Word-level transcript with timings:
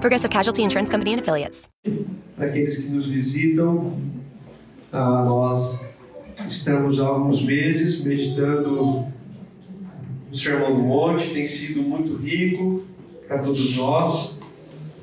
Progressive 0.00 0.30
Casualty 0.30 0.62
Insurance 0.62 0.90
Company 0.92 1.14
and 1.14 1.20
Affiliates. 1.20 1.68
Para 2.36 2.46
aqueles 2.46 2.78
que 2.78 2.88
nos 2.88 3.06
visitam, 3.06 3.98
ah, 4.92 5.24
nós 5.24 5.92
estamos 6.46 7.00
há 7.00 7.06
alguns 7.08 7.42
meses 7.42 8.04
meditando 8.04 8.70
no 8.70 9.12
Sermão 10.32 10.76
do 10.76 10.82
Monte, 10.82 11.30
tem 11.30 11.48
sido 11.48 11.82
muito 11.82 12.14
rico 12.14 12.84
para 13.26 13.38
todos 13.38 13.76
nós, 13.76 14.38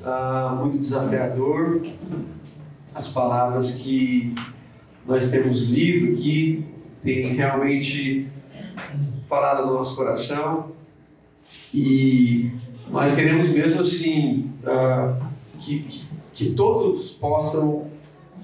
ah, 0.02 0.58
muito 0.62 0.78
desafiador. 0.78 1.82
As 2.94 3.06
palavras 3.08 3.74
que 3.74 4.34
nós 5.06 5.30
temos 5.30 5.68
lido 5.68 6.14
aqui 6.14 6.64
têm 7.02 7.22
realmente 7.34 8.28
falado 9.28 9.66
no 9.66 9.74
nosso 9.74 9.94
coração 9.94 10.72
e 11.74 12.50
nós 12.88 13.14
queremos 13.14 13.48
mesmo 13.48 13.80
assim 13.80 14.50
uh, 14.62 15.24
que, 15.60 16.04
que, 16.32 16.50
todos 16.50 17.10
possam, 17.10 17.86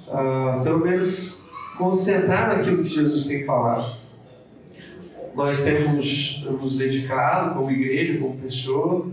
uh, 0.09 0.63
pelo 0.65 0.81
menos, 0.81 1.47
concentrar 1.79 2.57
naquilo 2.57 2.83
que 2.83 2.91
Jesus 2.91 3.27
tem 3.27 3.45
falado. 3.45 3.97
Nós 5.35 5.63
temos 5.63 6.45
nos 6.45 6.77
dedicado 6.77 7.55
como 7.55 7.71
igreja, 7.71 8.19
como 8.19 8.37
pessoa, 8.37 9.07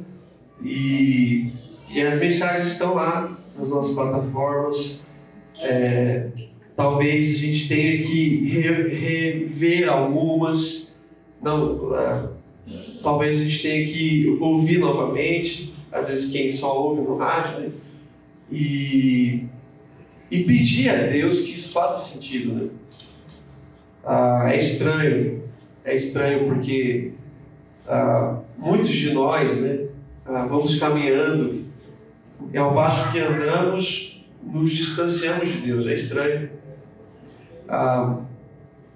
e, 0.62 1.53
e 1.90 2.02
as 2.02 2.20
mensagens 2.20 2.73
estão 2.73 2.96
lá 2.96 3.38
nas 3.58 3.70
nossas 3.70 3.94
plataformas. 3.94 5.02
É, 5.62 6.28
talvez 6.75 7.36
a 7.36 7.38
gente 7.38 7.68
tenha 7.68 8.03
que 8.03 8.50
rever 8.50 9.90
algumas, 9.90 10.94
não, 11.42 11.75
uh, 11.92 12.39
talvez 13.02 13.39
a 13.39 13.44
gente 13.44 13.62
tenha 13.62 13.88
que 13.88 14.38
ouvir 14.39 14.80
novamente, 14.80 15.73
às 15.92 16.08
vezes 16.08 16.31
quem 16.31 16.52
só 16.52 16.78
ouve 16.78 17.02
no 17.02 17.17
rádio, 17.17 17.62
né? 17.62 17.70
E, 18.52 19.45
e 20.31 20.44
pedir 20.44 20.90
a 20.90 21.08
Deus 21.08 21.42
que 21.42 21.53
isso 21.53 21.72
faça 21.72 22.14
sentido, 22.14 22.53
né? 22.53 22.70
Ah, 24.03 24.47
é 24.52 24.58
estranho, 24.58 25.44
é 25.84 25.95
estranho 25.95 26.47
porque 26.47 27.12
ah, 27.88 28.40
muitos 28.58 28.90
de 28.90 29.14
nós, 29.14 29.58
né, 29.58 29.88
ah, 30.25 30.45
vamos 30.45 30.80
caminhando 30.80 31.66
e 32.53 32.58
ao 32.58 32.73
passo 32.73 33.12
que 33.12 33.20
andamos, 33.20 34.25
nos 34.42 34.72
distanciamos 34.72 35.52
de 35.52 35.58
Deus, 35.62 35.88
é 35.88 35.94
estranho. 35.94 36.50
Ah, 37.67 38.17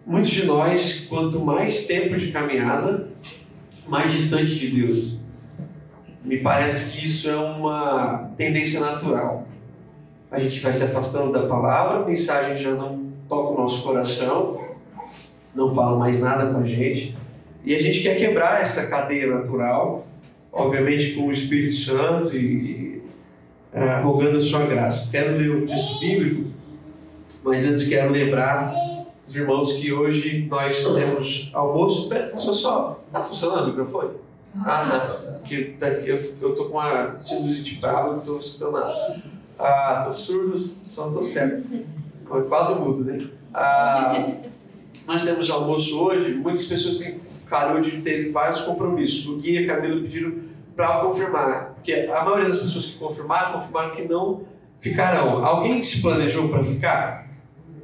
muitos 0.05 0.31
de 0.31 0.45
nós, 0.45 1.05
quanto 1.09 1.39
mais 1.39 1.85
tempo 1.85 2.17
de 2.17 2.31
caminhada, 2.31 3.09
mais 3.87 4.11
distante 4.11 4.55
de 4.55 4.69
Deus. 4.69 5.17
Me 6.23 6.37
parece 6.37 6.91
que 6.91 7.05
isso 7.05 7.29
é 7.29 7.35
uma 7.35 8.29
tendência 8.37 8.79
natural. 8.79 9.47
A 10.31 10.39
gente 10.39 10.59
vai 10.61 10.73
se 10.73 10.83
afastando 10.83 11.31
da 11.31 11.47
palavra, 11.47 12.01
a 12.01 12.05
mensagem 12.05 12.57
já 12.57 12.71
não 12.71 13.11
toca 13.27 13.53
o 13.53 13.61
nosso 13.61 13.83
coração, 13.83 14.59
não 15.53 15.73
fala 15.73 15.97
mais 15.97 16.21
nada 16.21 16.51
com 16.51 16.61
a 16.61 16.65
gente. 16.65 17.15
E 17.65 17.75
a 17.75 17.79
gente 17.79 18.01
quer 18.01 18.17
quebrar 18.17 18.61
essa 18.61 18.87
cadeia 18.87 19.27
natural, 19.27 20.07
obviamente 20.51 21.13
com 21.13 21.27
o 21.27 21.31
Espírito 21.31 21.75
Santo 21.75 22.35
e, 22.35 22.39
e 22.39 23.01
uh, 23.73 24.03
rogando 24.03 24.39
a 24.39 24.41
sua 24.41 24.65
graça. 24.65 25.09
Quero 25.11 25.37
ler 25.37 25.49
o 25.49 25.65
texto 25.65 25.99
bíblico, 25.99 26.51
mas 27.43 27.65
antes 27.65 27.87
quero 27.87 28.11
lembrar 28.11 28.73
os 29.27 29.35
irmãos 29.35 29.73
que 29.73 29.93
hoje 29.93 30.47
nós 30.49 30.83
temos 30.83 31.49
almoço. 31.53 32.09
Pera, 32.09 32.35
só 32.37 32.53
só. 32.53 33.03
Tá 33.11 33.21
funcionando 33.21 33.65
o 33.65 33.67
microfone? 33.67 34.11
Ah, 34.57 34.89
tá. 34.89 35.39
Que, 35.47 35.65
tá 35.79 35.87
eu, 35.87 36.35
eu 36.41 36.55
tô 36.55 36.65
com 36.65 36.73
uma 36.73 37.19
sinusite 37.19 37.77
brava, 37.79 38.13
não 38.13 38.19
tô 38.19 38.37
escutando 38.39 38.73
nada. 38.73 39.23
Ah, 39.57 40.05
tô 40.07 40.13
surdo, 40.13 40.57
só 40.57 41.07
não 41.07 41.13
tô 41.13 41.23
certo. 41.23 41.67
Quase 42.47 42.75
mudo, 42.75 43.03
né? 43.03 43.27
Ah, 43.53 44.31
nós 45.05 45.23
temos 45.23 45.49
almoço 45.49 45.99
hoje, 45.99 46.33
muitas 46.33 46.65
pessoas 46.65 46.97
têm 46.97 47.21
calhou 47.53 47.81
de 47.81 48.01
ter 48.01 48.31
vários 48.31 48.61
compromissos. 48.61 49.27
O 49.27 49.37
guia 49.37 49.61
e 49.61 49.69
a 49.69 49.79
pediram 49.79 50.33
para 50.75 51.01
confirmar, 51.01 51.73
porque 51.75 51.93
a 51.93 52.23
maioria 52.23 52.47
das 52.47 52.57
pessoas 52.57 52.85
que 52.85 52.97
confirmaram, 52.97 53.53
confirmaram 53.53 53.95
que 53.95 54.07
não 54.07 54.41
ficarão. 54.79 55.45
Alguém 55.45 55.83
se 55.83 56.01
planejou 56.01 56.49
para 56.49 56.63
ficar? 56.63 57.22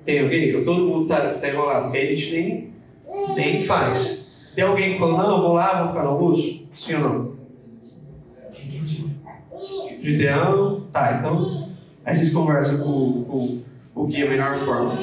Tem 0.09 0.21
alguém? 0.21 0.55
Ou 0.55 0.63
todo 0.63 0.87
mundo 0.87 1.03
está 1.03 1.35
tá 1.35 1.47
enrolado? 1.47 1.83
Porque 1.83 1.99
a 1.99 2.05
gente 2.07 2.31
nem, 2.31 2.73
nem 3.35 3.63
faz. 3.63 4.27
Tem 4.55 4.63
alguém 4.63 4.93
que 4.93 4.99
falou, 4.99 5.19
não, 5.19 5.39
vou 5.39 5.53
lá, 5.53 5.83
vou 5.83 5.89
ficar 5.89 6.03
no 6.03 6.09
almoço? 6.09 6.63
Sim 6.75 6.95
ou 6.95 6.99
não? 6.99 7.35
Gideão? 10.01 10.87
Tá, 10.91 11.19
então 11.19 11.69
aí 12.03 12.15
vocês 12.15 12.33
conversam 12.33 12.83
com, 12.83 13.23
com 13.93 14.01
o 14.01 14.07
guia 14.07 14.25
a 14.25 14.29
melhor 14.29 14.55
forma. 14.55 14.95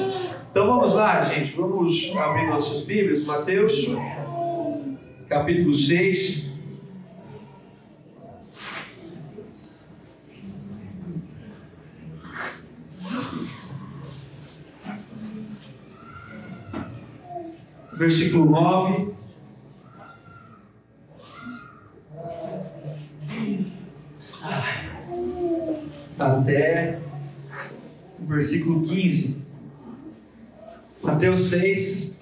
Então 0.51 0.67
vamos 0.67 0.95
lá, 0.95 1.23
gente, 1.23 1.55
vamos 1.55 2.13
abrir 2.17 2.47
nossas 2.47 2.81
Bíblias, 2.81 3.25
Mateus, 3.25 3.95
capítulo 5.29 5.73
6. 5.73 6.46
Versículo 17.97 18.45
9. 18.45 19.07
Até 26.19 26.99
o 28.19 28.25
versículo 28.25 28.83
15. 28.83 29.37
Mateus 31.01 31.49
6, 31.49 32.19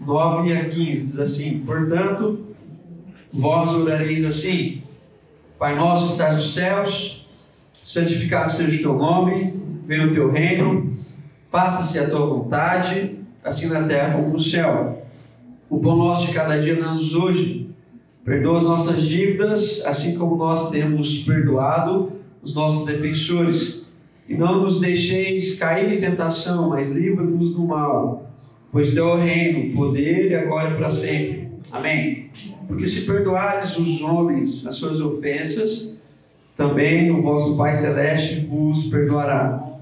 9 0.00 0.52
a 0.52 0.68
15 0.68 1.06
diz 1.06 1.18
assim: 1.18 1.60
Portanto, 1.60 2.54
vós 3.32 3.74
orareis 3.74 4.24
assim: 4.24 4.82
Pai 5.58 5.76
nosso 5.76 6.06
que 6.06 6.12
estás 6.12 6.36
nos 6.36 6.54
céus, 6.54 7.26
santificado 7.84 8.50
seja 8.50 8.78
o 8.78 8.82
teu 8.82 8.94
nome, 8.94 9.60
venha 9.86 10.06
o 10.06 10.14
teu 10.14 10.30
reino, 10.30 10.96
faça-se 11.50 11.98
a 11.98 12.08
tua 12.08 12.26
vontade, 12.26 13.18
assim 13.44 13.66
na 13.68 13.86
terra 13.86 14.14
como 14.14 14.34
no 14.34 14.40
céu. 14.40 15.01
O 15.72 15.80
pão 15.80 15.96
nosso 15.96 16.26
de 16.26 16.34
cada 16.34 16.60
dia 16.60 16.76
dá-nos 16.76 17.14
hoje. 17.14 17.66
Perdoa 18.22 18.58
as 18.58 18.64
nossas 18.64 19.04
dívidas, 19.04 19.82
assim 19.86 20.18
como 20.18 20.36
nós 20.36 20.70
temos 20.70 21.20
perdoado 21.20 22.12
os 22.42 22.54
nossos 22.54 22.84
defensores. 22.84 23.82
E 24.28 24.34
não 24.34 24.60
nos 24.60 24.80
deixeis 24.80 25.58
cair 25.58 25.90
em 25.90 25.98
tentação, 25.98 26.68
mas 26.68 26.92
livra-nos 26.92 27.54
do 27.54 27.64
mal. 27.64 28.30
Pois 28.70 28.92
teu 28.92 29.08
é 29.08 29.14
o 29.14 29.16
reino, 29.16 29.70
o 29.72 29.74
poder 29.74 30.32
e 30.32 30.34
agora 30.34 30.74
e 30.74 30.76
para 30.76 30.90
sempre. 30.90 31.48
Amém. 31.72 32.26
Porque 32.68 32.86
se 32.86 33.06
perdoares 33.06 33.74
os 33.78 34.02
homens 34.02 34.66
as 34.66 34.76
suas 34.76 35.00
ofensas, 35.00 35.96
também 36.54 37.10
o 37.10 37.22
vosso 37.22 37.56
Pai 37.56 37.74
Celeste 37.76 38.40
vos 38.40 38.88
perdoará. 38.88 39.72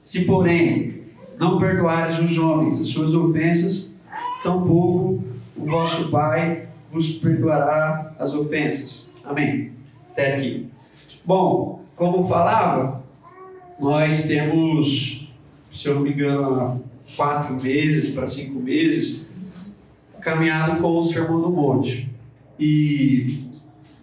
Se, 0.00 0.24
porém, 0.24 1.02
não 1.38 1.58
perdoares 1.58 2.18
os 2.18 2.38
homens 2.38 2.80
as 2.80 2.88
suas 2.88 3.14
ofensas, 3.14 3.94
tampouco 4.42 5.33
o 5.64 5.66
vosso 5.66 6.10
Pai 6.10 6.68
vos 6.92 7.12
perdoará 7.14 8.14
as 8.18 8.34
ofensas. 8.34 9.10
Amém. 9.24 9.72
Até 10.12 10.36
aqui. 10.36 10.68
Bom, 11.24 11.80
como 11.96 12.28
falava, 12.28 13.02
nós 13.80 14.26
temos, 14.26 15.26
se 15.72 15.88
eu 15.88 15.94
não 15.94 16.02
me 16.02 16.12
engano, 16.12 16.84
quatro 17.16 17.60
meses 17.62 18.14
para 18.14 18.28
cinco 18.28 18.60
meses, 18.60 19.26
caminhado 20.20 20.82
com 20.82 20.98
o 20.98 21.04
Sermão 21.04 21.40
do 21.40 21.50
Monte. 21.50 22.10
E 22.60 23.44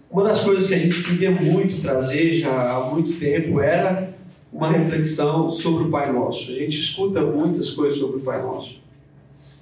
uma 0.10 0.24
das 0.24 0.44
coisas 0.44 0.68
que 0.68 0.74
a 0.74 0.80
gente 0.80 1.04
queria 1.04 1.30
muito 1.30 1.80
trazer 1.80 2.38
já 2.38 2.72
há 2.72 2.90
muito 2.90 3.20
tempo 3.20 3.62
era 3.62 4.12
uma 4.52 4.72
reflexão 4.72 5.52
sobre 5.52 5.84
o 5.84 5.92
Pai 5.92 6.12
Nosso. 6.12 6.52
A 6.52 6.56
gente 6.56 6.80
escuta 6.80 7.22
muitas 7.22 7.70
coisas 7.70 8.00
sobre 8.00 8.18
o 8.18 8.22
Pai 8.22 8.42
Nosso. 8.42 8.82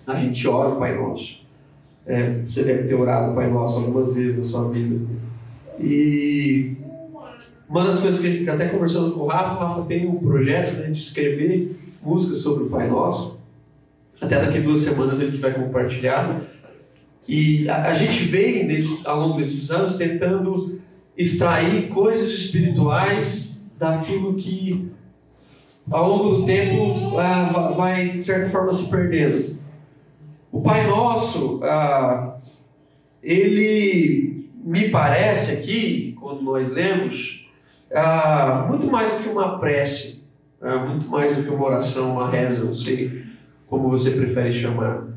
A 0.08 0.16
gente 0.16 0.48
ora 0.48 0.70
o 0.70 0.78
Pai 0.78 0.98
Nosso. 0.98 1.49
É, 2.10 2.42
você 2.44 2.64
deve 2.64 2.88
ter 2.88 2.96
orado 2.96 3.32
o 3.32 3.36
Pai 3.36 3.48
Nosso 3.52 3.78
algumas 3.78 4.16
vezes 4.16 4.38
na 4.38 4.44
sua 4.44 4.68
vida. 4.70 5.00
E 5.80 6.76
Uma 7.70 7.86
das 7.86 8.00
coisas 8.00 8.20
que 8.20 8.50
até 8.50 8.68
conversando 8.68 9.12
com 9.12 9.20
o 9.22 9.28
Rafa, 9.28 9.54
o 9.54 9.68
Rafa 9.68 9.82
tem 9.84 10.08
um 10.08 10.16
projeto 10.16 10.74
né, 10.80 10.90
de 10.90 10.98
escrever 10.98 11.80
músicas 12.02 12.40
sobre 12.40 12.64
o 12.64 12.68
Pai 12.68 12.90
Nosso. 12.90 13.38
Até 14.20 14.44
daqui 14.44 14.60
duas 14.60 14.80
semanas 14.80 15.20
gente 15.20 15.38
vai 15.38 15.54
compartilhar. 15.54 16.42
E 17.28 17.70
a, 17.70 17.92
a 17.92 17.94
gente 17.94 18.24
vem 18.24 18.68
ao 19.06 19.20
longo 19.20 19.38
desses 19.38 19.70
anos 19.70 19.96
tentando 19.96 20.82
extrair 21.16 21.90
coisas 21.90 22.32
espirituais 22.32 23.62
daquilo 23.78 24.34
que 24.34 24.90
ao 25.92 26.10
longo 26.10 26.38
do 26.38 26.46
tempo 26.46 27.20
ah, 27.20 27.72
vai 27.78 28.18
de 28.18 28.26
certa 28.26 28.50
forma 28.50 28.74
se 28.74 28.90
perdendo. 28.90 29.59
O 30.52 30.62
Pai 30.62 30.88
Nosso, 30.88 31.60
ah, 31.64 32.38
ele 33.22 34.50
me 34.64 34.90
parece 34.90 35.52
aqui, 35.52 36.16
quando 36.20 36.42
nós 36.42 36.72
lemos, 36.72 37.48
ah, 37.94 38.66
muito 38.68 38.88
mais 38.88 39.14
do 39.14 39.24
que 39.24 39.30
uma 39.30 39.60
prece, 39.60 40.24
ah, 40.62 40.78
muito 40.78 41.08
mais 41.08 41.38
do 41.38 41.44
que 41.44 41.50
uma 41.50 41.66
oração, 41.66 42.14
uma 42.14 42.30
reza, 42.30 42.66
não 42.66 42.76
sei 42.76 43.24
como 43.68 43.90
você 43.90 44.12
prefere 44.12 44.52
chamar. 44.52 45.08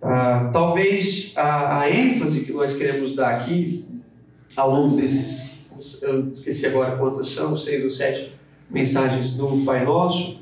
Ah, 0.00 0.50
talvez 0.52 1.32
a, 1.36 1.80
a, 1.80 1.90
ênfase 1.90 2.44
que 2.44 2.52
nós 2.52 2.76
queremos 2.76 3.14
dar 3.14 3.36
aqui, 3.36 3.86
ao 4.56 4.70
longo 4.70 4.96
desses, 4.96 5.64
eu 6.02 6.28
esqueci 6.28 6.66
agora 6.66 6.96
quantas 6.96 7.28
são, 7.28 7.56
seis 7.56 7.84
ou 7.84 7.90
sete 7.90 8.32
mensagens 8.68 9.34
do 9.34 9.62
Pai 9.64 9.84
Nosso, 9.84 10.40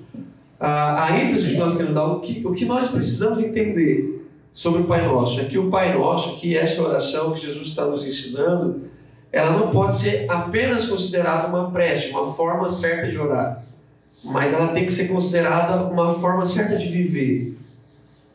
ah, 0.59 1.05
a 1.05 1.21
ênfase 1.21 1.51
que 1.51 1.59
nós 1.59 1.75
queremos 1.75 1.95
dar, 1.95 2.07
o 2.07 2.21
que, 2.21 2.47
o 2.47 2.55
que 2.55 2.65
nós 2.65 2.89
precisamos 2.89 3.41
entender 3.41 4.20
sobre 4.53 4.83
o 4.83 4.85
Pai 4.85 5.07
Nosso 5.07 5.41
é 5.41 5.45
que 5.45 5.59
o 5.59 5.71
Pai 5.71 5.97
Nosso, 5.97 6.37
que 6.37 6.57
essa 6.57 6.83
oração 6.83 7.33
que 7.33 7.41
Jesus 7.41 7.69
está 7.69 7.85
nos 7.87 8.05
ensinando, 8.05 8.91
ela 9.33 9.53
não 9.53 9.71
pode 9.71 9.97
ser 9.97 10.31
apenas 10.31 10.89
considerada 10.89 11.49
uma 11.49 11.71
prece, 11.71 12.11
uma 12.11 12.33
forma 12.33 12.69
certa 12.69 13.09
de 13.11 13.19
orar, 13.19 13.63
mas 14.25 14.53
ela 14.53 14.69
tem 14.69 14.85
que 14.85 14.93
ser 14.93 15.09
considerada 15.09 15.85
uma 15.85 16.15
forma 16.15 16.47
certa 16.47 16.77
de 16.77 16.89
viver. 16.89 17.57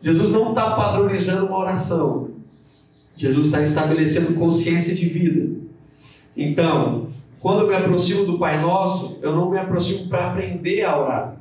Jesus 0.01 0.31
não 0.31 0.49
está 0.49 0.71
padronizando 0.71 1.47
uma 1.47 1.57
oração, 1.57 2.29
Jesus 3.15 3.47
está 3.47 3.61
estabelecendo 3.61 4.35
consciência 4.35 4.95
de 4.95 5.05
vida. 5.05 5.55
Então, 6.35 7.07
quando 7.39 7.61
eu 7.61 7.67
me 7.67 7.75
aproximo 7.75 8.25
do 8.25 8.39
Pai 8.39 8.61
Nosso, 8.61 9.19
eu 9.21 9.35
não 9.35 9.49
me 9.49 9.57
aproximo 9.57 10.07
para 10.07 10.27
aprender 10.27 10.83
a 10.83 10.97
orar, 10.97 11.35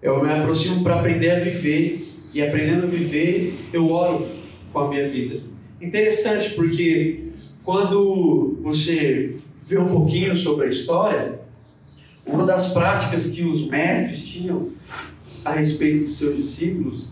eu 0.00 0.22
me 0.22 0.32
aproximo 0.32 0.82
para 0.82 0.96
aprender 0.96 1.30
a 1.30 1.40
viver, 1.40 2.01
e 2.34 2.42
aprendendo 2.42 2.84
a 2.86 2.90
viver, 2.90 3.58
eu 3.72 3.90
oro 3.90 4.28
com 4.72 4.78
a 4.78 4.88
minha 4.88 5.08
vida. 5.08 5.40
Interessante, 5.80 6.50
porque 6.50 7.24
quando 7.64 8.58
você 8.62 9.36
vê 9.66 9.78
um 9.78 9.88
pouquinho 9.88 10.36
sobre 10.36 10.66
a 10.66 10.70
história, 10.70 11.40
uma 12.26 12.46
das 12.46 12.72
práticas 12.72 13.30
que 13.30 13.42
os 13.42 13.68
mestres 13.68 14.28
tinham 14.28 14.70
a 15.44 15.52
respeito 15.52 16.06
dos 16.06 16.18
seus 16.18 16.36
discípulos 16.36 17.08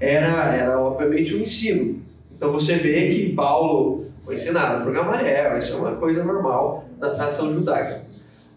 era, 0.00 0.54
era 0.54 0.80
obviamente 0.80 1.34
o 1.34 1.40
ensino. 1.40 2.00
Então 2.34 2.52
você 2.52 2.76
vê 2.76 3.14
que 3.14 3.32
Paulo 3.34 4.06
foi 4.24 4.34
ensinado 4.34 4.84
por 4.84 4.92
Gamaliel, 4.92 5.58
isso 5.58 5.74
é 5.74 5.76
uma 5.76 5.96
coisa 5.96 6.24
normal 6.24 6.88
na 6.98 7.10
tradição 7.10 7.52
judaica. 7.52 8.02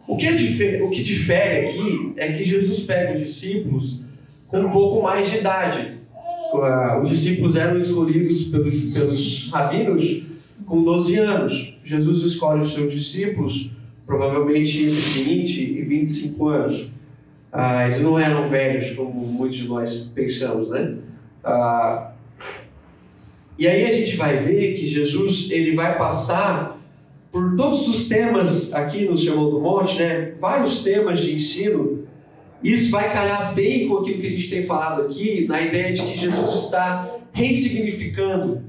O 0.07 0.15
que, 0.15 0.27
é 0.27 0.83
o 0.83 0.89
que 0.89 1.03
difere 1.03 1.67
aqui 1.67 2.13
é 2.17 2.31
que 2.31 2.43
Jesus 2.43 2.81
pega 2.81 3.13
os 3.13 3.25
discípulos 3.25 4.01
com 4.47 4.59
um 4.59 4.69
pouco 4.69 5.01
mais 5.01 5.29
de 5.31 5.37
idade. 5.37 5.99
Os 7.01 7.09
discípulos 7.09 7.55
eram 7.55 7.77
escolhidos 7.77 8.45
pelos, 8.45 8.93
pelos 8.93 9.49
rabinos 9.51 10.23
com 10.65 10.83
12 10.83 11.15
anos. 11.17 11.77
Jesus 11.83 12.23
escolhe 12.23 12.61
os 12.61 12.73
seus 12.73 12.93
discípulos, 12.93 13.71
provavelmente 14.05 14.85
entre 14.85 15.23
20 15.23 15.59
e 15.59 15.81
25 15.81 16.47
anos. 16.47 16.87
Ah, 17.51 17.87
eles 17.87 18.01
não 18.01 18.19
eram 18.19 18.49
velhos, 18.49 18.91
como 18.91 19.11
muitos 19.25 19.57
de 19.57 19.67
nós 19.67 20.11
pensamos, 20.13 20.69
né? 20.69 20.95
Ah, 21.43 22.11
e 23.57 23.67
aí 23.67 23.85
a 23.85 23.93
gente 23.93 24.17
vai 24.17 24.43
ver 24.43 24.73
que 24.73 24.85
Jesus 24.85 25.49
ele 25.49 25.75
vai 25.75 25.97
passar 25.97 26.77
por 27.31 27.55
todos 27.55 27.87
os 27.87 28.07
temas 28.09 28.73
aqui 28.73 29.05
no 29.05 29.17
Sermão 29.17 29.49
do 29.49 29.61
Monte, 29.61 29.99
né? 29.99 30.33
Vários 30.39 30.83
temas 30.83 31.21
de 31.21 31.35
ensino. 31.35 31.94
Isso 32.65 32.89
vai 32.89 33.13
calhar 33.13 33.53
bem 33.53 33.87
com 33.87 33.97
aquilo 33.97 34.19
que 34.19 34.25
a 34.25 34.31
gente 34.31 34.49
tem 34.49 34.65
falado 34.65 35.03
aqui, 35.03 35.45
na 35.47 35.61
ideia 35.61 35.93
de 35.93 36.01
que 36.01 36.17
Jesus 36.17 36.63
está 36.63 37.15
ressignificando 37.31 38.63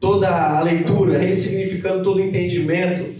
toda 0.00 0.28
a 0.28 0.62
leitura, 0.62 1.18
ressignificando 1.18 2.02
todo 2.02 2.16
o 2.16 2.24
entendimento, 2.24 3.14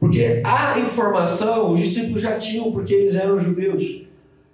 porque 0.00 0.40
a 0.42 0.80
informação 0.80 1.70
os 1.70 1.78
discípulos 1.78 2.20
já 2.20 2.36
tinham, 2.36 2.72
porque 2.72 2.92
eles 2.92 3.14
eram 3.14 3.38
judeus. 3.38 4.02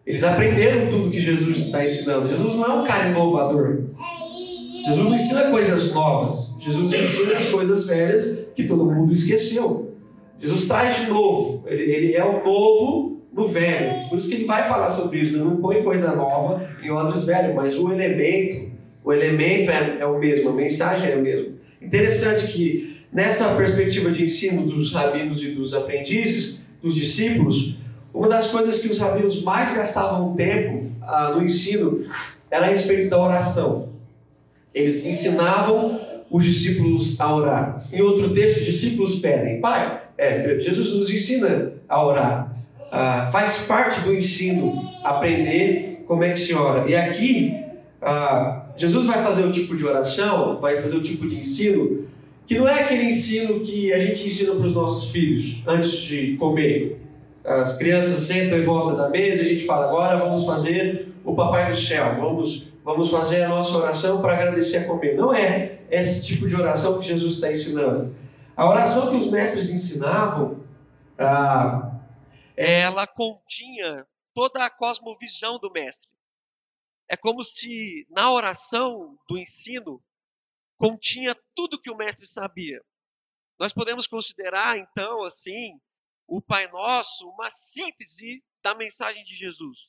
Eles 0.07 0.23
aprenderam 0.23 0.91
tudo 0.91 1.11
que 1.11 1.21
Jesus 1.21 1.57
está 1.57 1.83
ensinando. 1.83 2.29
Jesus 2.29 2.55
não 2.57 2.65
é 2.65 2.83
um 2.83 2.85
cara 2.85 3.09
inovador. 3.09 3.81
Jesus 4.85 5.05
não 5.07 5.15
ensina 5.15 5.51
coisas 5.51 5.93
novas. 5.95 6.59
Jesus 6.61 6.93
ensina 6.93 7.37
as 7.37 7.47
coisas 7.47 7.87
velhas 7.87 8.47
que 8.55 8.65
todo 8.65 8.85
mundo 8.85 9.15
esqueceu. 9.15 9.95
Jesus 10.39 10.69
traz 10.69 11.01
de 11.01 11.07
novo. 11.07 11.65
Ele, 11.67 11.91
ele 11.91 12.15
é 12.15 12.25
o 12.25 12.45
novo 12.45 13.20
no 13.33 13.47
velho. 13.47 14.09
Por 14.09 14.19
isso 14.19 14.29
que 14.29 14.35
ele 14.35 14.45
vai 14.45 14.69
falar 14.69 14.91
sobre 14.91 15.21
isso. 15.21 15.35
Ele 15.35 15.45
não 15.45 15.57
põe 15.57 15.83
coisa 15.83 16.15
nova 16.15 16.69
em 16.83 16.91
odres 16.91 17.25
velhos, 17.25 17.55
mas 17.55 17.79
o 17.79 17.93
elemento, 17.93 18.71
o 19.05 19.13
elemento 19.13 19.71
é, 19.71 19.99
é 20.01 20.07
o 20.07 20.19
mesmo, 20.19 20.51
a 20.51 20.53
mensagem 20.53 21.11
é 21.11 21.15
a 21.15 21.17
mesma. 21.17 21.55
Interessante 21.81 22.47
que 22.47 23.05
nessa 23.13 23.55
perspectiva 23.55 24.11
de 24.11 24.25
ensino 24.25 24.67
dos 24.67 24.93
rabinos 24.93 25.43
e 25.43 25.51
dos 25.51 25.75
aprendizes, 25.75 26.61
dos 26.83 26.95
discípulos, 26.95 27.77
uma 28.13 28.29
das 28.29 28.49
coisas 28.49 28.81
que 28.81 28.89
os 28.89 28.99
rabinos 28.99 29.43
mais 29.43 29.75
gastavam 29.75 30.35
tempo 30.35 30.91
ah, 31.03 31.35
no 31.35 31.43
ensino 31.43 32.05
era 32.51 32.67
a 32.67 32.69
respeito 32.69 33.09
da 33.09 33.23
oração. 33.23 33.91
Eles 34.75 35.05
ensinavam 35.07 36.01
os 36.31 36.45
discípulos 36.45 37.19
a 37.21 37.35
orar. 37.35 37.87
Em 37.93 38.01
outro 38.01 38.33
texto, 38.33 38.59
os 38.59 38.65
discípulos 38.65 39.17
pedem: 39.17 39.61
Pai, 39.61 40.03
é, 40.17 40.59
Jesus 40.61 40.95
nos 40.95 41.11
ensina 41.11 41.73
a 41.89 42.05
orar. 42.05 42.55
Ah, 42.91 43.29
faz 43.31 43.59
parte 43.67 44.01
do 44.01 44.15
ensino 44.15 44.75
aprender 45.05 46.05
como 46.07 46.25
é 46.25 46.33
que 46.33 46.41
se 46.41 46.55
ora. 46.55 46.91
E 46.91 46.95
aqui, 46.95 47.55
ah, 48.03 48.67
Jesus 48.77 49.07
vai 49.07 49.23
fazer 49.23 49.45
o 49.45 49.53
tipo 49.53 49.77
de 49.77 49.85
oração, 49.85 50.59
vai 50.61 50.83
fazer 50.83 50.97
o 50.97 51.03
tipo 51.03 51.29
de 51.29 51.39
ensino, 51.39 52.05
que 52.47 52.59
não 52.59 52.67
é 52.67 52.83
aquele 52.83 53.05
ensino 53.05 53.61
que 53.61 53.93
a 53.93 53.99
gente 53.99 54.27
ensina 54.27 54.55
para 54.55 54.67
os 54.67 54.75
nossos 54.75 55.13
filhos 55.13 55.63
antes 55.67 55.93
de 55.93 56.37
comer. 56.37 57.01
As 57.45 57.77
crianças 57.77 58.21
sentam 58.21 58.59
em 58.59 58.65
volta 58.65 58.97
da 58.97 59.09
mesa 59.09 59.43
e 59.43 59.47
a 59.47 59.49
gente 59.51 59.67
fala: 59.67 59.87
agora 59.87 60.19
vamos 60.19 60.45
fazer 60.45 61.09
o 61.25 61.35
Papai 61.35 61.71
do 61.71 61.77
Céu, 61.77 62.17
vamos, 62.19 62.69
vamos 62.85 63.11
fazer 63.11 63.43
a 63.43 63.49
nossa 63.49 63.77
oração 63.79 64.21
para 64.21 64.33
agradecer 64.33 64.79
a 64.79 64.85
comer. 64.85 65.15
Não 65.17 65.33
é 65.33 65.79
esse 65.91 66.27
tipo 66.27 66.49
de 66.49 66.57
oração 66.57 66.99
que 66.99 67.07
Jesus 67.07 67.35
está 67.35 67.53
ensinando. 67.53 68.15
A 68.57 68.69
oração 68.69 69.11
que 69.11 69.17
os 69.17 69.31
mestres 69.31 69.71
ensinavam, 69.71 70.57
ah, 71.19 71.90
ela 72.63 73.07
continha 73.07 74.07
toda 74.35 74.63
a 74.63 74.69
cosmovisão 74.71 75.59
do 75.59 75.71
mestre. 75.71 76.11
É 77.09 77.17
como 77.17 77.43
se 77.43 78.07
na 78.11 78.31
oração 78.31 79.19
do 79.27 79.39
ensino 79.39 80.05
continha 80.77 81.35
tudo 81.55 81.81
que 81.81 81.91
o 81.91 81.97
mestre 81.97 82.27
sabia. 82.27 82.85
Nós 83.59 83.73
podemos 83.73 84.07
considerar, 84.07 84.77
então, 84.77 85.25
assim, 85.25 85.81
o 86.27 86.43
Pai 86.43 86.71
Nosso 86.71 87.27
uma 87.31 87.51
síntese 87.51 88.45
da 88.63 88.75
mensagem 88.75 89.25
de 89.25 89.35
Jesus. 89.35 89.89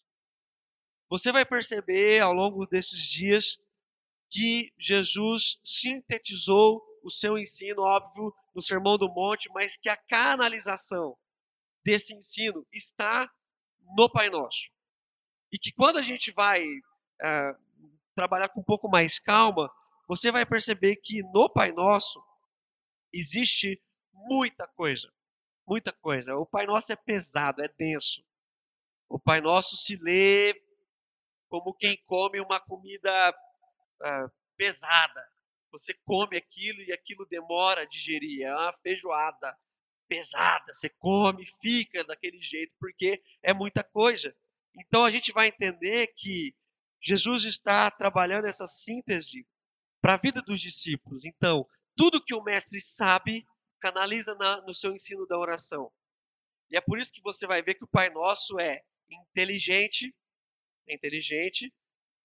Você 1.10 1.30
vai 1.30 1.46
perceber 1.46 2.22
ao 2.22 2.32
longo 2.32 2.66
desses 2.66 3.02
dias 3.02 3.60
que 4.30 4.74
Jesus 4.78 5.60
sintetizou 5.62 6.82
o 7.04 7.12
seu 7.12 7.38
ensino, 7.38 7.82
óbvio, 7.82 8.34
no 8.56 8.62
Sermão 8.62 8.98
do 8.98 9.10
Monte, 9.10 9.50
mas 9.54 9.76
que 9.76 9.90
a 9.90 9.98
canalização 9.98 11.18
desse 11.84 12.14
ensino 12.14 12.66
está 12.72 13.30
no 13.96 14.10
Pai 14.10 14.30
Nosso. 14.30 14.70
E 15.52 15.60
que 15.60 15.72
quando 15.72 15.98
a 15.98 16.02
gente 16.02 16.32
vai 16.32 16.64
uh, 16.64 17.56
trabalhar 18.16 18.50
com 18.50 18.62
um 18.62 18.64
pouco 18.64 18.90
mais 18.90 19.20
calma, 19.20 19.72
você 20.08 20.32
vai 20.32 20.46
perceber 20.46 20.98
que 20.98 21.22
no 21.24 21.50
Pai 21.50 21.72
Nosso 21.72 22.24
existe 23.14 23.82
muita 24.14 24.68
coisa. 24.68 25.12
Muita 25.68 25.92
coisa. 25.92 26.36
O 26.36 26.46
Pai 26.46 26.66
Nosso 26.66 26.92
é 26.92 26.96
pesado, 26.96 27.64
é 27.64 27.68
denso. 27.68 28.24
O 29.10 29.20
Pai 29.20 29.42
Nosso 29.42 29.76
se 29.78 29.96
lê 29.98 30.54
como 31.50 31.74
quem 31.74 31.98
come 32.06 32.40
uma 32.40 32.60
comida 32.60 33.12
uh, 34.02 34.32
pesada. 34.56 35.28
Você 35.72 35.94
come 36.06 36.38
aquilo 36.38 36.82
e 36.82 36.92
aquilo 36.92 37.26
demora 37.26 37.82
a 37.82 37.86
digerir. 37.86 38.44
É 38.44 38.54
uma 38.54 38.74
feijoada 38.82 39.58
pesada. 40.12 40.74
Você 40.74 40.90
come, 40.90 41.46
fica 41.62 42.04
daquele 42.04 42.42
jeito, 42.42 42.74
porque 42.78 43.24
é 43.42 43.54
muita 43.54 43.82
coisa. 43.82 44.36
Então 44.76 45.06
a 45.06 45.10
gente 45.10 45.32
vai 45.32 45.48
entender 45.48 46.08
que 46.18 46.54
Jesus 47.02 47.46
está 47.46 47.90
trabalhando 47.90 48.46
essa 48.46 48.68
síntese 48.68 49.48
para 50.02 50.16
a 50.16 50.18
vida 50.18 50.42
dos 50.42 50.60
discípulos. 50.60 51.24
Então, 51.24 51.66
tudo 51.96 52.22
que 52.22 52.36
o 52.36 52.44
mestre 52.44 52.82
sabe, 52.82 53.46
canaliza 53.80 54.36
na, 54.36 54.62
no 54.64 54.74
seu 54.74 54.94
ensino 54.94 55.26
da 55.26 55.40
oração. 55.40 55.90
E 56.70 56.76
é 56.76 56.82
por 56.82 57.00
isso 57.00 57.14
que 57.14 57.22
você 57.22 57.48
vai 57.48 57.62
ver 57.62 57.76
que 57.76 57.86
o 57.86 57.90
Pai 57.90 58.10
Nosso 58.10 58.60
é 58.60 58.82
inteligente, 59.10 60.14
é 60.90 60.94
inteligente. 60.94 61.74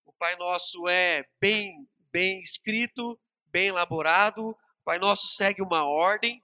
O 0.04 0.12
Pai 0.12 0.34
Nosso 0.34 0.88
é 0.88 1.24
bem, 1.40 1.88
bem 2.10 2.40
escrito, 2.42 3.16
bem 3.46 3.68
elaborado. 3.68 4.48
O 4.48 4.84
Pai 4.84 4.98
Nosso 4.98 5.28
segue 5.28 5.62
uma 5.62 5.84
ordem. 5.84 6.42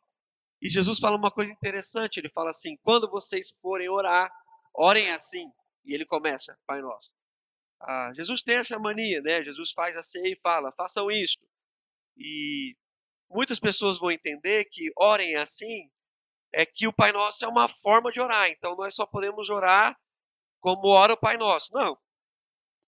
E 0.62 0.68
Jesus 0.68 1.00
fala 1.00 1.16
uma 1.16 1.30
coisa 1.32 1.50
interessante. 1.50 2.18
Ele 2.18 2.30
fala 2.30 2.50
assim: 2.50 2.76
quando 2.84 3.10
vocês 3.10 3.50
forem 3.60 3.88
orar, 3.88 4.32
orem 4.72 5.10
assim. 5.10 5.50
E 5.84 5.92
ele 5.92 6.06
começa, 6.06 6.56
Pai 6.64 6.80
Nosso. 6.80 7.10
Ah, 7.80 8.12
Jesus 8.14 8.42
tem 8.42 8.56
essa 8.56 8.78
mania, 8.78 9.20
né? 9.20 9.42
Jesus 9.42 9.72
faz 9.72 9.96
a 9.96 10.02
ceia 10.04 10.32
e 10.32 10.40
fala: 10.40 10.70
façam 10.72 11.10
isto. 11.10 11.44
E 12.16 12.76
muitas 13.28 13.58
pessoas 13.58 13.98
vão 13.98 14.12
entender 14.12 14.66
que 14.66 14.92
orem 14.96 15.34
assim 15.34 15.90
é 16.54 16.64
que 16.64 16.86
o 16.86 16.92
Pai 16.92 17.10
Nosso 17.10 17.44
é 17.44 17.48
uma 17.48 17.68
forma 17.68 18.12
de 18.12 18.20
orar. 18.20 18.48
Então 18.48 18.76
nós 18.76 18.94
só 18.94 19.04
podemos 19.04 19.50
orar 19.50 19.98
como 20.60 20.86
ora 20.88 21.14
o 21.14 21.16
Pai 21.16 21.36
Nosso. 21.36 21.72
Não. 21.74 21.98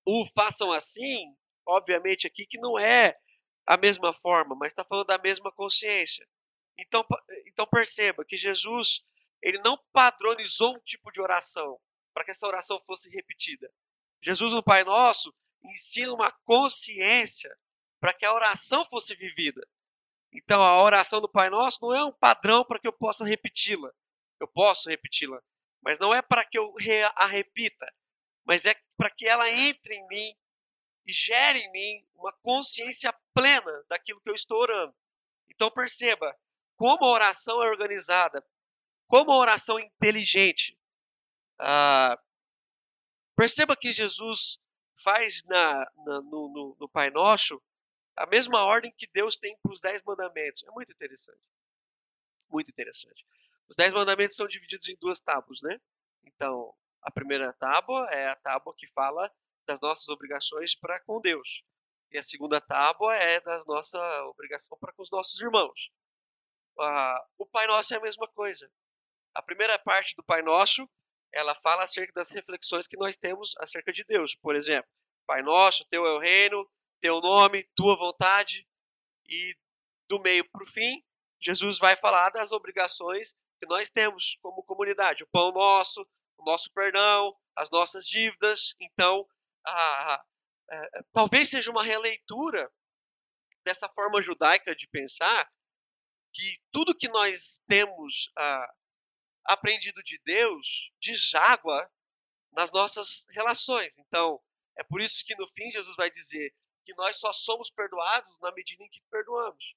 O 0.06 0.24
façam 0.26 0.70
assim, 0.70 1.34
obviamente 1.66 2.24
aqui 2.26 2.46
que 2.46 2.58
não 2.58 2.78
é 2.78 3.16
a 3.66 3.76
mesma 3.76 4.12
forma, 4.12 4.54
mas 4.54 4.72
está 4.72 4.84
falando 4.84 5.06
da 5.06 5.18
mesma 5.18 5.50
consciência. 5.50 6.24
Então, 6.78 7.04
então 7.46 7.66
perceba 7.66 8.24
que 8.24 8.36
Jesus 8.36 9.04
ele 9.40 9.58
não 9.58 9.78
padronizou 9.92 10.74
um 10.74 10.80
tipo 10.80 11.12
de 11.12 11.20
oração 11.20 11.78
para 12.14 12.24
que 12.24 12.30
essa 12.30 12.46
oração 12.46 12.80
fosse 12.80 13.10
repetida. 13.10 13.70
Jesus 14.22 14.52
no 14.54 14.62
Pai 14.62 14.84
Nosso 14.84 15.34
ensina 15.62 16.12
uma 16.12 16.32
consciência 16.44 17.54
para 18.00 18.14
que 18.14 18.24
a 18.24 18.32
oração 18.32 18.86
fosse 18.86 19.14
vivida. 19.14 19.66
Então 20.32 20.62
a 20.62 20.82
oração 20.82 21.20
do 21.20 21.28
Pai 21.28 21.50
Nosso 21.50 21.78
não 21.82 21.94
é 21.94 22.04
um 22.04 22.12
padrão 22.12 22.64
para 22.64 22.78
que 22.78 22.88
eu 22.88 22.92
possa 22.92 23.24
repeti-la. 23.24 23.92
Eu 24.40 24.48
posso 24.48 24.88
repeti-la, 24.88 25.40
mas 25.82 25.98
não 25.98 26.14
é 26.14 26.20
para 26.20 26.44
que 26.44 26.58
eu 26.58 26.74
a 27.14 27.26
repita, 27.26 27.92
mas 28.44 28.66
é 28.66 28.74
para 28.96 29.10
que 29.10 29.26
ela 29.26 29.50
entre 29.50 29.94
em 29.94 30.06
mim 30.08 30.36
e 31.06 31.12
gere 31.12 31.60
em 31.60 31.70
mim 31.70 32.06
uma 32.14 32.32
consciência 32.42 33.14
plena 33.32 33.84
daquilo 33.88 34.20
que 34.20 34.28
eu 34.28 34.34
estou 34.34 34.58
orando. 34.58 34.94
Então 35.48 35.70
perceba 35.70 36.36
como 36.76 37.04
a 37.04 37.12
oração 37.12 37.62
é 37.62 37.68
organizada, 37.68 38.44
como 39.06 39.32
a 39.32 39.38
oração 39.38 39.78
é 39.78 39.84
inteligente. 39.84 40.78
Ah, 41.58 42.18
perceba 43.36 43.76
que 43.76 43.92
Jesus 43.92 44.58
faz 45.02 45.42
na, 45.44 45.90
na 46.04 46.20
no, 46.22 46.48
no, 46.48 46.76
no 46.80 46.88
Pai 46.88 47.10
Nosso 47.10 47.62
a 48.16 48.26
mesma 48.26 48.62
ordem 48.62 48.92
que 48.96 49.08
Deus 49.12 49.36
tem 49.36 49.56
para 49.62 49.72
os 49.72 49.80
dez 49.80 50.02
mandamentos. 50.02 50.62
É 50.64 50.70
muito 50.70 50.92
interessante. 50.92 51.40
Muito 52.48 52.70
interessante. 52.70 53.26
Os 53.68 53.76
dez 53.76 53.92
mandamentos 53.92 54.36
são 54.36 54.46
divididos 54.46 54.88
em 54.88 54.96
duas 54.96 55.20
tábuas, 55.20 55.60
né? 55.62 55.80
Então, 56.24 56.74
a 57.02 57.10
primeira 57.10 57.52
tábua 57.54 58.08
é 58.10 58.28
a 58.28 58.36
tábua 58.36 58.74
que 58.76 58.86
fala 58.88 59.30
das 59.66 59.80
nossas 59.80 60.08
obrigações 60.08 60.74
para 60.74 61.00
com 61.00 61.20
Deus. 61.20 61.64
E 62.10 62.18
a 62.18 62.22
segunda 62.22 62.60
tábua 62.60 63.14
é 63.16 63.40
da 63.40 63.64
nossa 63.64 63.98
obrigação 64.26 64.78
para 64.78 64.92
com 64.92 65.02
os 65.02 65.10
nossos 65.10 65.40
irmãos. 65.40 65.90
O 67.38 67.46
Pai 67.46 67.66
Nosso 67.66 67.94
é 67.94 67.96
a 67.96 68.00
mesma 68.00 68.28
coisa. 68.28 68.70
A 69.34 69.42
primeira 69.42 69.78
parte 69.78 70.14
do 70.16 70.22
Pai 70.22 70.42
Nosso, 70.42 70.88
ela 71.32 71.54
fala 71.56 71.82
acerca 71.82 72.12
das 72.12 72.30
reflexões 72.30 72.86
que 72.86 72.96
nós 72.96 73.16
temos 73.16 73.54
acerca 73.58 73.92
de 73.92 74.04
Deus. 74.04 74.34
Por 74.34 74.54
exemplo, 74.54 74.90
Pai 75.26 75.42
Nosso, 75.42 75.84
Teu 75.86 76.06
é 76.06 76.12
o 76.12 76.18
reino, 76.18 76.68
teu 77.00 77.20
nome, 77.20 77.68
tua 77.74 77.96
vontade. 77.96 78.66
E 79.26 79.56
do 80.08 80.20
meio 80.20 80.48
para 80.50 80.62
o 80.62 80.66
fim, 80.66 81.02
Jesus 81.40 81.78
vai 81.78 81.96
falar 81.96 82.30
das 82.30 82.52
obrigações 82.52 83.34
que 83.60 83.66
nós 83.66 83.90
temos 83.90 84.38
como 84.40 84.62
comunidade: 84.62 85.22
o 85.22 85.28
pão 85.28 85.52
nosso, 85.52 86.06
o 86.38 86.44
nosso 86.44 86.70
perdão, 86.72 87.36
as 87.56 87.70
nossas 87.70 88.06
dívidas. 88.06 88.74
Então, 88.80 89.26
a, 89.66 90.14
a, 90.14 90.24
a, 90.70 91.04
talvez 91.12 91.50
seja 91.50 91.70
uma 91.70 91.82
releitura 91.82 92.70
dessa 93.64 93.88
forma 93.88 94.22
judaica 94.22 94.74
de 94.74 94.86
pensar 94.88 95.50
que 96.34 96.60
tudo 96.72 96.96
que 96.96 97.08
nós 97.08 97.60
temos 97.66 98.30
aprendido 99.44 100.02
de 100.02 100.20
Deus 100.24 100.90
deságua 101.00 101.88
nas 102.52 102.72
nossas 102.72 103.24
relações. 103.30 103.96
Então, 103.98 104.40
é 104.76 104.82
por 104.82 105.00
isso 105.00 105.24
que 105.24 105.36
no 105.36 105.46
fim 105.48 105.70
Jesus 105.70 105.94
vai 105.96 106.10
dizer: 106.10 106.52
que 106.84 106.94
nós 106.94 107.18
só 107.18 107.32
somos 107.32 107.70
perdoados 107.70 108.38
na 108.40 108.52
medida 108.52 108.82
em 108.82 108.88
que 108.88 109.00
perdoamos. 109.10 109.74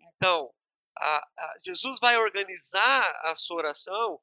Então, 0.00 0.52
a, 0.98 1.16
a, 1.18 1.58
Jesus 1.62 1.98
vai 1.98 2.16
organizar 2.16 3.20
a 3.24 3.36
sua 3.36 3.56
oração 3.56 4.20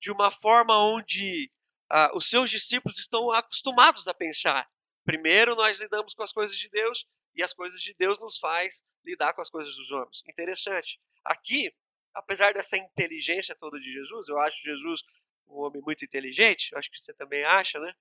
de 0.00 0.10
uma 0.10 0.30
forma 0.30 0.76
onde 0.78 1.50
a, 1.88 2.16
os 2.16 2.28
seus 2.28 2.50
discípulos 2.50 2.98
estão 2.98 3.30
acostumados 3.30 4.08
a 4.08 4.14
pensar. 4.14 4.68
Primeiro, 5.04 5.54
nós 5.54 5.78
lidamos 5.78 6.14
com 6.14 6.22
as 6.22 6.32
coisas 6.32 6.56
de 6.56 6.68
Deus 6.68 7.06
e 7.34 7.42
as 7.42 7.52
coisas 7.52 7.80
de 7.80 7.94
Deus 7.94 8.18
nos 8.18 8.38
faz 8.38 8.82
lidar 9.04 9.32
com 9.34 9.40
as 9.40 9.50
coisas 9.50 9.74
dos 9.76 9.90
homens. 9.90 10.22
Interessante. 10.28 11.00
Aqui, 11.24 11.74
apesar 12.14 12.52
dessa 12.54 12.76
inteligência 12.76 13.54
toda 13.54 13.78
de 13.78 13.92
Jesus, 13.92 14.28
eu 14.28 14.38
acho 14.38 14.62
Jesus 14.62 15.02
um 15.48 15.60
homem 15.60 15.82
muito 15.82 16.04
inteligente, 16.04 16.74
acho 16.74 16.90
que 16.90 17.00
você 17.00 17.12
também 17.12 17.44
acha, 17.44 17.78
né? 17.78 17.92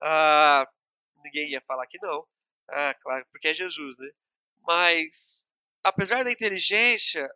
Ah, 0.00 0.68
ninguém 1.24 1.50
ia 1.50 1.60
falar 1.62 1.86
que 1.86 1.98
não. 2.00 2.26
Ah, 2.68 2.94
claro, 2.94 3.26
porque 3.30 3.48
é 3.48 3.54
Jesus, 3.54 3.98
né? 3.98 4.10
Mas, 4.60 5.48
apesar 5.82 6.24
da 6.24 6.30
inteligência, 6.30 7.28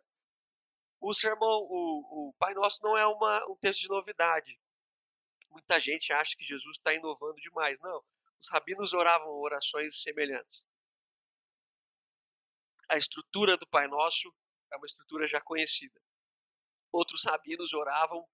o 0.99 1.13
sermão, 1.13 1.67
o, 1.69 2.29
o 2.29 2.33
Pai 2.39 2.53
Nosso 2.53 2.81
não 2.81 2.97
é 2.97 3.05
uma, 3.05 3.45
um 3.49 3.55
texto 3.55 3.81
de 3.81 3.89
novidade. 3.89 4.59
Muita 5.49 5.79
gente 5.79 6.13
acha 6.13 6.35
que 6.37 6.45
Jesus 6.45 6.77
está 6.77 6.93
inovando 6.93 7.35
demais. 7.35 7.79
Não, 7.79 8.03
os 8.39 8.49
rabinos 8.49 8.93
oravam 8.93 9.29
orações 9.29 10.01
semelhantes. 10.01 10.63
A 12.89 12.97
estrutura 12.97 13.57
do 13.57 13.67
Pai 13.67 13.87
Nosso 13.87 14.33
é 14.71 14.77
uma 14.77 14.85
estrutura 14.85 15.27
já 15.27 15.41
conhecida. 15.41 15.99
Outros 16.91 17.23
rabinos 17.25 17.73
oravam 17.73 18.27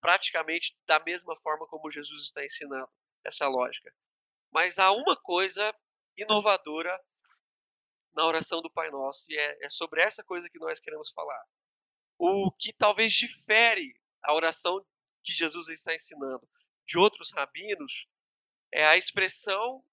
praticamente 0.00 0.76
da 0.86 0.98
mesma 0.98 1.38
forma 1.40 1.66
como 1.66 1.90
Jesus 1.90 2.22
está 2.24 2.44
ensinando 2.44 2.90
essa 3.24 3.46
lógica. 3.46 3.94
Mas 4.50 4.78
há 4.78 4.90
uma 4.90 5.16
coisa 5.16 5.74
inovadora 6.16 6.98
na 8.14 8.26
oração 8.26 8.60
do 8.60 8.70
Pai 8.70 8.90
Nosso. 8.90 9.24
E 9.30 9.36
é, 9.36 9.66
é 9.66 9.70
sobre 9.70 10.02
essa 10.02 10.22
coisa 10.24 10.48
que 10.48 10.58
nós 10.58 10.78
queremos 10.80 11.10
falar. 11.12 11.44
O 12.18 12.50
que 12.52 12.72
talvez 12.72 13.14
difere 13.14 13.94
a 14.22 14.34
oração 14.34 14.84
que 15.22 15.32
Jesus 15.32 15.68
está 15.68 15.94
ensinando 15.94 16.48
de 16.86 16.98
outros 16.98 17.30
rabinos 17.32 18.06
é 18.72 18.84
a 18.84 18.96
expressão 18.96 19.84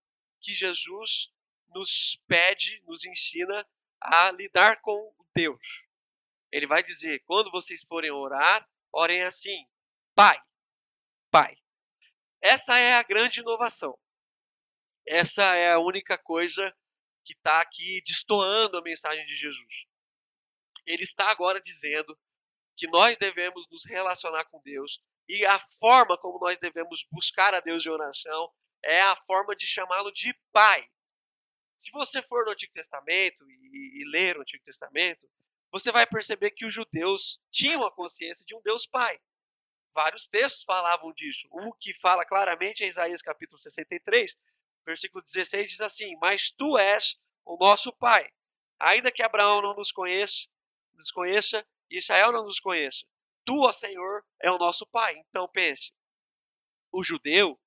que 0.42 0.56
Jesus 0.56 1.32
nos 1.70 2.20
pede, 2.28 2.82
nos 2.86 3.06
ensina 3.06 3.68
a 4.02 4.32
lidar 4.32 4.82
com 4.82 5.14
Deus. 5.36 5.86
Ele 6.52 6.68
vai 6.68 6.84
dizer: 6.84 7.24
quando 7.26 7.52
vocês 7.52 7.84
forem 7.84 8.12
orar, 8.12 8.68
orem 8.92 9.24
assim: 9.24 9.66
Pai, 10.16 10.42
Pai. 11.32 11.56
Essa 12.42 12.78
é 12.78 12.94
a 12.94 13.04
grande 13.04 13.42
inovação. 13.42 13.98
Essa 15.08 15.44
é 15.56 15.74
a 15.74 15.80
única 15.80 16.18
coisa 16.18 16.74
que 17.26 17.34
está 17.34 17.62
aqui 17.62 18.02
destoando 18.06 18.78
a 18.78 18.82
mensagem 18.82 19.26
de 19.26 19.36
Jesus. 19.36 19.86
Ele 20.86 21.04
está 21.04 21.30
agora 21.30 21.60
dizendo 21.62 22.18
que 22.78 22.88
nós 22.88 23.18
devemos 23.18 23.68
nos 23.70 23.86
relacionar 23.86 24.46
com 24.46 24.62
Deus 24.62 25.02
e 25.28 25.46
a 25.46 25.60
forma 25.80 26.18
como 26.18 26.40
nós 26.40 26.58
devemos 26.58 27.06
buscar 27.12 27.54
a 27.54 27.60
Deus 27.60 27.86
em 27.86 27.90
oração 27.90 28.52
é 28.84 29.02
a 29.02 29.16
forma 29.28 29.56
de 29.56 29.68
chamá-lo 29.68 30.12
de 30.12 30.34
Pai. 30.52 30.90
Se 31.80 31.90
você 31.92 32.22
for 32.22 32.44
no 32.44 32.52
Antigo 32.52 32.74
Testamento 32.74 33.50
e, 33.50 34.02
e 34.02 34.12
ler 34.12 34.38
o 34.38 34.42
Antigo 34.42 34.62
Testamento, 34.62 35.26
você 35.72 35.94
vai 35.94 36.06
perceber 36.06 36.52
que 36.52 36.66
os 36.66 36.74
judeus 36.74 37.40
tinham 37.50 37.86
a 37.86 37.92
consciência 37.92 38.44
de 38.46 38.54
um 38.54 38.62
Deus 38.62 38.86
Pai. 38.86 39.18
Vários 39.94 40.28
textos 40.28 40.66
falavam 40.66 41.14
disso. 41.14 41.48
Um 41.54 41.72
que 41.80 41.94
fala 41.94 42.26
claramente 42.26 42.84
é 42.84 42.88
Isaías 42.88 43.22
capítulo 43.22 43.58
63, 43.58 44.38
versículo 44.86 45.24
16 45.24 45.70
diz 45.70 45.80
assim: 45.80 46.18
Mas 46.18 46.52
tu 46.52 46.78
és 46.78 47.18
o 47.46 47.56
nosso 47.58 47.94
Pai. 47.94 48.30
Ainda 48.78 49.10
que 49.10 49.24
Abraão 49.24 49.62
não 49.62 49.74
nos 49.74 49.94
conheça, 49.94 50.48
nos 50.94 51.12
conheça 51.12 51.66
e 51.90 51.98
Israel 51.98 52.34
não 52.34 52.44
nos 52.44 52.60
conheça, 52.60 53.06
tu, 53.46 53.66
ó 53.66 53.72
Senhor, 53.72 54.26
é 54.42 54.52
o 54.52 54.58
nosso 54.58 54.86
Pai. 54.86 55.16
Então 55.30 55.48
pense: 55.48 55.94
o 56.92 57.02
judeu 57.02 57.58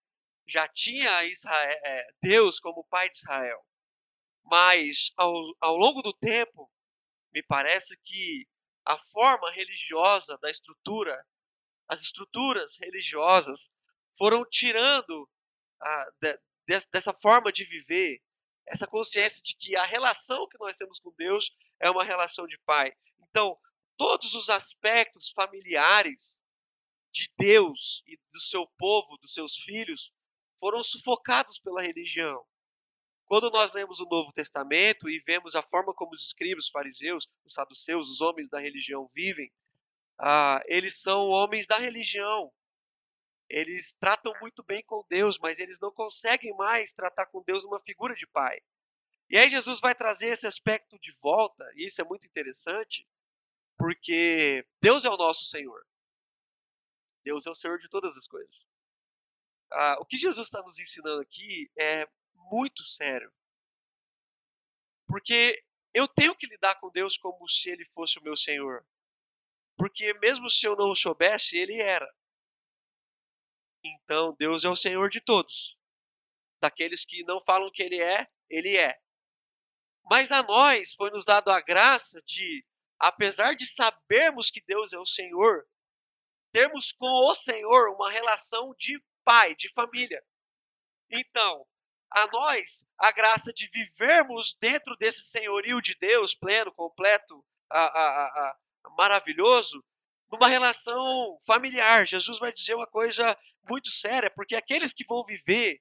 já 0.46 0.68
tinha 0.68 1.24
Israel, 1.24 1.80
é, 1.82 2.08
Deus 2.20 2.60
como 2.60 2.84
Pai 2.84 3.08
de 3.08 3.16
Israel, 3.16 3.64
mas 4.44 5.12
ao, 5.16 5.34
ao 5.60 5.76
longo 5.76 6.02
do 6.02 6.12
tempo, 6.12 6.70
me 7.32 7.42
parece 7.42 7.96
que 8.02 8.46
a 8.84 8.98
forma 8.98 9.50
religiosa 9.50 10.36
da 10.38 10.50
estrutura, 10.50 11.24
as 11.88 12.02
estruturas 12.02 12.76
religiosas 12.78 13.70
foram 14.16 14.44
tirando 14.44 15.28
a, 15.80 16.10
de, 16.20 16.38
dessa 16.90 17.12
forma 17.14 17.52
de 17.52 17.64
viver, 17.64 18.20
essa 18.66 18.86
consciência 18.86 19.42
de 19.42 19.54
que 19.56 19.76
a 19.76 19.84
relação 19.84 20.48
que 20.48 20.58
nós 20.58 20.76
temos 20.76 20.98
com 20.98 21.12
Deus 21.16 21.50
é 21.80 21.90
uma 21.90 22.04
relação 22.04 22.46
de 22.46 22.58
pai. 22.58 22.92
Então, 23.28 23.58
todos 23.96 24.34
os 24.34 24.48
aspectos 24.48 25.30
familiares 25.30 26.40
de 27.12 27.30
Deus 27.36 28.02
e 28.06 28.16
do 28.32 28.40
seu 28.40 28.66
povo, 28.78 29.18
dos 29.18 29.34
seus 29.34 29.56
filhos, 29.56 30.12
foram 30.58 30.82
sufocados 30.82 31.58
pela 31.58 31.82
religião. 31.82 32.44
Quando 33.32 33.50
nós 33.50 33.72
lemos 33.72 33.98
o 33.98 34.04
Novo 34.04 34.30
Testamento 34.30 35.08
e 35.08 35.18
vemos 35.20 35.56
a 35.56 35.62
forma 35.62 35.94
como 35.94 36.12
os 36.12 36.22
escribas, 36.22 36.66
os 36.66 36.70
fariseus, 36.70 37.26
os 37.46 37.54
saduceus, 37.54 38.10
os 38.10 38.20
homens 38.20 38.50
da 38.50 38.60
religião 38.60 39.08
vivem, 39.14 39.50
ah, 40.18 40.62
eles 40.66 41.00
são 41.00 41.28
homens 41.28 41.66
da 41.66 41.78
religião. 41.78 42.52
Eles 43.48 43.94
tratam 43.94 44.34
muito 44.38 44.62
bem 44.62 44.84
com 44.84 45.02
Deus, 45.08 45.38
mas 45.38 45.58
eles 45.58 45.80
não 45.80 45.90
conseguem 45.90 46.54
mais 46.58 46.92
tratar 46.92 47.24
com 47.24 47.42
Deus 47.42 47.64
uma 47.64 47.80
figura 47.80 48.14
de 48.14 48.26
pai. 48.26 48.60
E 49.30 49.38
aí 49.38 49.48
Jesus 49.48 49.80
vai 49.80 49.94
trazer 49.94 50.28
esse 50.28 50.46
aspecto 50.46 50.98
de 50.98 51.10
volta, 51.12 51.66
e 51.74 51.86
isso 51.86 52.02
é 52.02 52.04
muito 52.04 52.26
interessante, 52.26 53.08
porque 53.78 54.62
Deus 54.78 55.06
é 55.06 55.08
o 55.08 55.16
nosso 55.16 55.46
Senhor. 55.46 55.82
Deus 57.24 57.46
é 57.46 57.50
o 57.50 57.54
Senhor 57.54 57.78
de 57.78 57.88
todas 57.88 58.14
as 58.14 58.28
coisas. 58.28 58.54
Ah, 59.70 59.96
o 60.00 60.04
que 60.04 60.18
Jesus 60.18 60.48
está 60.48 60.60
nos 60.60 60.78
ensinando 60.78 61.22
aqui 61.22 61.70
é 61.78 62.06
muito 62.52 62.84
sério. 62.84 63.32
Porque 65.06 65.64
eu 65.94 66.06
tenho 66.06 66.36
que 66.36 66.46
lidar 66.46 66.78
com 66.78 66.90
Deus 66.90 67.16
como 67.16 67.48
se 67.48 67.70
Ele 67.70 67.84
fosse 67.86 68.18
o 68.18 68.22
meu 68.22 68.36
Senhor. 68.36 68.86
Porque 69.76 70.12
mesmo 70.14 70.50
se 70.50 70.66
eu 70.66 70.76
não 70.76 70.90
o 70.90 70.94
soubesse, 70.94 71.56
Ele 71.56 71.80
era. 71.80 72.08
Então, 73.82 74.34
Deus 74.38 74.64
é 74.64 74.68
o 74.68 74.76
Senhor 74.76 75.08
de 75.08 75.20
todos. 75.20 75.76
Daqueles 76.60 77.04
que 77.04 77.24
não 77.24 77.40
falam 77.40 77.70
que 77.70 77.82
Ele 77.82 78.00
é, 78.00 78.28
Ele 78.48 78.76
é. 78.76 79.00
Mas 80.04 80.30
a 80.30 80.42
nós 80.42 80.94
foi 80.94 81.10
nos 81.10 81.24
dado 81.24 81.50
a 81.50 81.60
graça 81.60 82.20
de, 82.22 82.64
apesar 82.98 83.54
de 83.54 83.66
sabermos 83.66 84.50
que 84.50 84.60
Deus 84.60 84.92
é 84.92 84.98
o 84.98 85.06
Senhor, 85.06 85.66
termos 86.52 86.92
com 86.92 87.06
o 87.06 87.34
Senhor 87.34 87.88
uma 87.94 88.10
relação 88.10 88.74
de 88.78 89.02
pai, 89.24 89.54
de 89.56 89.68
família. 89.72 90.22
Então, 91.10 91.66
a 92.14 92.26
nós 92.28 92.84
a 92.98 93.10
graça 93.10 93.52
de 93.52 93.68
vivermos 93.68 94.54
dentro 94.60 94.96
desse 94.96 95.22
senhorio 95.22 95.80
de 95.80 95.94
Deus 95.96 96.34
pleno, 96.34 96.72
completo, 96.72 97.44
a, 97.70 97.84
a, 97.84 98.26
a, 98.26 98.56
maravilhoso, 98.96 99.82
numa 100.30 100.48
relação 100.48 101.38
familiar. 101.46 102.06
Jesus 102.06 102.38
vai 102.38 102.52
dizer 102.52 102.74
uma 102.74 102.86
coisa 102.86 103.36
muito 103.68 103.90
séria, 103.90 104.30
porque 104.30 104.54
aqueles 104.54 104.92
que 104.92 105.04
vão 105.04 105.24
viver 105.24 105.80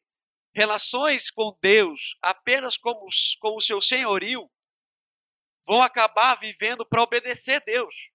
relações 0.54 1.32
com 1.32 1.58
Deus 1.62 2.18
apenas 2.22 2.78
como, 2.78 3.08
como 3.40 3.58
o 3.58 3.62
seu 3.62 3.82
senhorio, 3.82 4.50
vão 5.66 5.82
acabar 5.82 6.36
vivendo 6.36 6.86
para 6.86 7.02
obedecer 7.02 7.62
Deus. 7.64 8.10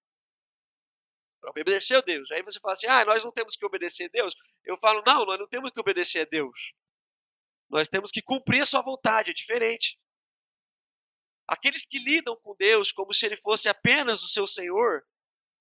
Para 1.40 1.50
obedecer 1.50 2.02
Deus. 2.02 2.30
Aí 2.30 2.42
você 2.42 2.60
fala 2.60 2.74
assim: 2.74 2.86
ah, 2.88 3.04
nós 3.04 3.24
não 3.24 3.32
temos 3.32 3.56
que 3.56 3.64
obedecer 3.64 4.10
Deus. 4.10 4.34
Eu 4.64 4.76
falo: 4.76 5.02
não, 5.06 5.24
nós 5.24 5.38
não 5.38 5.48
temos 5.48 5.70
que 5.70 5.80
obedecer 5.80 6.22
a 6.22 6.28
Deus. 6.30 6.72
Nós 7.68 7.88
temos 7.88 8.10
que 8.10 8.22
cumprir 8.22 8.62
a 8.62 8.66
sua 8.66 8.82
vontade, 8.82 9.30
é 9.30 9.34
diferente. 9.34 9.98
Aqueles 11.48 11.86
que 11.86 11.98
lidam 11.98 12.36
com 12.36 12.54
Deus 12.56 12.92
como 12.92 13.12
se 13.12 13.26
ele 13.26 13.36
fosse 13.36 13.68
apenas 13.68 14.22
o 14.22 14.28
seu 14.28 14.46
Senhor, 14.46 15.04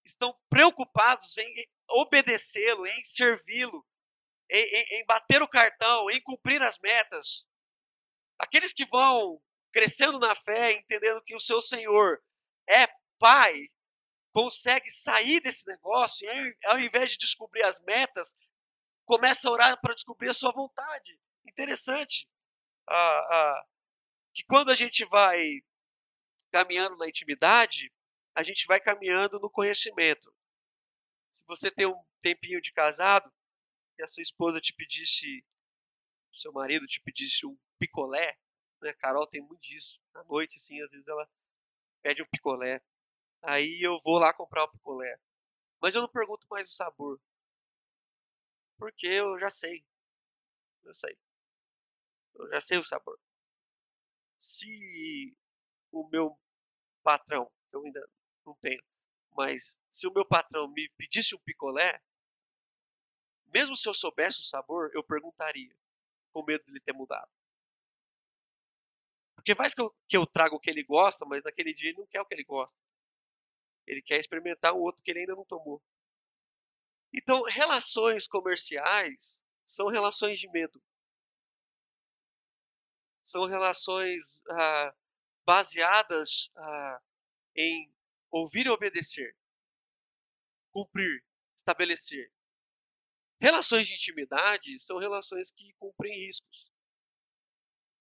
estão 0.04 0.38
preocupados 0.50 1.38
em 1.38 1.68
obedecê-lo, 1.90 2.86
em 2.86 3.04
servi-lo, 3.04 3.86
em, 4.50 4.64
em, 4.64 5.00
em, 5.00 5.06
bater 5.06 5.42
o 5.42 5.48
cartão, 5.48 6.10
em 6.10 6.22
cumprir 6.22 6.62
as 6.62 6.78
metas. 6.80 7.44
Aqueles 8.38 8.74
que 8.74 8.86
vão 8.86 9.42
crescendo 9.72 10.20
na 10.20 10.36
fé, 10.36 10.74
entendendo 10.74 11.24
que 11.24 11.36
o 11.36 11.40
seu 11.40 11.62
Senhor 11.62 12.22
é 12.68 12.88
Pai, 13.18 13.70
consegue 14.32 14.90
sair 14.90 15.40
desse 15.40 15.68
negócio 15.68 16.28
e, 16.30 16.58
ao 16.66 16.80
invés 16.80 17.12
de 17.12 17.18
descobrir 17.18 17.64
as 17.64 17.80
metas, 17.84 18.36
começa 19.06 19.48
a 19.48 19.52
orar 19.52 19.82
para 19.82 19.94
descobrir 19.94 20.30
a 20.30 20.34
sua 20.34 20.52
vontade 20.52 21.20
interessante 21.48 22.28
ah, 22.88 23.28
ah, 23.32 23.66
que 24.34 24.44
quando 24.44 24.72
a 24.72 24.76
gente 24.76 25.06
vai 25.06 25.62
caminhando 26.52 26.98
na 26.98 27.08
intimidade, 27.08 27.92
a 28.34 28.44
gente 28.44 28.66
vai 28.66 28.80
caminhando 28.80 29.40
no 29.40 29.50
conhecimento. 29.50 30.34
Se 31.32 31.44
você 31.48 31.72
tem 31.72 31.86
um 31.86 32.06
tempinho 32.22 32.62
de 32.62 32.72
casado 32.72 33.32
e 33.98 34.04
a 34.04 34.08
sua 34.08 34.24
esposa 34.24 34.62
te 34.62 34.74
pedisse, 34.74 35.46
seu 36.34 36.52
marido 36.52 36.86
te 36.88 37.02
pedisse 37.02 37.46
um 37.46 37.58
picolé, 37.80 38.38
né? 38.82 38.94
Carol 38.94 39.28
tem 39.28 39.42
muito 39.42 39.62
disso. 39.62 40.00
À 40.14 40.24
noite, 40.24 40.58
assim, 40.58 40.82
às 40.82 40.92
vezes 40.92 41.08
ela 41.08 41.28
pede 42.02 42.22
um 42.22 42.28
picolé. 42.28 42.82
Aí 43.42 43.80
eu 43.82 44.00
vou 44.04 44.18
lá 44.18 44.34
comprar 44.34 44.64
o 44.64 44.72
picolé. 44.72 45.20
Mas 45.82 45.96
eu 45.96 46.02
não 46.02 46.10
pergunto 46.10 46.48
mais 46.50 46.70
o 46.70 46.74
sabor. 46.74 47.20
Porque 48.78 49.08
eu 49.08 49.40
já 49.40 49.50
sei. 49.50 49.86
Eu 50.84 50.94
sei. 50.94 51.18
Eu 52.36 52.50
já 52.50 52.62
sei 52.62 52.78
o 52.78 52.84
sabor. 52.84 53.20
Se 54.38 55.36
o 55.92 56.08
meu 56.10 56.38
patrão, 57.04 57.50
eu 57.72 57.84
ainda 57.84 58.08
não 58.46 58.56
tenho, 58.56 58.84
mas 59.32 59.80
se 59.90 60.08
o 60.08 60.14
meu 60.14 60.26
patrão 60.26 60.68
me 60.68 60.90
pedisse 60.98 61.36
um 61.36 61.40
picolé, 61.40 62.02
mesmo 63.48 63.76
se 63.76 63.88
eu 63.88 63.94
soubesse 63.94 64.42
o 64.42 64.44
sabor, 64.44 64.92
eu 64.94 65.04
perguntaria, 65.04 65.76
com 66.34 66.44
medo 66.44 66.64
de 66.66 66.72
ele 66.72 66.82
ter 66.82 66.94
mudado. 66.94 67.32
Porque 69.36 69.56
faz 69.56 69.74
que 69.74 69.82
eu, 69.82 69.96
que 70.08 70.18
eu 70.18 70.26
trago 70.26 70.56
o 70.56 70.60
que 70.60 70.70
ele 70.70 70.84
gosta, 70.84 71.26
mas 71.26 71.44
naquele 71.44 71.74
dia 71.74 71.90
ele 71.90 72.00
não 72.00 72.08
quer 72.08 72.22
o 72.22 72.26
que 72.26 72.34
ele 72.34 72.44
gosta. 72.44 72.76
Ele 73.86 74.02
quer 74.02 74.20
experimentar 74.20 74.74
um 74.74 74.80
outro 74.80 75.04
que 75.04 75.12
ele 75.12 75.20
ainda 75.20 75.36
não 75.36 75.46
tomou. 75.46 75.82
Então, 77.14 77.44
relações 77.44 78.28
comerciais 78.28 79.42
são 79.66 79.88
relações 79.88 80.40
de 80.40 80.50
medo 80.50 80.82
são 83.26 83.46
relações 83.48 84.42
ah, 84.50 84.94
baseadas 85.46 86.50
ah, 86.56 87.02
em 87.56 87.92
ouvir 88.32 88.68
e 88.68 88.70
obedecer, 88.70 89.36
cumprir, 90.72 91.24
estabelecer. 91.58 92.32
Relações 93.40 93.88
de 93.88 93.94
intimidade 93.94 94.80
são 94.80 94.98
relações 94.98 95.52
que 95.52 95.74
cumprem 95.74 96.26
riscos 96.26 96.72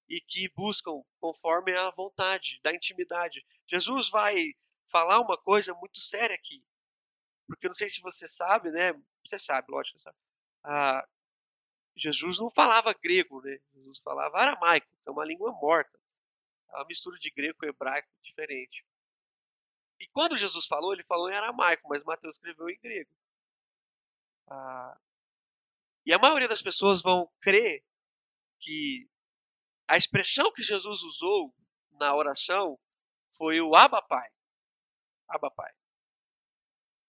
e 0.08 0.20
que 0.20 0.48
buscam 0.50 1.02
conforme 1.18 1.76
a 1.76 1.90
vontade 1.90 2.60
da 2.62 2.72
intimidade. 2.72 3.44
Jesus 3.66 4.08
vai 4.10 4.54
falar 4.88 5.20
uma 5.20 5.36
coisa 5.36 5.74
muito 5.74 6.00
séria 6.00 6.36
aqui, 6.36 6.62
porque 7.46 7.66
eu 7.66 7.70
não 7.70 7.74
sei 7.74 7.88
se 7.88 8.00
você 8.00 8.28
sabe, 8.28 8.70
né? 8.70 8.92
Você 9.24 9.38
sabe, 9.38 9.70
lógico, 9.70 9.98
sabe. 9.98 10.16
Ah, 10.62 11.06
Jesus 11.96 12.38
não 12.38 12.50
falava 12.50 12.92
grego, 12.92 13.40
né? 13.42 13.58
Jesus 13.72 13.98
falava 13.98 14.38
aramaico, 14.38 14.88
é 15.06 15.10
uma 15.10 15.24
língua 15.24 15.52
morta. 15.52 15.98
É 16.70 16.76
uma 16.76 16.86
mistura 16.86 17.18
de 17.18 17.30
grego 17.30 17.64
e 17.64 17.68
hebraico 17.68 18.08
diferente. 18.22 18.84
E 20.00 20.08
quando 20.08 20.36
Jesus 20.36 20.66
falou, 20.66 20.92
ele 20.92 21.04
falou 21.04 21.30
em 21.30 21.36
aramaico, 21.36 21.88
mas 21.88 22.02
Mateus 22.02 22.36
escreveu 22.36 22.68
em 22.68 22.78
grego. 22.80 23.10
Ah, 24.48 24.98
e 26.04 26.12
a 26.12 26.18
maioria 26.18 26.48
das 26.48 26.60
pessoas 26.60 27.00
vão 27.00 27.30
crer 27.40 27.82
que 28.60 29.08
a 29.88 29.96
expressão 29.96 30.52
que 30.52 30.62
Jesus 30.62 31.02
usou 31.02 31.54
na 31.92 32.14
oração 32.14 32.78
foi 33.30 33.60
o 33.60 33.74
Abba 33.74 34.02
Pai. 34.02 34.30
Abba 35.28 35.50
Pai. 35.50 35.72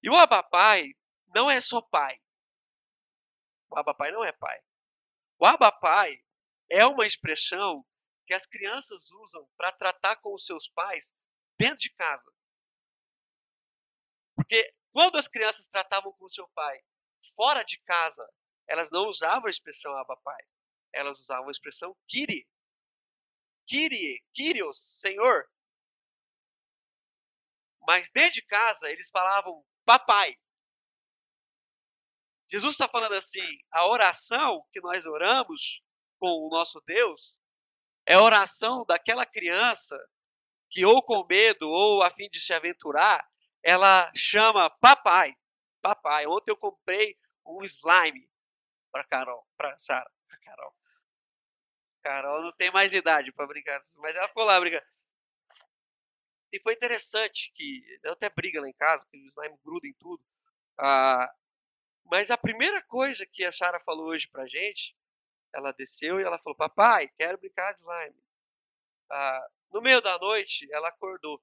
E 0.01 0.09
o 0.09 0.15
Abba 0.15 0.43
Pai 0.43 0.95
não 1.33 1.49
é 1.49 1.59
só 1.59 1.81
pai. 1.81 2.21
O 3.69 3.77
Abba 3.77 3.93
Pai 3.93 4.11
não 4.11 4.23
é 4.23 4.31
pai. 4.31 4.61
O 5.39 5.45
abapai 5.45 6.21
é 6.69 6.85
uma 6.85 7.05
expressão 7.05 7.85
que 8.25 8.33
as 8.33 8.45
crianças 8.45 9.09
usam 9.11 9.47
para 9.57 9.71
tratar 9.71 10.15
com 10.17 10.33
os 10.33 10.45
seus 10.45 10.67
pais 10.69 11.13
dentro 11.59 11.77
de 11.77 11.89
casa. 11.91 12.31
Porque 14.35 14.73
quando 14.91 15.17
as 15.17 15.27
crianças 15.27 15.67
tratavam 15.67 16.11
com 16.13 16.25
o 16.25 16.29
seu 16.29 16.47
pai 16.49 16.81
fora 17.35 17.63
de 17.63 17.77
casa, 17.81 18.27
elas 18.67 18.89
não 18.89 19.07
usavam 19.07 19.47
a 19.47 19.49
expressão 19.49 19.95
abapai. 19.97 20.41
Elas 20.93 21.19
usavam 21.19 21.49
a 21.49 21.51
expressão 21.51 21.95
kiri. 22.07 22.47
Kyrie, 23.67 24.23
Kyrios, 24.33 24.77
Senhor. 24.99 25.49
Mas 27.81 28.09
dentro 28.09 28.33
de 28.33 28.41
casa, 28.43 28.89
eles 28.89 29.09
falavam 29.09 29.65
papai. 29.83 30.37
Jesus 32.49 32.71
está 32.71 32.87
falando 32.87 33.13
assim: 33.13 33.47
a 33.71 33.87
oração 33.87 34.63
que 34.71 34.79
nós 34.81 35.05
oramos 35.05 35.81
com 36.19 36.27
o 36.27 36.49
nosso 36.49 36.81
Deus 36.85 37.39
é 38.05 38.15
a 38.15 38.21
oração 38.21 38.85
daquela 38.85 39.25
criança 39.25 39.97
que, 40.69 40.85
ou 40.85 41.01
com 41.01 41.25
medo, 41.25 41.69
ou 41.69 42.03
a 42.03 42.11
fim 42.11 42.29
de 42.29 42.41
se 42.41 42.53
aventurar, 42.53 43.27
ela 43.63 44.11
chama 44.15 44.69
papai. 44.69 45.35
Papai. 45.81 46.25
Ontem 46.27 46.51
eu 46.51 46.57
comprei 46.57 47.17
um 47.45 47.63
slime 47.63 48.29
para 48.91 49.03
Carol, 49.05 49.47
para 49.57 49.77
Sara, 49.77 50.09
para 50.27 50.39
Carol. 50.39 50.73
Carol 52.03 52.43
não 52.43 52.51
tem 52.53 52.71
mais 52.71 52.93
idade 52.93 53.31
para 53.31 53.47
brincar, 53.47 53.79
mas 53.97 54.15
ela 54.15 54.27
ficou 54.27 54.43
lá 54.43 54.59
brincando. 54.59 54.85
E 56.51 56.59
foi 56.61 56.73
interessante 56.73 57.51
que, 57.53 57.83
eu 58.03 58.13
até 58.13 58.29
briga 58.29 58.61
lá 58.61 58.69
em 58.69 58.73
casa, 58.73 59.03
porque 59.03 59.17
o 59.17 59.27
slime 59.27 59.57
gruda 59.63 59.87
em 59.87 59.93
tudo. 59.93 60.23
Ah, 60.77 61.29
Mas 62.05 62.29
a 62.29 62.37
primeira 62.37 62.81
coisa 62.83 63.25
que 63.25 63.43
a 63.43 63.51
Sara 63.51 63.79
falou 63.79 64.07
hoje 64.07 64.27
pra 64.27 64.47
gente, 64.47 64.95
ela 65.53 65.71
desceu 65.71 66.19
e 66.19 66.23
ela 66.23 66.37
falou: 66.39 66.55
Papai, 66.55 67.07
quero 67.09 67.37
brincar 67.37 67.73
de 67.73 67.79
slime. 67.79 68.23
Ah, 69.09 69.47
no 69.71 69.81
meio 69.81 70.01
da 70.01 70.17
noite, 70.19 70.67
ela 70.71 70.89
acordou. 70.89 71.41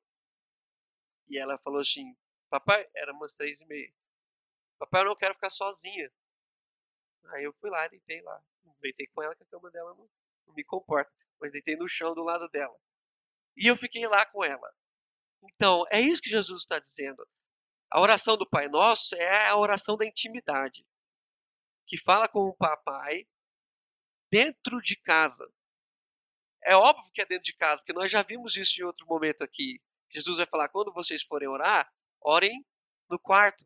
E 1.28 1.38
ela 1.38 1.58
falou 1.58 1.80
assim: 1.80 2.16
Papai, 2.48 2.88
era 2.94 3.12
umas 3.12 3.34
três 3.34 3.60
e 3.60 3.66
meia. 3.66 3.92
Papai, 4.78 5.02
eu 5.02 5.06
não 5.06 5.16
quero 5.16 5.34
ficar 5.34 5.50
sozinha. 5.50 6.12
Aí 7.30 7.44
eu 7.44 7.52
fui 7.54 7.70
lá, 7.70 7.86
deitei 7.88 8.20
lá. 8.20 8.42
Deitei 8.80 9.06
com 9.08 9.22
ela, 9.22 9.34
que 9.34 9.42
a 9.42 9.46
cama 9.46 9.70
dela 9.70 9.94
não, 9.94 10.08
não 10.46 10.54
me 10.54 10.64
comporta. 10.64 11.12
Mas 11.40 11.52
deitei 11.52 11.76
no 11.76 11.88
chão 11.88 12.14
do 12.14 12.22
lado 12.22 12.48
dela. 12.48 12.76
E 13.56 13.66
eu 13.66 13.76
fiquei 13.76 14.06
lá 14.06 14.24
com 14.26 14.44
ela. 14.44 14.72
Então, 15.42 15.84
é 15.90 16.00
isso 16.00 16.22
que 16.22 16.30
Jesus 16.30 16.62
está 16.62 16.78
dizendo. 16.78 17.26
A 17.92 18.00
oração 18.00 18.38
do 18.38 18.48
Pai 18.48 18.68
Nosso 18.68 19.14
é 19.16 19.48
a 19.48 19.56
oração 19.58 19.98
da 19.98 20.06
intimidade, 20.06 20.82
que 21.86 21.98
fala 21.98 22.26
com 22.26 22.48
o 22.48 22.56
papai 22.56 23.28
dentro 24.30 24.80
de 24.80 24.96
casa. 24.96 25.46
É 26.64 26.74
óbvio 26.74 27.12
que 27.12 27.20
é 27.20 27.26
dentro 27.26 27.44
de 27.44 27.54
casa, 27.54 27.76
porque 27.76 27.92
nós 27.92 28.10
já 28.10 28.22
vimos 28.22 28.56
isso 28.56 28.80
em 28.80 28.82
outro 28.82 29.06
momento 29.06 29.44
aqui. 29.44 29.78
Jesus 30.10 30.38
vai 30.38 30.46
falar: 30.46 30.70
quando 30.70 30.90
vocês 30.90 31.22
forem 31.22 31.46
orar, 31.46 31.92
orem 32.22 32.64
no 33.10 33.18
quarto, 33.18 33.62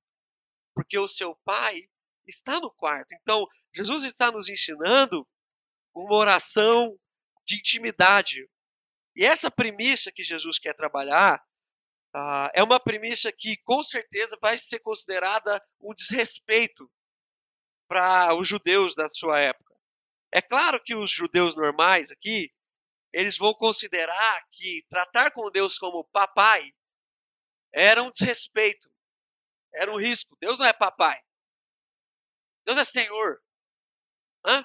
porque 0.74 0.98
o 0.98 1.06
seu 1.06 1.36
pai 1.44 1.88
está 2.26 2.58
no 2.58 2.72
quarto. 2.72 3.14
Então, 3.14 3.46
Jesus 3.72 4.02
está 4.02 4.32
nos 4.32 4.48
ensinando 4.48 5.24
uma 5.94 6.16
oração 6.16 6.98
de 7.46 7.60
intimidade. 7.60 8.50
E 9.14 9.24
essa 9.24 9.52
premissa 9.52 10.10
que 10.10 10.24
Jesus 10.24 10.58
quer 10.58 10.74
trabalhar 10.74 11.40
uh, 12.16 12.50
é 12.54 12.62
uma 12.62 12.80
premissa 12.80 13.30
que, 13.30 13.58
com 13.58 13.82
certeza, 13.82 14.38
vai 14.40 14.58
ser 14.58 14.80
considerada 14.80 15.62
um 15.80 15.94
desrespeito 15.94 16.90
para 17.86 18.34
os 18.34 18.48
judeus 18.48 18.94
da 18.94 19.08
sua 19.10 19.38
época. 19.38 19.74
É 20.32 20.40
claro 20.40 20.82
que 20.82 20.94
os 20.94 21.10
judeus 21.10 21.54
normais 21.54 22.10
aqui, 22.10 22.52
eles 23.12 23.36
vão 23.36 23.54
considerar 23.54 24.46
que 24.50 24.84
tratar 24.88 25.30
com 25.30 25.50
Deus 25.50 25.78
como 25.78 26.04
papai 26.04 26.72
era 27.72 28.02
um 28.02 28.10
desrespeito, 28.10 28.90
era 29.72 29.92
um 29.92 29.98
risco. 29.98 30.36
Deus 30.40 30.58
não 30.58 30.66
é 30.66 30.72
papai. 30.72 31.22
Deus 32.64 32.78
é 32.78 32.84
Senhor. 32.84 33.40
Hã? 34.44 34.64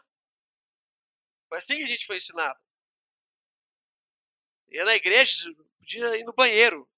Foi 1.47 1.57
assim 1.57 1.77
que 1.77 1.83
a 1.83 1.87
gente 1.87 2.05
foi 2.05 2.17
ensinado. 2.17 2.59
Ia 4.69 4.85
na 4.85 4.95
igreja, 4.95 5.49
podia 5.77 6.17
ir 6.17 6.23
no 6.23 6.33
banheiro. 6.33 6.90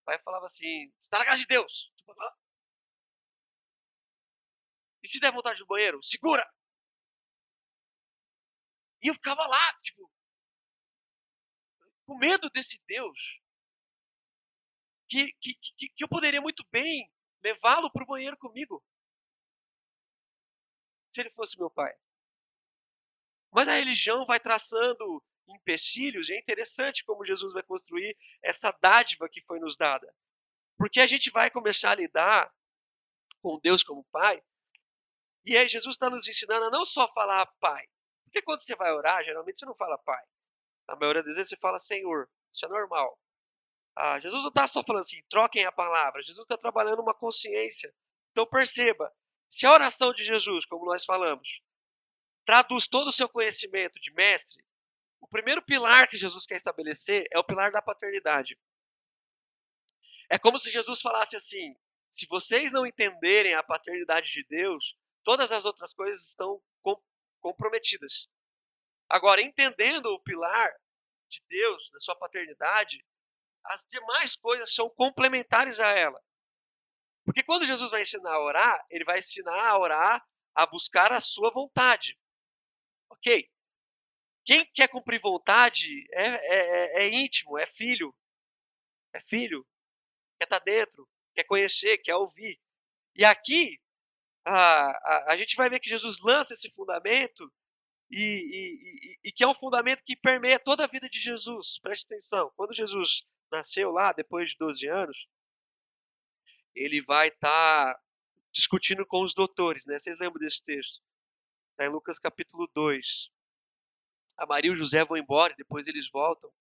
O 0.00 0.04
pai 0.04 0.18
falava 0.20 0.46
assim: 0.46 0.92
está 1.02 1.18
na 1.18 1.24
casa 1.24 1.40
de 1.40 1.46
Deus. 1.46 1.92
Tipo, 1.96 2.14
e 5.02 5.08
se 5.08 5.20
der 5.20 5.32
vontade 5.32 5.58
do 5.60 5.66
banheiro, 5.66 6.02
segura! 6.02 6.44
E 9.02 9.08
eu 9.08 9.14
ficava 9.14 9.46
lá, 9.46 9.72
tipo, 9.80 10.10
com 12.04 12.18
medo 12.18 12.50
desse 12.50 12.80
Deus, 12.86 13.40
que, 15.08 15.32
que, 15.40 15.54
que, 15.54 15.88
que 15.90 16.04
eu 16.04 16.08
poderia 16.08 16.40
muito 16.40 16.66
bem 16.70 17.08
levá-lo 17.40 17.90
para 17.92 18.02
o 18.02 18.06
banheiro 18.06 18.36
comigo 18.36 18.84
se 21.14 21.20
ele 21.20 21.30
fosse 21.30 21.56
meu 21.56 21.70
pai. 21.70 21.94
Mas 23.52 23.68
a 23.68 23.74
religião 23.74 24.26
vai 24.26 24.40
traçando 24.40 25.24
empecilhos, 25.48 26.28
e 26.28 26.32
é 26.34 26.38
interessante 26.38 27.04
como 27.04 27.24
Jesus 27.24 27.52
vai 27.52 27.62
construir 27.62 28.16
essa 28.42 28.70
dádiva 28.80 29.28
que 29.28 29.40
foi 29.42 29.58
nos 29.60 29.76
dada. 29.76 30.12
Porque 30.76 31.00
a 31.00 31.06
gente 31.06 31.30
vai 31.30 31.50
começar 31.50 31.92
a 31.92 31.94
lidar 31.94 32.52
com 33.40 33.58
Deus 33.60 33.82
como 33.82 34.04
Pai, 34.10 34.42
e 35.46 35.56
aí 35.56 35.68
Jesus 35.68 35.94
está 35.94 36.10
nos 36.10 36.26
ensinando 36.26 36.66
a 36.66 36.70
não 36.70 36.84
só 36.84 37.06
falar 37.12 37.46
Pai. 37.60 37.88
Porque 38.24 38.42
quando 38.42 38.60
você 38.60 38.74
vai 38.74 38.92
orar, 38.92 39.24
geralmente 39.24 39.60
você 39.60 39.64
não 39.64 39.76
fala 39.76 39.96
Pai. 39.98 40.24
Na 40.88 40.96
maioria 40.96 41.22
das 41.22 41.36
vezes 41.36 41.50
você 41.50 41.56
fala 41.56 41.78
Senhor. 41.78 42.28
Isso 42.52 42.66
é 42.66 42.68
normal. 42.68 43.16
Ah, 43.94 44.18
Jesus 44.18 44.42
não 44.42 44.48
está 44.48 44.66
só 44.66 44.82
falando 44.82 45.02
assim, 45.02 45.22
troquem 45.30 45.64
a 45.64 45.72
palavra. 45.72 46.22
Jesus 46.22 46.44
está 46.44 46.58
trabalhando 46.58 47.00
uma 47.00 47.14
consciência. 47.14 47.94
Então 48.32 48.44
perceba, 48.44 49.14
se 49.48 49.64
a 49.64 49.72
oração 49.72 50.12
de 50.12 50.24
Jesus, 50.24 50.66
como 50.66 50.84
nós 50.84 51.04
falamos, 51.04 51.60
traduz 52.44 52.88
todo 52.88 53.06
o 53.06 53.12
seu 53.12 53.28
conhecimento 53.28 54.00
de 54.00 54.12
mestre, 54.12 54.62
o 55.20 55.28
primeiro 55.28 55.62
pilar 55.62 56.08
que 56.08 56.16
Jesus 56.16 56.46
quer 56.46 56.56
estabelecer 56.56 57.26
é 57.30 57.38
o 57.38 57.44
pilar 57.44 57.70
da 57.70 57.82
paternidade. 57.82 58.58
É 60.30 60.38
como 60.38 60.58
se 60.58 60.70
Jesus 60.70 61.00
falasse 61.00 61.36
assim: 61.36 61.76
se 62.10 62.26
vocês 62.26 62.72
não 62.72 62.86
entenderem 62.86 63.54
a 63.54 63.62
paternidade 63.62 64.30
de 64.32 64.44
Deus, 64.44 64.96
todas 65.22 65.52
as 65.52 65.64
outras 65.64 65.92
coisas 65.92 66.26
estão 66.26 66.62
com, 66.82 67.00
comprometidas. 67.40 68.28
Agora, 69.08 69.40
entendendo 69.40 70.06
o 70.06 70.20
pilar 70.20 70.72
de 71.28 71.42
Deus, 71.48 71.90
da 71.92 72.00
sua 72.00 72.16
paternidade, 72.16 73.04
as 73.64 73.86
demais 73.88 74.36
coisas 74.36 74.74
são 74.74 74.88
complementares 74.90 75.80
a 75.80 75.88
ela. 75.88 76.22
Porque 77.24 77.42
quando 77.42 77.66
Jesus 77.66 77.90
vai 77.90 78.02
ensinar 78.02 78.32
a 78.32 78.40
orar, 78.40 78.86
ele 78.88 79.04
vai 79.04 79.18
ensinar 79.18 79.68
a 79.68 79.78
orar 79.78 80.24
a 80.54 80.66
buscar 80.66 81.12
a 81.12 81.20
sua 81.20 81.50
vontade. 81.50 82.18
Ok? 83.10 83.50
Quem 84.46 84.64
quer 84.72 84.88
cumprir 84.88 85.20
vontade 85.20 86.06
é, 86.12 86.24
é, 86.24 87.02
é, 87.02 87.04
é 87.04 87.14
íntimo, 87.14 87.58
é 87.58 87.66
filho. 87.66 88.14
É 89.12 89.20
filho. 89.20 89.66
Quer 90.38 90.44
estar 90.44 90.60
tá 90.60 90.64
dentro, 90.64 91.08
quer 91.34 91.42
conhecer, 91.44 91.98
quer 91.98 92.14
ouvir. 92.14 92.60
E 93.16 93.24
aqui, 93.24 93.80
a, 94.44 94.90
a, 94.90 95.32
a 95.32 95.36
gente 95.36 95.56
vai 95.56 95.68
ver 95.68 95.80
que 95.80 95.88
Jesus 95.88 96.18
lança 96.22 96.54
esse 96.54 96.70
fundamento 96.70 97.52
e, 98.08 98.20
e, 98.20 99.18
e, 99.24 99.28
e, 99.28 99.32
que 99.32 99.42
é 99.42 99.48
um 99.48 99.54
fundamento 99.54 100.04
que 100.04 100.14
permeia 100.14 100.60
toda 100.60 100.84
a 100.84 100.88
vida 100.88 101.08
de 101.08 101.18
Jesus. 101.18 101.80
Preste 101.80 102.04
atenção. 102.04 102.52
Quando 102.54 102.72
Jesus 102.72 103.24
nasceu 103.50 103.90
lá, 103.90 104.12
depois 104.12 104.50
de 104.50 104.56
12 104.58 104.86
anos, 104.86 105.26
ele 106.72 107.02
vai 107.02 107.28
estar 107.28 107.94
tá 107.94 108.00
discutindo 108.52 109.04
com 109.04 109.22
os 109.22 109.34
doutores, 109.34 109.86
né? 109.86 109.98
Vocês 109.98 110.16
lembram 110.20 110.38
desse 110.38 110.62
texto? 110.62 111.02
Está 111.72 111.86
em 111.86 111.88
Lucas 111.88 112.18
capítulo 112.18 112.70
2. 112.72 113.35
A 114.36 114.46
Maria 114.46 114.70
e 114.70 114.72
o 114.72 114.76
José 114.76 115.04
vão 115.04 115.16
embora, 115.16 115.54
depois 115.56 115.86
eles 115.86 116.08
voltam. 116.10 116.52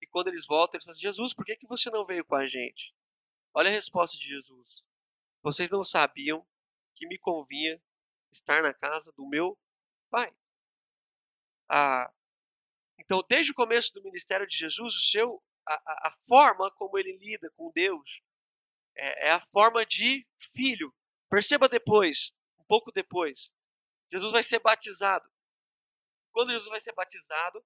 E 0.00 0.06
quando 0.06 0.28
eles 0.28 0.46
voltam, 0.46 0.76
eles 0.76 0.84
falam: 0.84 1.00
Jesus, 1.00 1.32
por 1.32 1.44
que, 1.44 1.56
que 1.56 1.66
você 1.66 1.90
não 1.90 2.04
veio 2.04 2.24
com 2.24 2.34
a 2.34 2.46
gente? 2.46 2.94
Olha 3.52 3.70
a 3.70 3.72
resposta 3.72 4.16
de 4.16 4.24
Jesus. 4.24 4.82
Vocês 5.42 5.70
não 5.70 5.84
sabiam 5.84 6.46
que 6.94 7.06
me 7.06 7.18
convinha 7.18 7.80
estar 8.32 8.62
na 8.62 8.74
casa 8.74 9.12
do 9.12 9.26
meu 9.26 9.58
pai. 10.10 10.32
Ah, 11.68 12.12
então, 12.98 13.22
desde 13.28 13.52
o 13.52 13.54
começo 13.54 13.92
do 13.92 14.02
ministério 14.02 14.46
de 14.46 14.56
Jesus, 14.56 14.94
o 14.94 15.00
seu, 15.00 15.42
a, 15.66 15.74
a, 15.74 16.08
a 16.08 16.16
forma 16.26 16.70
como 16.72 16.98
ele 16.98 17.16
lida 17.16 17.50
com 17.56 17.70
Deus 17.72 18.22
é, 18.96 19.28
é 19.28 19.32
a 19.32 19.40
forma 19.40 19.84
de 19.84 20.26
filho. 20.52 20.94
Perceba 21.28 21.68
depois, 21.68 22.32
um 22.58 22.64
pouco 22.64 22.92
depois, 22.92 23.50
Jesus 24.10 24.30
vai 24.30 24.42
ser 24.42 24.60
batizado. 24.60 25.28
Quando 26.34 26.50
Jesus 26.50 26.68
vai 26.68 26.80
ser 26.80 26.92
batizado, 26.92 27.64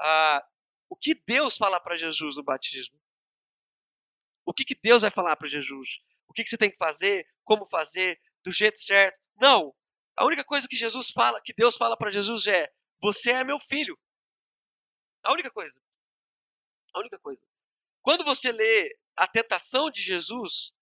ah, 0.00 0.44
o 0.88 0.96
que 0.96 1.14
Deus 1.14 1.58
fala 1.58 1.78
para 1.78 1.98
Jesus 1.98 2.34
no 2.34 2.42
batismo? 2.42 2.98
O 4.46 4.54
que, 4.54 4.64
que 4.64 4.74
Deus 4.74 5.02
vai 5.02 5.10
falar 5.10 5.36
para 5.36 5.48
Jesus? 5.48 6.00
O 6.26 6.32
que, 6.32 6.42
que 6.42 6.48
você 6.48 6.56
tem 6.56 6.70
que 6.70 6.78
fazer? 6.78 7.28
Como 7.44 7.66
fazer? 7.66 8.18
Do 8.42 8.50
jeito 8.50 8.80
certo? 8.80 9.20
Não. 9.36 9.74
A 10.16 10.24
única 10.24 10.42
coisa 10.42 10.66
que 10.66 10.76
Jesus 10.76 11.10
fala, 11.10 11.42
que 11.42 11.52
Deus 11.52 11.76
fala 11.76 11.94
para 11.94 12.10
Jesus 12.10 12.46
é: 12.46 12.72
Você 13.00 13.32
é 13.32 13.44
meu 13.44 13.60
filho. 13.60 13.98
A 15.22 15.32
única 15.32 15.50
coisa. 15.50 15.78
A 16.94 17.00
única 17.00 17.18
coisa. 17.18 17.46
Quando 18.00 18.24
você 18.24 18.50
lê 18.50 18.98
a 19.14 19.28
tentação 19.28 19.90
de 19.90 20.00
Jesus, 20.00 20.72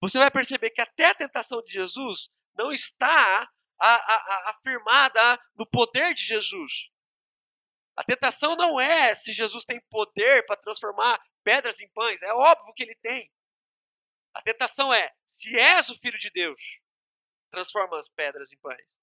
você 0.00 0.18
vai 0.18 0.30
perceber 0.30 0.70
que 0.70 0.80
até 0.80 1.06
a 1.06 1.14
tentação 1.14 1.62
de 1.62 1.72
Jesus 1.72 2.28
não 2.56 2.72
está 2.72 3.50
a, 3.86 4.14
a, 4.14 4.50
afirmada 4.50 5.40
no 5.54 5.66
poder 5.66 6.14
de 6.14 6.22
Jesus. 6.22 6.90
A 7.96 8.02
tentação 8.02 8.56
não 8.56 8.80
é 8.80 9.14
se 9.14 9.32
Jesus 9.32 9.64
tem 9.64 9.80
poder 9.90 10.44
para 10.46 10.56
transformar 10.56 11.22
pedras 11.42 11.80
em 11.80 11.88
pães. 11.90 12.22
É 12.22 12.32
óbvio 12.32 12.72
que 12.74 12.82
ele 12.82 12.96
tem. 12.96 13.30
A 14.32 14.42
tentação 14.42 14.92
é: 14.92 15.12
se 15.26 15.56
és 15.56 15.90
o 15.90 15.98
filho 15.98 16.18
de 16.18 16.30
Deus, 16.30 16.80
transforma 17.50 17.98
as 17.98 18.08
pedras 18.08 18.50
em 18.50 18.56
pães. 18.58 18.98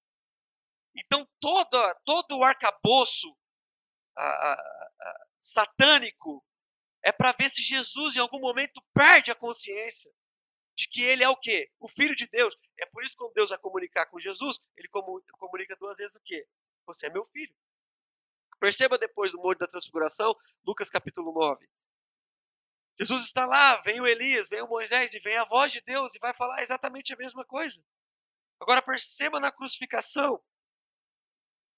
Então, 0.95 1.27
todo, 1.39 1.95
todo 2.03 2.37
o 2.37 2.43
arcabouço 2.43 3.27
a, 4.17 4.53
a, 4.53 5.27
satânico 5.41 6.43
é 7.03 7.11
para 7.11 7.31
ver 7.31 7.49
se 7.49 7.63
Jesus 7.63 8.15
em 8.15 8.19
algum 8.19 8.39
momento 8.39 8.81
perde 8.93 9.31
a 9.31 9.35
consciência 9.35 10.11
de 10.75 10.87
que 10.87 11.03
ele 11.03 11.23
é 11.23 11.29
o 11.29 11.37
quê? 11.37 11.69
O 11.79 11.87
filho 11.87 12.15
de 12.15 12.27
Deus. 12.27 12.57
É 12.79 12.85
por 12.85 13.03
isso 13.03 13.15
que 13.15 13.23
quando 13.23 13.33
Deus 13.33 13.49
vai 13.49 13.59
comunicar 13.59 14.05
com 14.07 14.19
Jesus, 14.19 14.59
ele 14.75 14.87
comunica 14.87 15.75
duas 15.75 15.97
vezes 15.97 16.15
o 16.15 16.21
quê? 16.21 16.47
Você 16.85 17.07
é 17.07 17.09
meu 17.09 17.25
filho. 17.25 17.53
Perceba 18.59 18.97
depois 18.97 19.31
do 19.31 19.39
Monte 19.39 19.59
da 19.59 19.67
Transfiguração, 19.67 20.35
Lucas 20.63 20.89
capítulo 20.89 21.31
9. 21.33 21.67
Jesus 22.99 23.25
está 23.25 23.45
lá, 23.45 23.77
vem 23.77 23.99
o 23.99 24.05
Elias, 24.05 24.47
vem 24.47 24.61
o 24.61 24.67
Moisés 24.67 25.13
e 25.13 25.19
vem 25.19 25.35
a 25.35 25.43
voz 25.43 25.71
de 25.71 25.81
Deus 25.81 26.13
e 26.13 26.19
vai 26.19 26.33
falar 26.33 26.61
exatamente 26.61 27.11
a 27.13 27.17
mesma 27.17 27.43
coisa. 27.43 27.83
Agora 28.59 28.81
perceba 28.81 29.39
na 29.39 29.51
crucificação. 29.51 30.39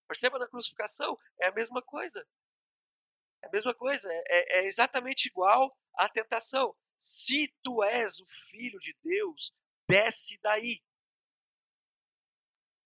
Perceba 0.05 0.37
na 0.37 0.47
crucificação, 0.47 1.17
é 1.39 1.47
a 1.47 1.51
mesma 1.53 1.81
coisa. 1.81 2.27
É 3.41 3.47
a 3.47 3.49
mesma 3.49 3.73
coisa, 3.73 4.11
é, 4.11 4.23
é, 4.27 4.59
é 4.59 4.65
exatamente 4.65 5.27
igual 5.27 5.73
à 5.95 6.09
tentação. 6.09 6.75
Se 6.97 7.53
tu 7.63 7.83
és 7.83 8.19
o 8.19 8.25
filho 8.49 8.79
de 8.79 8.95
Deus, 9.03 9.53
desce 9.89 10.39
daí. 10.41 10.81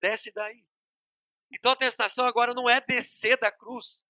Desce 0.02 0.32
daí. 0.32 0.66
Então 1.52 1.72
a 1.72 1.76
tentação 1.76 2.26
agora 2.26 2.54
não 2.54 2.70
é 2.70 2.82
descer 2.82 3.38
da 3.38 3.52
cruz. 3.52 4.04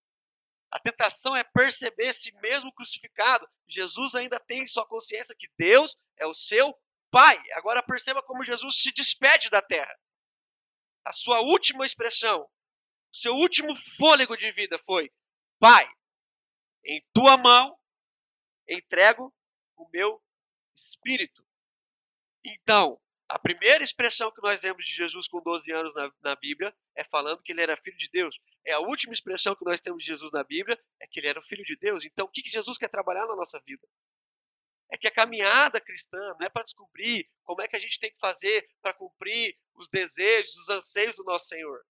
A 0.71 0.79
tentação 0.79 1.36
é 1.36 1.43
perceber 1.43 2.13
se 2.13 2.31
mesmo 2.33 2.73
crucificado, 2.73 3.47
Jesus 3.67 4.15
ainda 4.15 4.39
tem 4.39 4.63
em 4.63 4.67
sua 4.67 4.86
consciência 4.86 5.36
que 5.38 5.47
Deus 5.57 5.95
é 6.17 6.25
o 6.25 6.33
seu 6.33 6.77
Pai. 7.10 7.41
Agora 7.53 7.81
perceba 7.81 8.21
como 8.21 8.43
Jesus 8.43 8.81
se 8.81 8.91
despede 8.91 9.49
da 9.49 9.62
terra. 9.62 9.97
A 11.05 11.13
sua 11.13 11.39
última 11.39 11.86
expressão, 11.86 12.41
o 12.41 13.15
seu 13.15 13.33
último 13.33 13.73
fôlego 13.97 14.36
de 14.36 14.51
vida 14.51 14.77
foi: 14.79 15.10
Pai, 15.57 15.89
em 16.83 17.01
tua 17.13 17.38
mão 17.38 17.77
entrego 18.67 19.33
o 19.77 19.87
meu 19.89 20.21
espírito. 20.75 21.45
Então, 22.43 22.99
a 23.29 23.37
primeira 23.37 23.83
expressão 23.83 24.31
que 24.31 24.41
nós 24.41 24.61
vemos 24.61 24.85
de 24.85 24.93
Jesus 24.93 25.27
com 25.27 25.41
12 25.41 25.71
anos 25.71 25.93
na, 25.93 26.11
na, 26.21 26.35
Bíblia 26.35 26.73
é 26.95 27.03
falando 27.03 27.41
que 27.41 27.51
ele 27.51 27.61
era 27.61 27.75
filho 27.75 27.97
de 27.97 28.09
Deus. 28.09 28.39
É 28.65 28.73
a 28.73 28.79
última 28.79 29.13
expressão 29.13 29.55
que 29.55 29.65
nós 29.65 29.81
temos 29.81 30.01
de 30.01 30.07
Jesus 30.07 30.31
na 30.31 30.43
Bíblia 30.43 30.81
é 31.01 31.07
que 31.07 31.19
ele 31.19 31.27
era 31.27 31.39
o 31.39 31.43
filho 31.43 31.63
de 31.65 31.75
Deus. 31.75 32.03
Então, 32.05 32.25
o 32.25 32.29
que, 32.29 32.41
que 32.41 32.49
Jesus 32.49 32.77
quer 32.77 32.89
trabalhar 32.89 33.25
na 33.27 33.35
nossa 33.35 33.59
vida? 33.59 33.85
É 34.89 34.97
que 34.97 35.07
a 35.07 35.13
caminhada 35.13 35.81
cristã 35.81 36.17
não 36.39 36.45
é 36.45 36.49
para 36.49 36.63
descobrir 36.63 37.29
como 37.43 37.61
é 37.61 37.67
que 37.67 37.75
a 37.75 37.79
gente 37.79 37.99
tem 37.99 38.11
que 38.11 38.19
fazer 38.19 38.65
para 38.81 38.93
cumprir 38.93 39.57
os 39.75 39.89
desejos, 39.89 40.55
os 40.55 40.69
anseios 40.69 41.17
do 41.17 41.25
nosso 41.25 41.47
Senhor. 41.47 41.83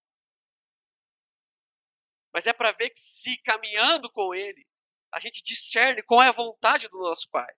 Mas 2.34 2.48
é 2.48 2.52
para 2.52 2.72
ver 2.72 2.90
que 2.90 2.98
se 2.98 3.36
caminhando 3.42 4.10
com 4.10 4.34
Ele, 4.34 4.66
a 5.12 5.20
gente 5.20 5.42
discerne 5.42 6.02
qual 6.02 6.20
é 6.20 6.28
a 6.28 6.32
vontade 6.32 6.88
do 6.88 6.98
nosso 6.98 7.28
Pai. 7.30 7.54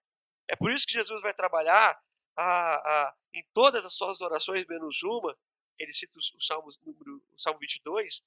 É 0.51 0.57
por 0.57 0.73
isso 0.73 0.85
que 0.85 0.95
Jesus 0.95 1.23
vai 1.23 1.33
trabalhar 1.33 1.97
a, 2.37 2.75
a, 2.75 3.15
em 3.33 3.45
todas 3.55 3.85
as 3.85 3.95
suas 3.95 4.21
orações, 4.21 4.67
menos 4.67 5.01
uma, 5.05 5.39
ele 5.79 5.93
cita 5.93 6.19
o, 6.19 6.37
o, 6.37 6.43
Salmo, 6.43 6.69
número, 6.85 7.23
o 7.33 7.39
Salmo 7.39 7.61
22, 7.61 8.21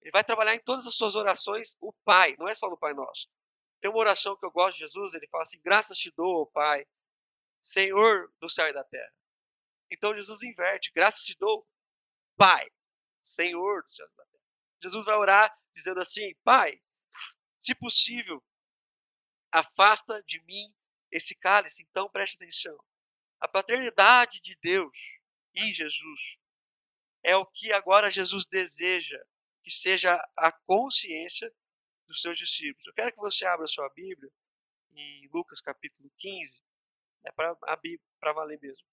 ele 0.00 0.12
vai 0.12 0.22
trabalhar 0.22 0.54
em 0.54 0.60
todas 0.60 0.86
as 0.86 0.94
suas 0.94 1.16
orações 1.16 1.76
o 1.80 1.92
Pai, 2.04 2.36
não 2.38 2.46
é 2.48 2.54
só 2.54 2.70
no 2.70 2.78
Pai 2.78 2.94
Nosso. 2.94 3.28
Tem 3.80 3.90
uma 3.90 3.98
oração 3.98 4.36
que 4.36 4.46
eu 4.46 4.52
gosto 4.52 4.76
de 4.76 4.84
Jesus, 4.84 5.14
ele 5.14 5.26
fala 5.26 5.42
assim: 5.42 5.60
graças 5.60 5.98
te 5.98 6.12
dou, 6.12 6.46
Pai, 6.46 6.86
Senhor 7.60 8.32
do 8.40 8.48
céu 8.48 8.68
e 8.68 8.72
da 8.72 8.84
terra. 8.84 9.12
Então 9.90 10.14
Jesus 10.14 10.40
inverte: 10.42 10.92
graças 10.94 11.24
te 11.24 11.36
dou, 11.40 11.66
Pai, 12.36 12.70
Senhor 13.20 13.82
dos 13.82 13.96
céus 13.96 14.12
e 14.12 14.16
da 14.16 14.24
terra. 14.26 14.44
Jesus 14.80 15.04
vai 15.04 15.16
orar 15.16 15.58
dizendo 15.74 16.00
assim: 16.00 16.36
Pai, 16.44 16.80
se 17.58 17.74
possível, 17.74 18.40
afasta 19.50 20.22
de 20.22 20.40
mim 20.44 20.72
esse 21.10 21.34
cálice. 21.34 21.82
Então 21.82 22.10
preste 22.10 22.36
atenção. 22.36 22.78
A 23.40 23.48
paternidade 23.48 24.40
de 24.40 24.56
Deus 24.62 24.96
em 25.54 25.72
Jesus 25.72 26.38
é 27.22 27.36
o 27.36 27.46
que 27.46 27.72
agora 27.72 28.10
Jesus 28.10 28.46
deseja 28.46 29.18
que 29.62 29.70
seja 29.70 30.14
a 30.36 30.50
consciência 30.50 31.52
dos 32.06 32.22
seus 32.22 32.38
discípulos. 32.38 32.86
Eu 32.86 32.94
quero 32.94 33.12
que 33.12 33.18
você 33.18 33.44
abra 33.44 33.66
sua 33.66 33.88
Bíblia 33.90 34.30
em 34.92 35.28
Lucas 35.32 35.60
capítulo 35.60 36.10
15, 36.16 36.62
é 37.24 37.32
para 37.32 38.32
valer 38.32 38.58
mesmo. 38.60 38.87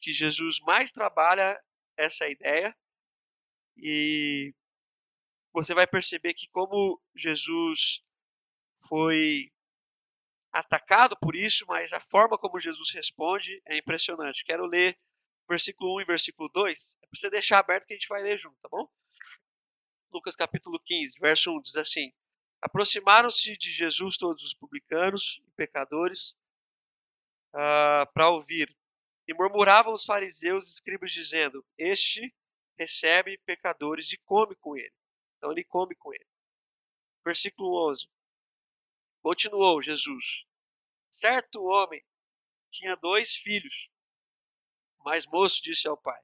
Que 0.00 0.12
Jesus 0.12 0.60
mais 0.60 0.92
trabalha 0.92 1.60
essa 1.96 2.28
ideia 2.28 2.76
e 3.76 4.54
você 5.52 5.74
vai 5.74 5.86
perceber 5.86 6.34
que 6.34 6.48
como 6.48 7.00
Jesus 7.14 8.02
foi 8.88 9.50
atacado 10.52 11.16
por 11.18 11.34
isso, 11.34 11.66
mas 11.66 11.92
a 11.92 12.00
forma 12.00 12.38
como 12.38 12.60
Jesus 12.60 12.90
responde 12.90 13.60
é 13.66 13.76
impressionante. 13.78 14.44
Quero 14.44 14.66
ler 14.66 14.98
versículo 15.48 15.96
1 15.96 16.00
e 16.00 16.04
versículo 16.04 16.48
2. 16.48 16.96
É 17.02 17.06
para 17.06 17.18
você 17.18 17.30
deixar 17.30 17.58
aberto 17.58 17.86
que 17.86 17.94
a 17.94 17.96
gente 17.96 18.08
vai 18.08 18.22
ler 18.22 18.38
junto, 18.38 18.56
tá 18.60 18.68
bom? 18.68 18.88
Lucas 20.10 20.36
capítulo 20.36 20.80
15, 20.80 21.18
verso 21.18 21.50
1 21.56 21.60
diz 21.62 21.76
assim: 21.76 22.12
Aproximaram-se 22.60 23.56
de 23.56 23.70
Jesus 23.70 24.16
todos 24.16 24.42
os 24.42 24.54
publicanos 24.54 25.40
e 25.46 25.50
pecadores 25.52 26.30
uh, 27.54 28.10
para 28.12 28.30
ouvir. 28.30 28.74
E 29.26 29.34
murmuravam 29.34 29.92
os 29.92 30.04
fariseus 30.04 30.66
e 30.66 30.70
escribas, 30.70 31.10
dizendo: 31.10 31.64
Este 31.76 32.34
recebe 32.78 33.38
pecadores 33.38 34.12
e 34.12 34.16
come 34.18 34.54
com 34.56 34.76
ele. 34.76 34.94
Então 35.36 35.50
ele 35.50 35.64
come 35.64 35.94
com 35.94 36.12
ele. 36.12 36.26
Versículo 37.24 37.90
11. 37.90 38.08
Continuou 39.20 39.82
Jesus: 39.82 40.44
Certo 41.10 41.64
homem 41.64 42.04
tinha 42.70 42.94
dois 42.96 43.34
filhos. 43.34 43.88
Mas 45.04 45.26
moço 45.26 45.62
disse 45.62 45.88
ao 45.88 45.96
pai: 45.96 46.20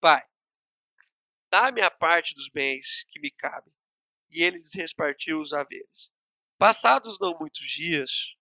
Pai, 0.00 0.26
dá-me 1.50 1.82
a 1.82 1.90
parte 1.90 2.34
dos 2.34 2.48
bens 2.48 3.04
que 3.08 3.20
me 3.20 3.30
cabe. 3.30 3.72
E 4.30 4.42
ele 4.42 4.58
lhes 4.58 4.74
repartiu 4.74 5.40
os 5.40 5.52
haveres. 5.52 6.10
Passados 6.58 7.18
não 7.18 7.38
muitos 7.38 7.66
dias, 7.66 8.34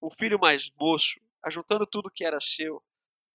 o 0.00 0.10
filho 0.10 0.38
mais 0.38 0.70
moço, 0.70 1.20
ajuntando 1.42 1.86
tudo 1.86 2.10
que 2.10 2.24
era 2.24 2.40
seu, 2.40 2.82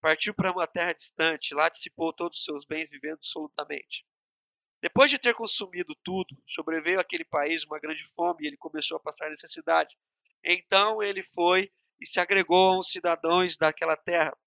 Partiu 0.04 0.34
para 0.34 0.52
uma 0.52 0.68
terra 0.68 0.92
distante, 0.92 1.54
lá 1.54 1.70
dissipou 1.70 2.12
todos 2.12 2.40
os 2.40 2.44
seus 2.44 2.66
bens, 2.66 2.90
vivendo 2.90 3.14
absolutamente. 3.14 4.06
Depois 4.82 5.10
de 5.10 5.18
ter 5.18 5.34
consumido 5.34 5.96
tudo, 6.04 6.36
sobreveio 6.46 7.00
àquele 7.00 7.24
país 7.24 7.64
uma 7.64 7.80
grande 7.80 8.06
fome 8.14 8.44
e 8.44 8.48
ele 8.48 8.58
começou 8.58 8.98
a 8.98 9.00
passar 9.00 9.30
necessidade. 9.30 9.98
Então 10.44 11.02
ele 11.02 11.24
foi 11.24 11.72
e 12.02 12.06
se 12.06 12.20
agregou 12.20 12.74
a 12.74 12.80
uns 12.80 12.92
cidadãos 12.92 13.56
daquela 13.56 13.96
terra. 13.96 14.38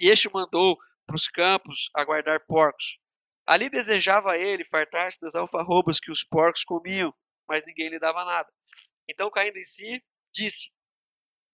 E 0.00 0.08
este 0.08 0.32
mandou 0.32 0.78
para 1.06 1.16
os 1.16 1.28
campos 1.28 1.90
a 1.94 2.02
guardar 2.02 2.46
porcos. 2.46 2.98
Ali 3.46 3.68
desejava 3.68 4.38
ele 4.38 4.64
fartar-se 4.64 5.20
das 5.20 5.34
alfarrobas 5.34 6.00
que 6.00 6.10
os 6.10 6.24
porcos 6.24 6.64
comiam, 6.64 7.12
mas 7.46 7.62
ninguém 7.66 7.90
lhe 7.90 7.98
dava 7.98 8.24
nada. 8.24 8.50
Então, 9.06 9.30
caindo 9.30 9.58
em 9.58 9.64
si, 9.64 10.02
disse: 10.32 10.70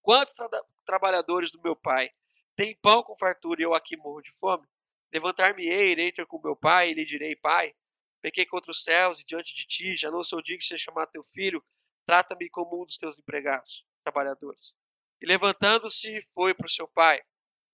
Quantos 0.03 0.35
tra 0.35 0.49
trabalhadores 0.87 1.51
do 1.51 1.61
meu 1.61 1.75
pai 1.75 2.13
tem 2.57 2.77
pão 2.77 3.03
com 3.03 3.17
fartura 3.17 3.61
e 3.61 3.65
eu 3.65 3.75
aqui 3.75 3.97
morro 3.97 4.23
de 4.23 4.31
fome? 4.33 4.67
Levantar-me-ei, 5.13 5.93
irei 5.93 6.13
ter 6.13 6.27
com 6.27 6.41
meu 6.43 6.57
pai 6.57 6.91
e 6.91 6.95
lhe 6.95 7.05
direi, 7.05 7.37
pai, 7.37 7.75
pequei 8.21 8.47
contra 8.47 8.71
os 8.71 8.83
céus 8.83 9.21
e 9.21 9.25
diante 9.25 9.55
de 9.55 9.67
ti, 9.67 9.97
já 9.97 10.11
não 10.11 10.25
sou 10.25 10.43
digno 10.43 10.61
de 10.61 10.67
ser 10.67 10.79
chamado 10.79 11.11
teu 11.11 11.23
filho, 11.25 11.65
trata-me 12.07 12.49
como 12.49 12.83
um 12.83 12.87
dos 12.87 12.97
teus 12.97 13.19
empregados, 13.19 13.85
trabalhadores. 14.03 14.75
E 15.21 15.27
levantando-se, 15.27 16.23
foi 16.33 16.55
para 16.55 16.67
o 16.67 16.71
seu 16.71 16.89
pai. 16.89 17.23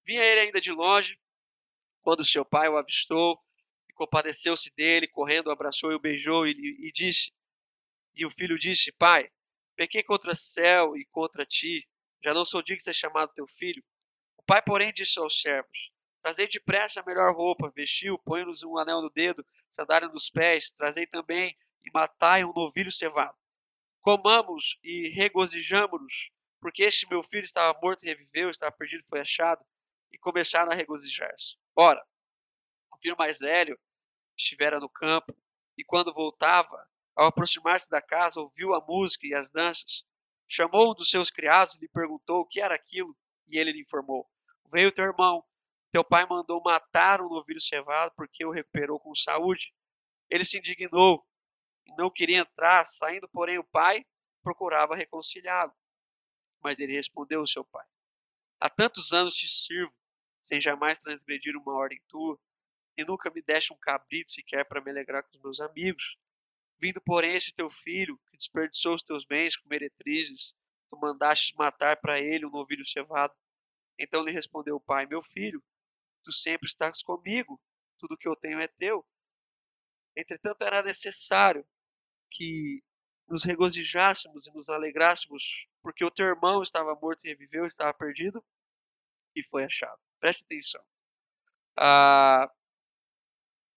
Vinha 0.05 0.23
ele 0.23 0.40
ainda 0.40 0.61
de 0.61 0.73
longe, 0.73 1.19
quando 2.03 2.25
seu 2.25 2.45
pai 2.45 2.69
o 2.69 2.77
avistou, 2.77 3.38
e 3.88 3.93
compadeceu-se 3.93 4.71
dele, 4.75 5.07
correndo, 5.09 5.49
o 5.49 5.51
abraçou 5.51 5.93
e 5.93 5.95
o 5.95 6.01
beijou, 6.01 6.47
e, 6.47 6.53
e 6.53 6.93
disse, 6.93 7.33
e 8.14 8.27
o 8.27 8.31
filho 8.31 8.59
disse, 8.59 8.93
pai, 8.93 9.31
pequei 9.77 10.03
contra 10.03 10.33
o 10.33 10.37
céu 10.37 10.97
e 10.97 11.05
contra 11.07 11.47
ti, 11.47 11.88
já 12.23 12.35
não 12.35 12.45
sou 12.45 12.62
digno 12.62 12.79
de 12.79 12.85
ser 12.85 12.95
chamado 12.95 13.33
teu 13.33 13.47
filho, 13.47 13.83
pai, 14.51 14.61
porém, 14.61 14.93
disse 14.93 15.17
aos 15.21 15.41
servos: 15.41 15.93
Trazei 16.21 16.49
depressa 16.49 16.99
a 16.99 17.05
melhor 17.05 17.33
roupa, 17.33 17.71
vestiu, 17.71 18.19
põe-nos 18.19 18.65
um 18.65 18.77
anel 18.79 19.01
no 19.01 19.09
dedo, 19.09 19.47
sandália 19.69 20.09
nos 20.09 20.29
pés, 20.29 20.73
trazei 20.73 21.07
também 21.07 21.57
e 21.85 21.91
matai 21.95 22.45
um 22.45 22.53
novilho 22.53 22.91
cevado. 22.91 23.39
Comamos 24.01 24.77
e 24.83 25.09
regozijamo-nos, 25.11 26.33
porque 26.61 26.83
este 26.83 27.09
meu 27.09 27.23
filho 27.23 27.45
estava 27.45 27.79
morto 27.81 28.03
e 28.03 28.09
reviveu, 28.09 28.51
estava 28.51 28.73
perdido 28.73 29.05
e 29.05 29.07
foi 29.07 29.21
achado, 29.21 29.65
e 30.11 30.19
começaram 30.19 30.73
a 30.73 30.75
regozijar-se. 30.75 31.55
Ora, 31.77 32.05
o 32.93 32.99
filho 32.99 33.17
mais 33.17 33.39
velho 33.39 33.79
estivera 34.37 34.81
no 34.81 34.89
campo, 34.89 35.33
e 35.79 35.85
quando 35.85 36.13
voltava, 36.13 36.91
ao 37.15 37.29
aproximar-se 37.29 37.89
da 37.89 38.03
casa, 38.03 38.41
ouviu 38.41 38.75
a 38.75 38.81
música 38.81 39.29
e 39.29 39.33
as 39.33 39.49
danças. 39.49 40.05
Chamou 40.49 40.91
um 40.91 40.95
dos 40.95 41.09
seus 41.09 41.31
criados 41.31 41.77
e 41.77 41.81
lhe 41.83 41.89
perguntou 41.89 42.41
o 42.41 42.47
que 42.47 42.61
era 42.61 42.75
aquilo, 42.75 43.17
e 43.47 43.57
ele 43.57 43.71
lhe 43.71 43.83
informou: 43.83 44.29
Veio 44.70 44.92
teu 44.92 45.04
irmão, 45.04 45.44
teu 45.92 46.04
pai 46.04 46.24
mandou 46.26 46.62
matar 46.62 47.20
um 47.20 47.28
novilho 47.28 47.61
cevado 47.61 48.12
porque 48.16 48.44
o 48.44 48.50
recuperou 48.50 49.00
com 49.00 49.14
saúde. 49.14 49.74
Ele 50.28 50.44
se 50.44 50.59
indignou 50.59 51.26
e 51.87 51.94
não 51.96 52.11
queria 52.11 52.38
entrar, 52.38 52.87
saindo, 52.87 53.28
porém, 53.28 53.59
o 53.59 53.64
pai 53.64 54.06
procurava 54.42 54.94
reconciliá-lo. 54.94 55.72
Mas 56.62 56.78
ele 56.78 56.92
respondeu 56.92 57.40
ao 57.40 57.46
seu 57.46 57.64
pai: 57.64 57.87
Há 58.61 58.70
tantos 58.70 59.12
anos 59.12 59.35
te 59.35 59.48
sirvo, 59.48 59.92
sem 60.40 60.61
jamais 60.61 60.98
transgredir 60.98 61.56
uma 61.56 61.72
ordem 61.72 62.00
tua, 62.09 62.38
e 62.96 63.04
nunca 63.04 63.30
me 63.30 63.42
deste 63.42 63.72
um 63.72 63.78
cabrito 63.78 64.33
sequer 64.33 64.64
para 64.66 64.80
me 64.80 64.90
alegrar 64.90 65.24
com 65.24 65.37
os 65.37 65.42
meus 65.42 65.61
amigos. 65.61 66.16
Vindo, 66.78 67.00
porém, 67.00 67.35
esse 67.35 67.52
teu 67.52 67.70
filho, 67.70 68.18
que 68.30 68.37
desperdiçou 68.37 68.94
os 68.94 69.02
teus 69.02 69.24
bens 69.24 69.56
com 69.56 69.68
meretrizes, 69.68 70.54
tu 70.88 70.98
mandaste 70.98 71.54
matar 71.56 71.96
para 71.96 72.20
ele 72.20 72.46
um 72.46 72.50
novilho 72.50 72.87
cevado. 72.87 73.35
Então 74.01 74.25
lhe 74.25 74.33
respondeu 74.33 74.77
o 74.77 74.81
pai: 74.81 75.05
Meu 75.05 75.23
filho, 75.23 75.63
tu 76.25 76.33
sempre 76.33 76.67
estás 76.67 77.03
comigo, 77.03 77.61
tudo 77.99 78.17
que 78.17 78.27
eu 78.27 78.35
tenho 78.35 78.59
é 78.59 78.67
teu. 78.67 79.07
Entretanto, 80.17 80.65
era 80.65 80.83
necessário 80.83 81.67
que 82.31 82.83
nos 83.29 83.45
regozijássemos 83.45 84.47
e 84.47 84.53
nos 84.53 84.71
alegrássemos, 84.71 85.67
porque 85.83 86.05
o 86.05 86.11
teu 86.11 86.27
irmão 86.27 86.63
estava 86.63 86.95
morto 86.95 87.25
e 87.25 87.29
reviveu, 87.29 87.67
estava 87.67 87.93
perdido 87.93 88.45
e 89.37 89.45
foi 89.45 89.65
achado. 89.65 90.01
Preste 90.19 90.45
atenção. 90.45 90.85
Ah, 91.77 92.51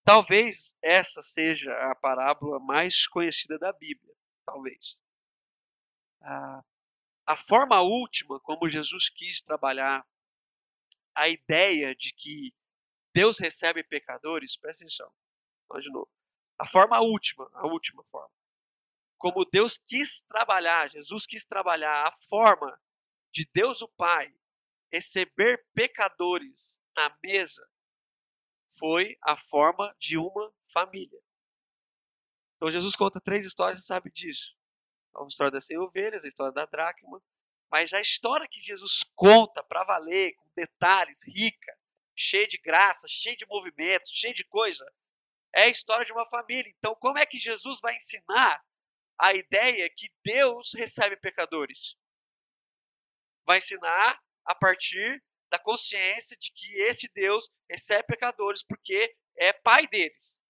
talvez 0.03 0.75
essa 0.81 1.21
seja 1.21 1.71
a 1.91 1.95
parábola 1.95 2.59
mais 2.59 3.07
conhecida 3.07 3.59
da 3.59 3.73
Bíblia. 3.73 4.15
Talvez. 4.45 4.97
Ah, 6.21 6.63
a 7.25 7.37
forma 7.37 7.81
última 7.81 8.39
como 8.39 8.69
Jesus 8.69 9.09
quis 9.09 9.41
trabalhar 9.41 10.05
a 11.15 11.27
ideia 11.27 11.95
de 11.95 12.13
que 12.13 12.53
Deus 13.13 13.39
recebe 13.39 13.83
pecadores, 13.83 14.57
presta 14.57 14.83
atenção, 14.83 15.11
de 15.79 15.89
novo. 15.91 16.09
A 16.59 16.67
forma 16.67 16.99
última, 17.01 17.49
a 17.53 17.67
última 17.67 18.03
forma. 18.05 18.33
Como 19.17 19.45
Deus 19.45 19.77
quis 19.77 20.21
trabalhar, 20.21 20.89
Jesus 20.89 21.25
quis 21.25 21.45
trabalhar 21.45 22.07
a 22.07 22.11
forma 22.27 22.79
de 23.31 23.49
Deus 23.53 23.81
o 23.81 23.87
Pai 23.87 24.33
receber 24.93 25.65
pecadores 25.73 26.79
na 26.95 27.17
mesa, 27.23 27.67
foi 28.77 29.17
a 29.23 29.35
forma 29.35 29.95
de 29.99 30.17
uma 30.17 30.53
família. 30.71 31.19
Então 32.55 32.69
Jesus 32.71 32.95
conta 32.95 33.19
três 33.19 33.43
histórias, 33.43 33.79
você 33.79 33.85
sabe 33.85 34.11
disso. 34.11 34.55
A 35.15 35.25
história 35.25 35.51
das 35.51 35.65
100 35.65 35.79
ovelhas, 35.79 36.23
a 36.23 36.27
história 36.27 36.53
da 36.53 36.65
dracma, 36.65 37.21
mas 37.71 37.91
a 37.91 38.01
história 38.01 38.47
que 38.47 38.59
Jesus 38.59 39.03
conta 39.15 39.63
para 39.63 39.83
valer, 39.83 40.35
detalhes, 40.55 41.21
rica, 41.25 41.77
cheia 42.15 42.47
de 42.47 42.57
graça, 42.57 43.07
cheia 43.09 43.35
de 43.35 43.45
movimento, 43.45 44.09
cheia 44.11 44.33
de 44.33 44.43
coisa, 44.45 44.85
é 45.53 45.63
a 45.63 45.69
história 45.69 46.05
de 46.05 46.11
uma 46.11 46.25
família. 46.27 46.71
Então, 46.77 46.95
como 46.95 47.17
é 47.17 47.25
que 47.25 47.39
Jesus 47.39 47.79
vai 47.79 47.95
ensinar 47.95 48.63
a 49.19 49.33
ideia 49.33 49.89
que 49.95 50.09
Deus 50.23 50.73
recebe 50.75 51.15
pecadores? 51.17 51.95
Vai 53.45 53.59
ensinar 53.59 54.19
a 54.45 54.55
partir 54.55 55.23
da 55.49 55.59
consciência 55.59 56.35
de 56.37 56.51
que 56.51 56.81
esse 56.81 57.07
Deus 57.13 57.47
recebe 57.69 58.03
pecadores 58.07 58.63
porque 58.63 59.15
é 59.37 59.53
pai 59.53 59.87
deles. 59.87 60.41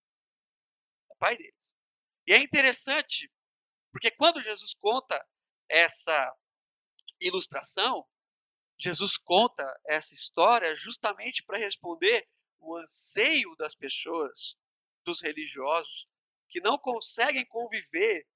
É 1.12 1.16
pai 1.16 1.38
deles. 1.38 1.78
E 2.26 2.34
é 2.34 2.38
interessante, 2.38 3.30
porque 3.92 4.10
quando 4.12 4.42
Jesus 4.42 4.74
conta 4.76 5.22
essa 5.70 6.34
ilustração, 7.20 8.08
Jesus 8.84 9.18
conta 9.18 9.64
essa 9.88 10.14
história 10.14 10.76
justamente 10.76 11.42
para 11.42 11.58
responder 11.58 12.28
o 12.60 12.76
anseio 12.76 13.56
das 13.56 13.74
pessoas, 13.74 14.58
dos 15.06 15.22
religiosos, 15.22 16.06
que 16.50 16.60
não 16.60 16.78
conseguem 16.78 17.46
conviver 17.46 18.28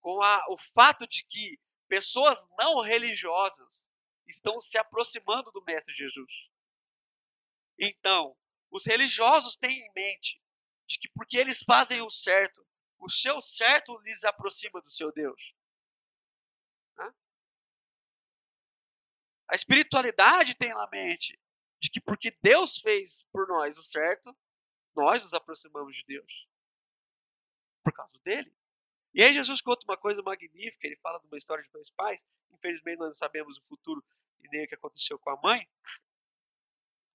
com 0.00 0.22
a, 0.22 0.44
o 0.48 0.56
fato 0.56 1.08
de 1.08 1.24
que 1.26 1.58
pessoas 1.88 2.46
não 2.56 2.80
religiosas 2.80 3.84
estão 4.28 4.60
se 4.60 4.78
aproximando 4.78 5.50
do 5.50 5.64
Mestre 5.64 5.92
Jesus. 5.92 6.32
Então, 7.76 8.36
os 8.70 8.86
religiosos 8.86 9.56
têm 9.56 9.80
em 9.80 9.92
mente 9.92 10.40
de 10.86 11.00
que 11.00 11.08
porque 11.08 11.36
eles 11.36 11.64
fazem 11.64 12.00
o 12.00 12.10
certo, 12.10 12.64
o 12.96 13.10
seu 13.10 13.40
certo 13.40 13.98
lhes 14.02 14.22
aproxima 14.22 14.80
do 14.80 14.90
seu 14.90 15.10
Deus. 15.10 15.55
A 19.48 19.54
espiritualidade 19.54 20.54
tem 20.56 20.70
na 20.70 20.88
mente 20.88 21.38
de 21.80 21.90
que 21.90 22.00
porque 22.00 22.36
Deus 22.42 22.78
fez 22.78 23.22
por 23.32 23.46
nós 23.46 23.76
o 23.76 23.82
certo, 23.82 24.36
nós 24.94 25.22
nos 25.22 25.34
aproximamos 25.34 25.94
de 25.94 26.04
Deus. 26.06 26.48
Por 27.84 27.92
causa 27.92 28.18
dele. 28.24 28.52
E 29.14 29.22
aí 29.22 29.32
Jesus 29.32 29.60
conta 29.60 29.84
uma 29.84 29.96
coisa 29.96 30.22
magnífica, 30.22 30.86
ele 30.86 30.96
fala 30.96 31.18
de 31.20 31.26
uma 31.26 31.38
história 31.38 31.62
de 31.62 31.70
dois 31.70 31.90
pais. 31.90 32.24
Infelizmente 32.50 32.98
nós 32.98 33.08
não 33.08 33.14
sabemos 33.14 33.56
o 33.58 33.64
futuro 33.64 34.04
e 34.40 34.48
nem 34.48 34.64
o 34.64 34.68
que 34.68 34.74
aconteceu 34.74 35.18
com 35.18 35.30
a 35.30 35.40
mãe. 35.40 35.68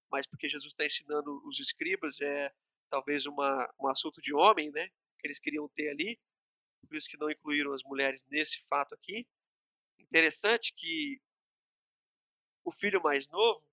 Mas 0.09 0.25
porque 0.25 0.49
Jesus 0.49 0.73
está 0.73 0.85
ensinando 0.85 1.41
os 1.47 1.59
escribas, 1.59 2.19
é 2.21 2.53
talvez 2.89 3.25
uma, 3.25 3.73
um 3.79 3.87
assunto 3.87 4.21
de 4.21 4.33
homem, 4.33 4.71
né? 4.71 4.89
Que 5.19 5.27
eles 5.27 5.39
queriam 5.39 5.67
ter 5.69 5.89
ali. 5.89 6.19
Por 6.87 6.95
isso 6.95 7.09
que 7.09 7.17
não 7.17 7.29
incluíram 7.29 7.73
as 7.73 7.83
mulheres 7.83 8.23
nesse 8.27 8.59
fato 8.67 8.93
aqui. 8.93 9.27
Interessante 9.99 10.73
que 10.73 11.21
o 12.63 12.71
filho 12.71 13.01
mais 13.01 13.27
novo, 13.29 13.63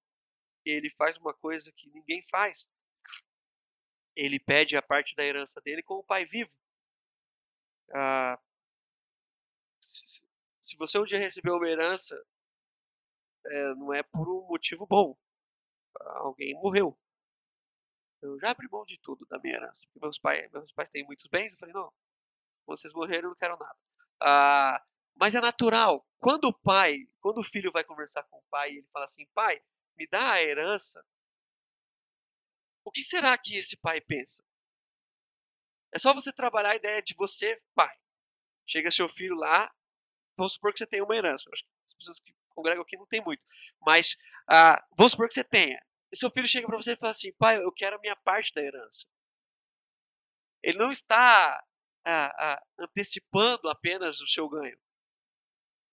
ele 0.65 0.91
faz 0.91 1.17
uma 1.17 1.35
coisa 1.35 1.73
que 1.73 1.89
ninguém 1.91 2.23
faz. 2.31 2.69
Ele 4.15 4.39
pede 4.39 4.77
a 4.77 4.83
parte 4.83 5.15
da 5.15 5.25
herança 5.25 5.61
dele 5.61 5.83
com 5.83 5.95
o 5.95 6.05
pai 6.05 6.25
vivo. 6.25 6.53
Ah, 7.95 8.39
se 10.63 10.77
você 10.77 10.99
um 10.99 11.05
dia 11.05 11.19
recebeu 11.19 11.57
uma 11.57 11.69
herança, 11.69 12.23
é, 13.47 13.75
não 13.75 13.95
é 13.95 14.03
por 14.03 14.29
um 14.29 14.47
motivo 14.47 14.87
bom. 14.87 15.17
Alguém 16.17 16.55
morreu. 16.55 16.99
Eu 18.21 18.39
já 18.41 18.51
abri 18.51 18.69
mão 18.69 18.85
de 18.85 18.99
tudo 18.99 19.25
da 19.27 19.39
minha 19.39 19.55
herança. 19.57 19.87
Meus 20.01 20.19
pais, 20.19 20.51
meus 20.51 20.73
pais 20.73 20.91
têm 20.91 21.05
muitos 21.05 21.27
bens. 21.29 21.53
Eu 21.53 21.59
falei, 21.59 21.75
não, 21.75 21.93
vocês 22.67 22.93
morreram, 22.93 23.25
eu 23.25 23.31
não 23.31 23.37
quero 23.37 23.57
nada. 23.57 23.79
Ah, 24.21 24.85
mas 25.19 25.35
é 25.35 25.41
natural. 25.41 26.07
Quando 26.19 26.45
o 26.45 26.53
pai, 26.53 27.07
quando 27.21 27.39
o 27.39 27.45
filho 27.45 27.73
vai 27.73 27.85
conversar 27.85 28.23
com 28.25 28.39
o 28.39 28.45
pai, 28.51 28.71
ele 28.71 28.89
fala 28.93 29.05
assim: 29.05 29.27
pai, 29.35 29.61
me 29.97 30.07
dá 30.07 30.33
a 30.33 30.43
herança. 30.43 31.05
O 32.85 32.91
que 32.91 33.03
será 33.03 33.37
que 33.37 33.57
esse 33.57 33.77
pai 33.77 34.01
pensa? 34.01 34.43
É 35.93 35.99
só 35.99 36.15
você 36.15 36.33
trabalhar 36.33 36.71
a 36.71 36.77
ideia 36.77 37.03
de 37.03 37.15
você, 37.15 37.61
pai. 37.75 37.95
Chega 38.67 38.91
seu 38.91 39.09
filho 39.09 39.35
lá, 39.35 39.73
vamos 40.37 40.55
supor 40.55 40.73
que 40.73 40.79
você 40.79 40.87
tem 40.87 41.03
uma 41.03 41.17
herança. 41.17 41.49
Acho 41.53 41.65
que 41.65 41.71
as 41.87 41.95
pessoas 41.95 42.21
que 42.21 42.35
congregam 42.51 42.83
aqui 42.83 42.97
não 42.97 43.07
tem 43.07 43.23
muito. 43.23 43.45
Mas 43.81 44.17
ah, 44.49 44.83
vamos 44.97 45.13
supor 45.13 45.29
que 45.29 45.35
você 45.35 45.45
tenha. 45.45 45.83
E 46.13 46.17
seu 46.17 46.31
filho 46.31 46.49
chega 46.49 46.67
para 46.67 46.77
você 46.77 46.93
e 46.93 46.97
fala 46.97 47.13
assim: 47.13 47.33
pai, 47.33 47.63
eu 47.63 47.73
quero 47.73 47.97
a 47.97 48.01
minha 48.01 48.17
parte 48.17 48.53
da 48.55 48.63
herança. 48.63 49.07
Ele 50.63 50.79
não 50.79 50.91
está 50.91 51.65
ah, 52.05 52.35
ah, 52.39 52.63
antecipando 52.79 53.69
apenas 53.69 54.21
o 54.21 54.27
seu 54.27 54.49
ganho. 54.49 54.79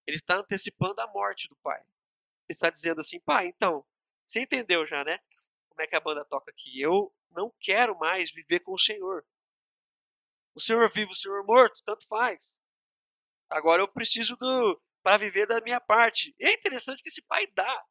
Ele 0.08 0.18
está 0.18 0.36
antecipando 0.36 1.02
a 1.02 1.08
morte 1.08 1.48
do 1.48 1.56
pai. 1.58 1.80
Ele 1.80 2.56
está 2.56 2.70
dizendo 2.70 3.02
assim, 3.02 3.20
pai, 3.20 3.48
então, 3.48 3.86
você 4.28 4.42
entendeu 4.42 4.86
já, 4.86 5.04
né? 5.04 5.20
Como 5.70 5.82
é 5.82 5.88
que 5.88 5.96
a 5.96 6.00
banda 6.00 6.24
toca 6.26 6.52
aqui? 6.52 6.80
Eu 6.80 7.14
não 7.32 7.54
quero 7.60 7.98
mais 7.98 8.32
viver 8.32 8.62
com 8.62 8.74
o 8.74 8.80
Senhor. 8.80 9.26
O 10.54 10.62
Senhor 10.62 10.90
vivo, 10.92 11.12
o 11.12 11.16
Senhor 11.16 11.44
morto, 11.46 11.82
tanto 11.84 12.08
faz. 12.08 12.58
Agora 13.50 13.82
eu 13.82 13.88
preciso 13.88 14.36
do 14.38 14.82
para 15.04 15.18
viver 15.18 15.46
da 15.46 15.62
minha 15.62 15.80
parte. 15.80 16.34
E 16.40 16.46
é 16.46 16.54
interessante 16.54 17.04
que 17.04 17.10
esse 17.10 17.22
pai 17.22 17.46
dá. 17.48 17.86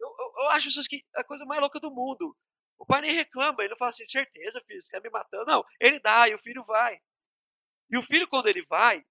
Eu, 0.00 0.08
eu, 0.08 0.32
eu 0.42 0.48
acho 0.50 0.68
isso 0.68 0.80
aqui 0.80 1.04
a 1.14 1.22
coisa 1.22 1.44
mais 1.44 1.60
louca 1.60 1.78
do 1.78 1.92
mundo. 1.92 2.36
O 2.76 2.84
pai 2.84 3.02
nem 3.02 3.14
reclama, 3.14 3.62
ele 3.62 3.70
não 3.70 3.76
fala 3.76 3.90
assim, 3.90 4.04
certeza, 4.04 4.60
filho, 4.66 4.82
você 4.82 4.90
quer 4.90 5.00
me 5.00 5.10
matando. 5.10 5.44
Não, 5.44 5.64
ele 5.78 6.00
dá 6.00 6.28
e 6.28 6.34
o 6.34 6.38
filho 6.40 6.64
vai. 6.64 6.98
E 7.88 7.96
o 7.96 8.02
filho, 8.02 8.26
quando 8.26 8.48
ele 8.48 8.64
vai, 8.64 9.04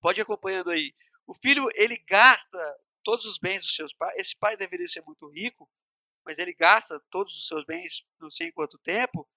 pode 0.00 0.18
ir 0.18 0.22
acompanhando 0.22 0.70
aí, 0.70 0.92
o 1.26 1.34
filho, 1.34 1.68
ele 1.74 1.98
gasta 1.98 2.58
todos 3.02 3.26
os 3.26 3.38
bens 3.38 3.62
dos 3.62 3.74
seus 3.74 3.92
pais. 3.92 4.14
Esse 4.16 4.36
pai 4.36 4.56
deveria 4.56 4.86
ser 4.86 5.02
muito 5.02 5.28
rico, 5.28 5.68
mas 6.24 6.38
ele 6.38 6.52
gasta 6.52 7.00
todos 7.10 7.36
os 7.36 7.46
seus 7.46 7.64
bens 7.64 8.04
não 8.20 8.30
sei 8.30 8.48
em 8.48 8.52
quanto 8.52 8.78
tempo. 8.78 9.28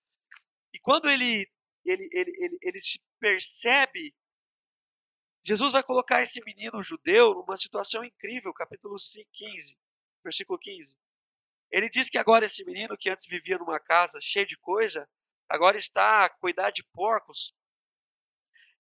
E 0.73 0.79
quando 0.79 1.09
ele, 1.09 1.51
ele, 1.83 2.09
ele, 2.11 2.31
ele, 2.37 2.57
ele 2.61 2.81
se 2.81 3.01
percebe, 3.19 4.15
Jesus 5.43 5.71
vai 5.71 5.83
colocar 5.83 6.21
esse 6.21 6.43
menino 6.43 6.83
judeu 6.83 7.33
numa 7.33 7.57
situação 7.57 8.03
incrível, 8.03 8.53
capítulo 8.53 8.95
15, 9.33 9.77
versículo 10.23 10.59
15. 10.59 10.95
Ele 11.71 11.89
diz 11.89 12.09
que 12.09 12.17
agora 12.17 12.45
esse 12.45 12.63
menino 12.63 12.97
que 12.97 13.09
antes 13.09 13.27
vivia 13.27 13.57
numa 13.57 13.79
casa 13.79 14.19
cheia 14.21 14.45
de 14.45 14.57
coisa, 14.57 15.09
agora 15.47 15.77
está 15.77 16.25
a 16.25 16.29
cuidar 16.29 16.71
de 16.71 16.83
porcos. 16.83 17.53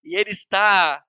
E 0.03 0.15
ele 0.15 0.31
está 0.31 1.05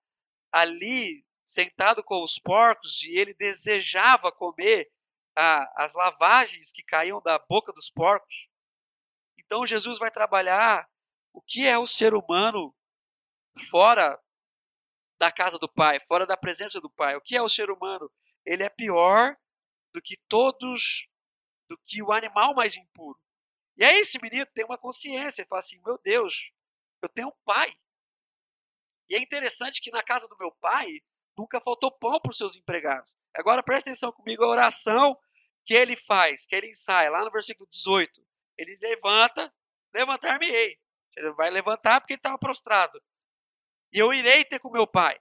ali 0.52 1.24
sentado 1.50 2.00
com 2.04 2.22
os 2.22 2.38
porcos 2.38 3.02
e 3.02 3.18
ele 3.18 3.34
desejava 3.34 4.30
comer 4.30 4.88
a, 5.36 5.84
as 5.84 5.92
lavagens 5.94 6.70
que 6.70 6.80
caíam 6.84 7.20
da 7.20 7.40
boca 7.40 7.72
dos 7.72 7.90
porcos. 7.90 8.48
Então 9.36 9.66
Jesus 9.66 9.98
vai 9.98 10.12
trabalhar 10.12 10.88
o 11.32 11.42
que 11.42 11.66
é 11.66 11.76
o 11.76 11.88
ser 11.88 12.14
humano 12.14 12.72
fora 13.68 14.16
da 15.18 15.32
casa 15.32 15.58
do 15.58 15.68
pai, 15.68 15.98
fora 16.06 16.24
da 16.24 16.36
presença 16.36 16.80
do 16.80 16.88
pai. 16.88 17.16
O 17.16 17.20
que 17.20 17.36
é 17.36 17.42
o 17.42 17.48
ser 17.48 17.68
humano? 17.68 18.08
Ele 18.46 18.62
é 18.62 18.68
pior 18.68 19.36
do 19.92 20.00
que 20.00 20.16
todos, 20.28 21.08
do 21.68 21.76
que 21.84 22.00
o 22.00 22.12
animal 22.12 22.54
mais 22.54 22.76
impuro. 22.76 23.18
E 23.76 23.82
aí 23.82 23.96
esse 23.96 24.20
menino 24.22 24.46
tem 24.54 24.64
uma 24.64 24.78
consciência, 24.78 25.42
ele 25.42 25.48
fala 25.48 25.58
assim: 25.58 25.80
meu 25.84 25.98
Deus, 25.98 26.52
eu 27.02 27.08
tenho 27.08 27.28
um 27.28 27.36
pai. 27.44 27.76
E 29.08 29.16
é 29.16 29.18
interessante 29.20 29.80
que 29.80 29.90
na 29.90 30.02
casa 30.02 30.28
do 30.28 30.38
meu 30.38 30.52
pai 30.60 31.02
nunca 31.40 31.60
faltou 31.60 31.90
pão 31.90 32.20
para 32.20 32.30
os 32.30 32.36
seus 32.36 32.54
empregados. 32.54 33.16
Agora 33.34 33.62
presta 33.62 33.90
atenção 33.90 34.12
comigo 34.12 34.44
a 34.44 34.48
oração 34.48 35.18
que 35.64 35.72
ele 35.72 35.96
faz, 35.96 36.46
que 36.46 36.54
ele 36.54 36.68
ensaia, 36.68 37.10
lá 37.10 37.24
no 37.24 37.30
versículo 37.30 37.68
18. 37.70 38.22
Ele 38.58 38.76
levanta, 38.76 39.52
levantar-me-ei. 39.94 40.78
Ele 41.16 41.32
vai 41.32 41.50
levantar 41.50 42.00
porque 42.00 42.12
ele 42.12 42.18
estava 42.18 42.38
prostrado. 42.38 43.02
E 43.92 43.98
eu 43.98 44.12
irei 44.12 44.44
ter 44.44 44.58
com 44.58 44.70
meu 44.70 44.86
pai. 44.86 45.18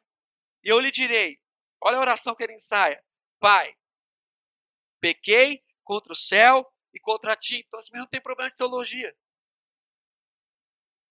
E 0.64 0.70
eu 0.70 0.80
lhe 0.80 0.92
direi: 0.92 1.40
olha 1.82 1.98
a 1.98 2.02
oração 2.02 2.36
que 2.36 2.44
ele 2.44 2.54
ensaia. 2.54 3.04
Pai, 3.40 3.74
pequei 5.00 5.64
contra 5.84 6.12
o 6.12 6.16
céu 6.16 6.70
e 6.94 7.00
contra 7.00 7.36
ti. 7.36 7.64
Então, 7.66 7.80
menino 7.80 8.04
não 8.04 8.08
tem 8.10 8.22
problema 8.22 8.50
de 8.50 8.58
teologia. 8.58 9.16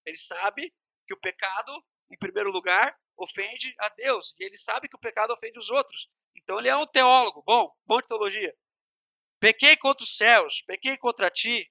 Ele 0.04 0.18
sabe 0.18 0.72
que 1.06 1.14
o 1.14 1.20
pecado, 1.20 1.72
em 2.10 2.18
primeiro 2.18 2.50
lugar, 2.50 2.98
ofende 3.18 3.74
a 3.78 3.88
Deus. 3.90 4.34
E 4.38 4.44
ele 4.44 4.56
sabe 4.56 4.88
que 4.88 4.96
o 4.96 5.00
pecado 5.00 5.32
ofende 5.32 5.58
os 5.58 5.70
outros. 5.70 6.08
Então, 6.36 6.58
ele 6.58 6.68
é 6.68 6.76
um 6.76 6.86
teólogo. 6.86 7.42
Bom, 7.42 7.74
bom 7.84 8.00
de 8.00 8.06
teologia. 8.06 8.54
Pequei 9.40 9.76
contra 9.76 10.02
os 10.02 10.16
céus, 10.16 10.62
pequei 10.62 10.96
contra 10.96 11.30
ti. 11.30 11.70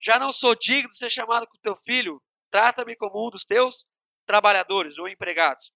Já 0.00 0.18
não 0.18 0.30
sou 0.30 0.54
digno 0.54 0.90
de 0.90 0.98
ser 0.98 1.10
chamado 1.10 1.46
com 1.46 1.58
teu 1.58 1.76
filho. 1.76 2.22
Trata-me 2.50 2.96
como 2.96 3.26
um 3.26 3.30
dos 3.30 3.44
teus 3.44 3.86
trabalhadores 4.26 4.98
ou 4.98 5.08
empregados. 5.08 5.72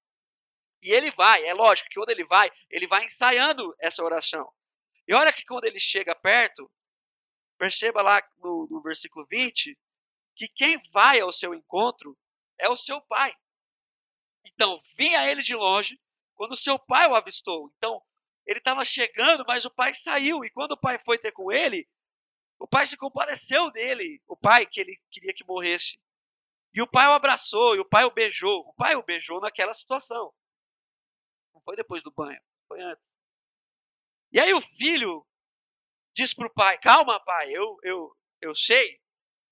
E 0.82 0.92
ele 0.92 1.10
vai, 1.10 1.44
é 1.44 1.52
lógico 1.52 1.88
que 1.88 1.94
quando 1.94 2.10
ele 2.10 2.24
vai, 2.24 2.50
ele 2.70 2.86
vai 2.86 3.04
ensaiando 3.04 3.74
essa 3.78 4.02
oração. 4.02 4.50
E 5.06 5.14
olha 5.14 5.32
que 5.32 5.44
quando 5.44 5.64
ele 5.64 5.78
chega 5.78 6.14
perto, 6.14 6.70
perceba 7.58 8.00
lá 8.00 8.22
no, 8.38 8.66
no 8.70 8.80
versículo 8.80 9.26
20, 9.26 9.76
que 10.34 10.48
quem 10.48 10.80
vai 10.90 11.20
ao 11.20 11.32
seu 11.32 11.54
encontro 11.54 12.16
é 12.58 12.68
o 12.68 12.76
seu 12.76 13.00
pai. 13.02 13.34
Então, 14.44 14.80
vinha 14.96 15.26
ele 15.26 15.42
de 15.42 15.54
longe 15.54 16.00
quando 16.34 16.56
seu 16.56 16.78
pai 16.78 17.08
o 17.08 17.14
avistou. 17.14 17.72
Então, 17.76 18.02
ele 18.46 18.58
estava 18.58 18.84
chegando, 18.84 19.44
mas 19.46 19.64
o 19.64 19.70
pai 19.70 19.94
saiu. 19.94 20.44
E 20.44 20.50
quando 20.50 20.72
o 20.72 20.80
pai 20.80 20.98
foi 20.98 21.18
ter 21.18 21.32
com 21.32 21.52
ele, 21.52 21.88
o 22.58 22.66
pai 22.66 22.86
se 22.86 22.96
compadeceu 22.96 23.70
dele, 23.70 24.22
o 24.26 24.36
pai 24.36 24.66
que 24.66 24.80
ele 24.80 25.00
queria 25.10 25.32
que 25.32 25.44
morresse. 25.44 26.00
E 26.72 26.80
o 26.80 26.86
pai 26.86 27.06
o 27.06 27.12
abraçou, 27.12 27.74
e 27.74 27.80
o 27.80 27.84
pai 27.84 28.04
o 28.04 28.10
beijou. 28.10 28.60
O 28.68 28.74
pai 28.74 28.94
o 28.96 29.02
beijou 29.02 29.40
naquela 29.40 29.74
situação. 29.74 30.32
Não 31.52 31.60
foi 31.62 31.76
depois 31.76 32.02
do 32.02 32.10
banho, 32.10 32.40
foi 32.68 32.80
antes. 32.80 33.16
E 34.32 34.40
aí 34.40 34.52
o 34.54 34.60
filho 34.60 35.26
diz 36.14 36.32
para 36.32 36.46
o 36.46 36.52
pai: 36.52 36.78
Calma, 36.78 37.18
pai, 37.20 37.50
eu, 37.50 37.78
eu, 37.82 38.16
eu 38.40 38.54
sei, 38.54 39.00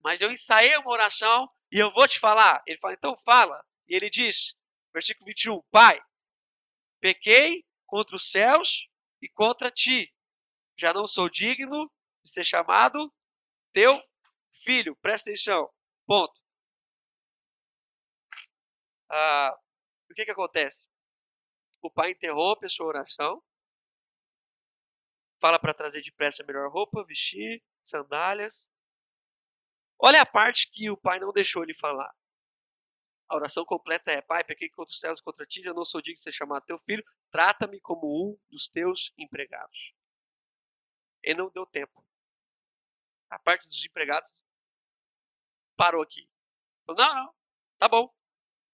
mas 0.00 0.20
eu 0.20 0.30
ensaiei 0.30 0.76
uma 0.76 0.90
oração 0.90 1.50
e 1.72 1.78
eu 1.78 1.92
vou 1.92 2.06
te 2.06 2.18
falar. 2.18 2.62
Ele 2.66 2.78
fala: 2.78 2.94
Então 2.94 3.16
fala. 3.18 3.64
E 3.88 3.94
ele 3.94 4.10
diz, 4.10 4.54
versículo 4.92 5.26
21, 5.26 5.62
Pai, 5.70 6.00
pequei 7.00 7.64
contra 7.86 8.16
os 8.16 8.30
céus 8.30 8.88
e 9.20 9.28
contra 9.28 9.70
ti. 9.70 10.12
Já 10.76 10.92
não 10.92 11.06
sou 11.06 11.28
digno 11.28 11.90
de 12.22 12.30
ser 12.30 12.44
chamado 12.44 13.12
teu 13.72 14.00
filho. 14.62 14.96
Presta 14.96 15.30
atenção. 15.30 15.72
Ponto. 16.06 16.40
Ah, 19.10 19.58
o 20.10 20.14
que, 20.14 20.24
que 20.24 20.30
acontece? 20.30 20.88
O 21.80 21.90
pai 21.90 22.10
interrompe 22.10 22.66
a 22.66 22.68
sua 22.68 22.86
oração, 22.86 23.42
fala 25.40 25.58
para 25.58 25.72
trazer 25.72 26.02
depressa 26.02 26.42
a 26.42 26.46
melhor 26.46 26.70
roupa, 26.70 27.04
vestir, 27.04 27.62
sandálias. 27.84 28.68
Olha 29.98 30.22
a 30.22 30.26
parte 30.26 30.70
que 30.70 30.90
o 30.90 30.96
pai 30.96 31.18
não 31.18 31.32
deixou 31.32 31.62
ele 31.62 31.74
falar. 31.74 32.12
A 33.28 33.36
oração 33.36 33.64
completa 33.64 34.10
é: 34.10 34.22
Pai, 34.22 34.42
pequei 34.42 34.68
contra 34.70 34.92
os 34.92 35.00
céus 35.00 35.18
e 35.18 35.22
contra 35.22 35.46
ti, 35.46 35.62
já 35.62 35.74
não 35.74 35.84
sou 35.84 36.00
digno 36.00 36.14
de 36.14 36.22
ser 36.22 36.32
chamado 36.32 36.64
teu 36.64 36.78
filho, 36.78 37.04
trata-me 37.30 37.80
como 37.80 38.06
um 38.06 38.38
dos 38.50 38.68
teus 38.68 39.12
empregados. 39.18 39.92
Ele 41.22 41.38
não 41.38 41.50
deu 41.50 41.66
tempo. 41.66 42.04
A 43.28 43.38
parte 43.38 43.68
dos 43.68 43.84
empregados 43.84 44.32
parou 45.76 46.02
aqui. 46.02 46.28
Falou: 46.86 47.02
Não, 47.02 47.14
não, 47.14 47.34
tá 47.78 47.88
bom. 47.88 48.12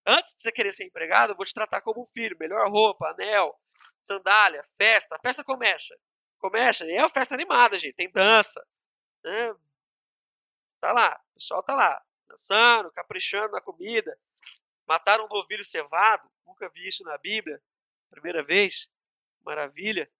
Antes 0.06 0.34
de 0.34 0.42
você 0.42 0.52
querer 0.52 0.72
ser 0.72 0.84
empregado, 0.84 1.32
eu 1.32 1.36
vou 1.36 1.46
te 1.46 1.54
tratar 1.54 1.80
como 1.80 2.02
um 2.02 2.06
filho. 2.06 2.36
Melhor 2.38 2.70
roupa, 2.70 3.08
anel, 3.08 3.58
sandália, 4.02 4.62
festa. 4.76 5.16
A 5.16 5.18
festa 5.18 5.42
começa. 5.42 5.96
Começa. 6.38 6.88
É 6.90 7.00
uma 7.00 7.10
festa 7.10 7.34
animada, 7.34 7.78
gente. 7.78 7.94
Tem 7.94 8.10
dança. 8.10 8.64
Né? 9.24 9.54
Tá 10.80 10.92
lá. 10.92 11.20
O 11.30 11.34
pessoal 11.34 11.62
tá 11.62 11.74
lá. 11.74 12.02
Dançando, 12.28 12.92
caprichando 12.92 13.52
na 13.52 13.60
comida. 13.60 14.16
Mataram 14.86 15.26
um 15.26 15.28
novilho 15.28 15.64
cevado. 15.64 16.28
Nunca 16.46 16.68
vi 16.68 16.86
isso 16.86 17.02
na 17.04 17.16
Bíblia. 17.18 17.60
Primeira 18.10 18.42
vez. 18.42 18.88
Maravilha. 19.44 20.10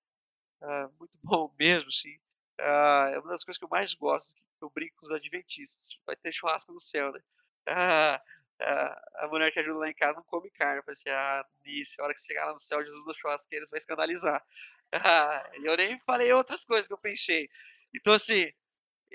Ah, 0.61 0.89
muito 0.99 1.19
bom 1.23 1.53
mesmo, 1.59 1.91
sim. 1.93 2.19
Ah, 2.59 3.11
é 3.13 3.19
uma 3.19 3.31
das 3.31 3.45
coisas 3.45 3.59
que 3.59 3.65
eu 3.65 3.69
mais 3.69 3.95
gosto. 3.95 4.35
Que 4.59 4.65
eu 4.65 4.71
brinco 4.71 4.97
com 4.97 5.07
os 5.07 5.13
adventistas. 5.13 5.99
Vai 6.07 6.17
ter 6.17 6.33
churrasco 6.33 6.73
no 6.73 6.81
céu, 6.81 7.13
né? 7.13 7.21
Ah, 7.67 8.21
a, 8.61 9.25
a 9.25 9.29
mulher 9.29 9.51
que 9.51 9.59
ajuda 9.59 9.79
lá 9.79 9.89
em 9.89 9.95
casa 9.95 10.17
não 10.17 10.23
come 10.25 10.51
carne. 10.51 10.79
Eu 10.79 10.85
falei 10.85 10.99
assim, 10.99 11.09
ah, 11.09 11.45
nisso, 11.65 12.01
a 12.01 12.05
hora 12.05 12.15
que 12.15 12.21
chegar 12.21 12.47
lá 12.47 12.53
no 12.53 12.59
céu, 12.59 12.85
Jesus 12.85 13.05
dos 13.05 13.17
churrasqueiros 13.17 13.71
vai 13.71 13.79
escandalizar. 13.79 14.43
Ah, 14.93 15.51
eu 15.55 15.77
nem 15.77 15.99
falei 16.01 16.33
outras 16.33 16.65
coisas 16.65 16.87
que 16.87 16.93
eu 16.93 16.99
pensei. 16.99 17.51
Então, 17.93 18.13
assim, 18.13 18.53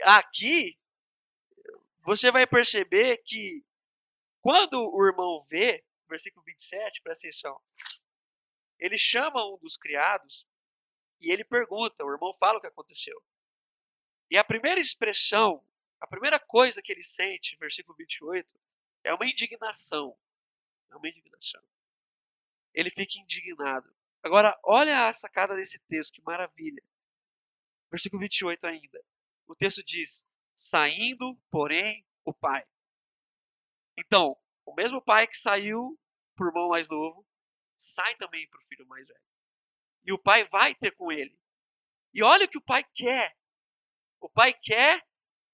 aqui, 0.02 0.78
você 2.04 2.32
vai 2.32 2.46
perceber 2.46 3.22
que 3.24 3.64
quando 4.42 4.90
o 4.94 5.06
irmão 5.06 5.46
vê, 5.50 5.84
versículo 6.08 6.44
27, 6.46 7.02
presta 7.02 7.28
atenção, 7.28 7.62
ele 8.80 8.98
chama 8.98 9.46
um 9.46 9.58
dos 9.58 9.76
criados 9.78 10.48
e 11.20 11.32
ele 11.32 11.44
pergunta, 11.44 12.04
o 12.04 12.12
irmão 12.12 12.34
fala 12.36 12.58
o 12.58 12.62
que 12.62 12.68
aconteceu. 12.68 13.22
E 14.30 14.38
a 14.38 14.44
primeira 14.44 14.80
expressão, 14.80 15.66
a 16.00 16.08
primeira 16.08 16.40
coisa 16.40 16.82
que 16.82 16.92
ele 16.92 17.04
sente, 17.04 17.58
versículo 17.58 17.96
28, 17.98 18.58
é 19.04 19.14
uma 19.14 19.26
indignação. 19.28 20.18
É 20.92 20.96
uma 20.96 21.08
indignação. 21.08 21.62
Ele 22.74 22.90
fica 22.90 23.20
indignado. 23.20 23.94
Agora, 24.24 24.58
olha 24.64 25.08
a 25.08 25.14
sacada 25.14 25.56
desse 25.56 25.80
texto, 25.88 26.14
que 26.14 26.22
maravilha. 26.22 26.84
Versículo 27.92 28.22
28 28.22 28.68
ainda. 28.68 29.04
O 29.48 29.56
texto 29.56 29.84
diz: 29.84 30.24
Saindo, 30.56 31.36
porém, 31.50 32.06
o 32.24 32.34
pai. 32.34 32.66
Então, 34.00 34.38
o 34.66 34.74
mesmo 34.74 35.02
pai 35.02 35.28
que 35.28 35.38
saiu 35.38 36.00
para 36.36 36.46
o 36.46 36.50
irmão 36.50 36.70
mais 36.70 36.88
novo, 36.88 37.26
sai 37.78 38.16
também 38.16 38.48
para 38.48 38.60
o 38.60 38.64
filho 38.64 38.88
mais 38.88 39.06
velho. 39.06 39.20
E 40.06 40.14
o 40.14 40.18
pai 40.18 40.48
vai 40.48 40.74
ter 40.74 40.92
com 40.92 41.12
ele. 41.12 41.38
E 42.14 42.24
olha 42.24 42.46
o 42.46 42.50
que 42.50 42.58
o 42.58 42.64
pai 42.64 42.84
quer. 42.96 43.36
O 44.22 44.30
pai 44.30 44.54
quer 44.54 45.06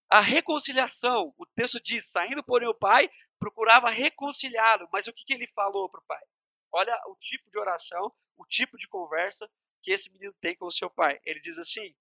a 0.10 0.22
reconciliação. 0.22 1.34
O 1.38 1.46
texto 1.48 1.82
diz: 1.82 2.12
saindo, 2.12 2.44
porém, 2.44 2.68
o 2.68 2.76
pai 2.76 3.10
procurava 3.40 3.90
reconciliá-lo. 3.90 4.88
Mas 4.92 5.08
o 5.08 5.14
que, 5.14 5.26
que 5.26 5.34
ele 5.34 5.48
falou 5.48 5.90
para 5.90 6.00
o 6.00 6.06
pai? 6.06 6.24
Olha 6.72 6.96
o 7.08 7.16
tipo 7.16 7.50
de 7.50 7.58
oração, 7.58 8.14
o 8.38 8.46
tipo 8.46 8.78
de 8.78 8.88
conversa 8.88 9.50
que 9.82 9.92
esse 9.92 10.12
menino 10.12 10.34
tem 10.40 10.56
com 10.56 10.66
o 10.68 10.72
seu 10.72 10.90
pai. 10.90 11.20
Ele 11.24 11.40
diz 11.40 11.58
assim: 11.58 11.96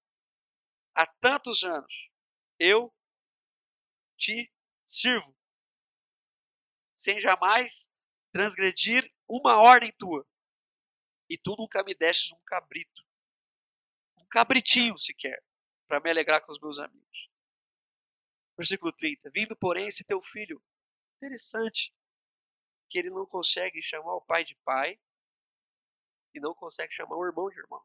há 0.94 1.06
tantos 1.06 1.64
anos 1.64 2.10
eu 2.58 2.92
te 4.18 4.52
sirvo, 4.86 5.34
sem 7.04 7.20
jamais 7.20 7.88
transgredir 8.32 9.12
uma 9.28 9.56
ordem 9.56 9.92
tua. 9.92 10.26
E 11.28 11.38
tu 11.38 11.54
nunca 11.56 11.82
me 11.82 11.94
destes 11.94 12.32
um 12.32 12.40
cabrito, 12.44 13.02
um 14.18 14.26
cabritinho 14.26 14.98
sequer, 14.98 15.42
para 15.86 16.00
me 16.00 16.10
alegrar 16.10 16.40
com 16.44 16.52
os 16.52 16.60
meus 16.60 16.78
amigos. 16.78 17.30
Versículo 18.56 18.92
30. 18.92 19.30
Vindo, 19.30 19.56
porém, 19.56 19.86
esse 19.86 20.04
teu 20.04 20.20
filho 20.20 20.62
Interessante 21.24 21.90
que 22.90 22.98
ele 22.98 23.08
não 23.08 23.24
consegue 23.24 23.80
chamar 23.80 24.14
o 24.14 24.20
pai 24.20 24.44
de 24.44 24.54
pai 24.56 25.00
e 26.34 26.40
não 26.40 26.54
consegue 26.54 26.92
chamar 26.92 27.16
o 27.16 27.24
irmão 27.24 27.48
de 27.48 27.58
irmão. 27.58 27.82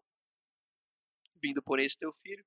Vindo 1.36 1.63
por 1.63 1.80
esse 1.80 1.97
teu 1.97 2.11
filho, 2.15 2.45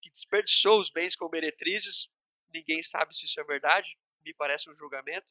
que 0.00 0.08
desperdiçou 0.08 0.80
os 0.80 0.90
bens 0.90 1.14
com 1.14 1.28
meretrizes, 1.28 2.08
ninguém 2.48 2.82
sabe 2.82 3.14
se 3.14 3.26
isso 3.26 3.38
é 3.38 3.44
verdade, 3.44 3.98
me 4.22 4.32
parece 4.32 4.70
um 4.70 4.74
julgamento. 4.74 5.30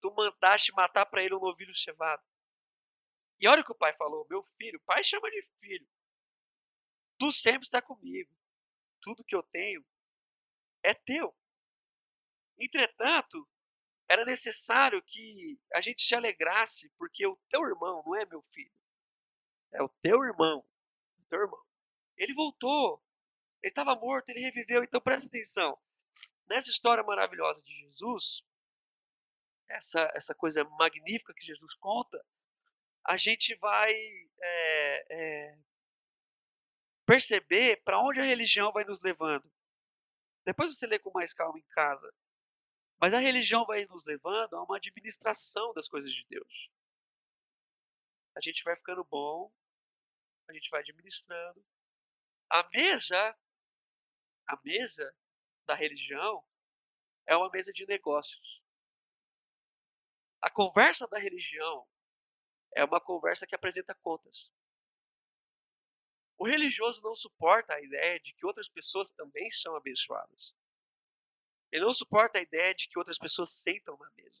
Tu 0.00 0.12
mandaste 0.14 0.72
matar 0.72 1.06
para 1.06 1.22
ele 1.22 1.34
um 1.34 1.40
novilho 1.40 1.74
cevado. 1.74 2.22
E 3.40 3.48
olha 3.48 3.62
o 3.62 3.64
que 3.64 3.72
o 3.72 3.78
pai 3.78 3.92
falou: 3.94 4.26
Meu 4.28 4.42
filho, 4.42 4.78
o 4.78 4.84
pai 4.84 5.02
chama 5.04 5.30
de 5.30 5.42
filho. 5.58 5.88
Tu 7.18 7.32
sempre 7.32 7.64
está 7.64 7.82
comigo. 7.82 8.32
Tudo 9.00 9.24
que 9.24 9.34
eu 9.34 9.42
tenho 9.42 9.84
é 10.82 10.94
teu. 10.94 11.34
Entretanto, 12.58 13.48
era 14.08 14.24
necessário 14.24 15.02
que 15.02 15.60
a 15.74 15.80
gente 15.80 16.02
se 16.02 16.14
alegrasse, 16.14 16.90
porque 16.96 17.26
o 17.26 17.36
teu 17.48 17.62
irmão 17.62 18.02
não 18.04 18.16
é 18.16 18.24
meu 18.24 18.42
filho. 18.52 18.72
É 19.72 19.82
o 19.82 19.88
teu 20.00 20.24
irmão. 20.24 20.64
O 21.18 21.24
teu 21.28 21.40
irmão. 21.40 21.64
Ele 22.16 22.34
voltou. 22.34 23.02
Ele 23.62 23.70
estava 23.70 23.94
morto, 23.94 24.30
ele 24.30 24.40
reviveu. 24.40 24.82
Então 24.82 25.00
presta 25.00 25.28
atenção. 25.28 25.78
Nessa 26.46 26.70
história 26.70 27.04
maravilhosa 27.04 27.60
de 27.62 27.72
Jesus, 27.80 28.42
essa, 29.68 30.10
essa 30.14 30.34
coisa 30.34 30.64
magnífica 30.64 31.34
que 31.34 31.44
Jesus 31.44 31.74
conta, 31.74 32.24
a 33.04 33.16
gente 33.16 33.54
vai 33.56 33.92
é, 34.40 35.06
é, 35.10 35.58
perceber 37.06 37.82
para 37.82 38.00
onde 38.00 38.20
a 38.20 38.24
religião 38.24 38.72
vai 38.72 38.84
nos 38.84 39.00
levando. 39.02 39.50
Depois 40.44 40.76
você 40.76 40.86
lê 40.86 40.98
com 40.98 41.10
mais 41.10 41.32
calma 41.32 41.58
em 41.58 41.66
casa. 41.70 42.12
Mas 43.00 43.14
a 43.14 43.18
religião 43.18 43.64
vai 43.64 43.84
nos 43.86 44.04
levando 44.04 44.54
a 44.54 44.62
uma 44.62 44.76
administração 44.76 45.72
das 45.72 45.88
coisas 45.88 46.12
de 46.12 46.24
Deus. 46.28 46.70
A 48.36 48.40
gente 48.40 48.62
vai 48.64 48.76
ficando 48.76 49.04
bom, 49.04 49.52
a 50.48 50.52
gente 50.52 50.68
vai 50.70 50.80
administrando. 50.80 51.64
A 52.50 52.68
mesa, 52.70 53.38
a 54.48 54.58
mesa 54.64 55.14
da 55.64 55.74
religião 55.74 56.44
é 57.26 57.36
uma 57.36 57.50
mesa 57.50 57.72
de 57.72 57.86
negócios. 57.86 58.62
A 60.40 60.50
conversa 60.50 61.06
da 61.08 61.18
religião 61.18 61.86
é 62.74 62.84
uma 62.84 63.00
conversa 63.00 63.46
que 63.46 63.54
apresenta 63.54 63.94
contas. 63.94 64.50
O 66.38 66.46
religioso 66.46 67.02
não 67.02 67.16
suporta 67.16 67.74
a 67.74 67.80
ideia 67.80 68.20
de 68.20 68.32
que 68.32 68.46
outras 68.46 68.68
pessoas 68.68 69.10
também 69.10 69.50
são 69.50 69.74
abençoadas. 69.74 70.54
Ele 71.72 71.84
não 71.84 71.92
suporta 71.92 72.38
a 72.38 72.42
ideia 72.42 72.74
de 72.74 72.88
que 72.88 72.98
outras 72.98 73.18
pessoas 73.18 73.50
sentam 73.50 73.96
na 73.96 74.10
mesa. 74.16 74.40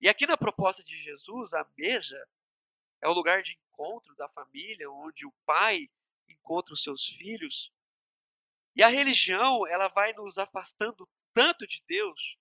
E 0.00 0.08
aqui 0.08 0.26
na 0.26 0.36
proposta 0.36 0.82
de 0.82 0.96
Jesus, 0.96 1.52
a 1.52 1.64
mesa 1.76 2.26
é 3.02 3.08
o 3.08 3.12
lugar 3.12 3.42
de 3.42 3.52
encontro 3.52 4.14
da 4.16 4.28
família, 4.30 4.90
onde 4.90 5.26
o 5.26 5.32
pai 5.44 5.90
encontra 6.26 6.72
os 6.72 6.82
seus 6.82 7.06
filhos. 7.06 7.70
E 8.74 8.82
a 8.82 8.88
religião, 8.88 9.66
ela 9.66 9.88
vai 9.88 10.14
nos 10.14 10.38
afastando 10.38 11.06
tanto 11.34 11.66
de 11.66 11.82
Deus 11.86 12.38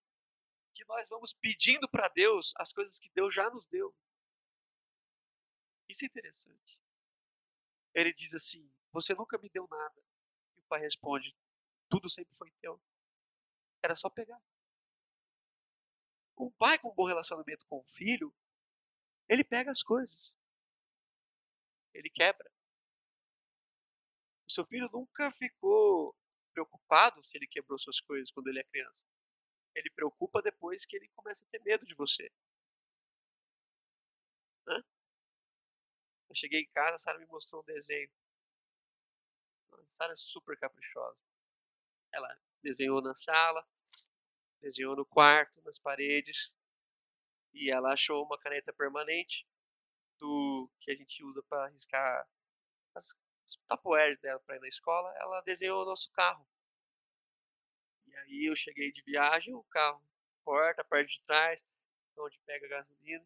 que 0.80 0.86
nós 0.86 1.10
vamos 1.10 1.34
pedindo 1.34 1.90
para 1.90 2.08
Deus 2.08 2.54
as 2.56 2.72
coisas 2.72 2.98
que 2.98 3.10
Deus 3.10 3.34
já 3.34 3.50
nos 3.50 3.68
deu. 3.68 3.94
Isso 5.90 6.06
é 6.06 6.08
interessante. 6.08 6.80
Ele 7.94 8.14
diz 8.14 8.34
assim: 8.34 8.72
Você 8.94 9.14
nunca 9.14 9.38
me 9.38 9.50
deu 9.50 9.68
nada. 9.68 10.02
E 10.56 10.62
o 10.62 10.64
pai 10.70 10.80
responde: 10.80 11.36
Tudo 11.90 12.10
sempre 12.10 12.34
foi 12.36 12.50
teu. 12.62 12.82
Era 13.84 13.98
só 13.98 14.10
pegar. 14.10 14.42
Um 16.38 16.50
pai 16.52 16.80
com 16.80 16.92
um 16.92 16.96
bom 16.96 17.06
relacionamento 17.06 17.66
com 17.66 17.80
o 17.80 17.84
filho, 17.84 18.34
ele 19.28 19.44
pega 19.44 19.72
as 19.72 19.84
coisas. 19.84 20.34
Ele 21.94 22.10
quebra. 22.10 22.50
O 24.48 24.52
seu 24.52 24.66
filho 24.66 24.90
nunca 24.94 25.30
ficou 25.34 26.16
preocupado 26.54 27.22
se 27.22 27.36
ele 27.38 27.48
quebrou 27.48 27.78
suas 27.78 28.00
coisas 28.00 28.32
quando 28.32 28.48
ele 28.48 28.60
é 28.60 28.64
criança. 28.64 29.09
Ele 29.80 29.90
preocupa 29.92 30.42
depois 30.42 30.86
que 30.86 30.98
ele 30.98 31.08
começa 31.16 31.46
a 31.46 31.48
ter 31.48 31.64
medo 31.64 31.86
de 31.86 31.96
você. 31.96 32.30
Hã? 34.68 34.84
Eu 36.30 36.36
cheguei 36.36 36.62
em 36.62 36.70
casa, 36.72 36.96
a 36.96 37.00
Sara 37.00 37.18
me 37.18 37.26
mostrou 37.28 37.62
um 37.62 37.66
desenho. 37.66 38.12
A 39.72 39.86
Sara 39.98 40.14
é 40.14 40.18
super 40.18 40.60
caprichosa. 40.60 41.18
Ela 42.12 42.38
desenhou 42.62 43.02
na 43.02 43.16
sala, 43.16 43.66
desenhou 44.60 44.98
no 44.98 45.06
quarto, 45.06 45.62
nas 45.62 45.80
paredes, 45.80 46.52
e 47.54 47.72
ela 47.72 47.94
achou 47.94 48.26
uma 48.26 48.38
caneta 48.38 48.74
permanente 48.74 49.48
do 50.18 50.70
que 50.82 50.92
a 50.92 50.96
gente 50.96 51.24
usa 51.24 51.42
para 51.44 51.70
riscar 51.70 52.30
as, 52.94 53.16
os 53.48 53.58
tapoeiros 53.66 54.20
dela 54.20 54.42
para 54.42 54.58
ir 54.58 54.60
na 54.60 54.68
escola. 54.68 55.14
Ela 55.18 55.42
desenhou 55.42 55.84
o 55.84 55.86
nosso 55.86 56.12
carro. 56.12 56.46
E 58.10 58.18
aí 58.18 58.46
eu 58.46 58.56
cheguei 58.56 58.92
de 58.92 59.02
viagem, 59.04 59.54
o 59.54 59.64
carro, 59.66 60.04
porta, 60.44 60.82
a 60.82 60.86
parte 60.86 61.18
de 61.18 61.26
trás, 61.26 61.64
onde 62.18 62.40
pega 62.46 62.66
a 62.66 62.70
gasolina, 62.70 63.26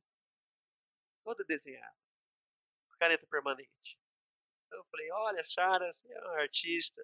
toda 1.24 1.44
desenhada, 1.44 1.98
caneta 3.00 3.26
permanente. 3.28 4.00
Então 4.68 4.80
eu 4.80 4.86
falei, 4.86 5.12
olha, 5.12 5.44
Sara, 5.46 5.92
você 5.92 6.12
é 6.12 6.20
uma 6.20 6.42
artista, 6.42 7.04